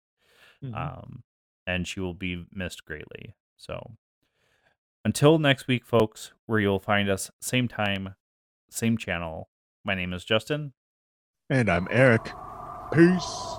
Mhm. 0.64 0.74
Um, 0.74 1.22
and 1.66 1.86
she 1.86 2.00
will 2.00 2.14
be 2.14 2.46
missed 2.52 2.84
greatly. 2.84 3.34
So 3.56 3.92
until 5.04 5.38
next 5.38 5.66
week, 5.66 5.84
folks, 5.84 6.32
where 6.46 6.60
you'll 6.60 6.78
find 6.78 7.10
us 7.10 7.30
same 7.40 7.68
time, 7.68 8.14
same 8.70 8.98
channel. 8.98 9.48
My 9.84 9.94
name 9.94 10.12
is 10.12 10.24
Justin. 10.24 10.72
and 11.48 11.68
i'm 11.70 11.86
eric 11.90 12.32
peace 12.92 13.58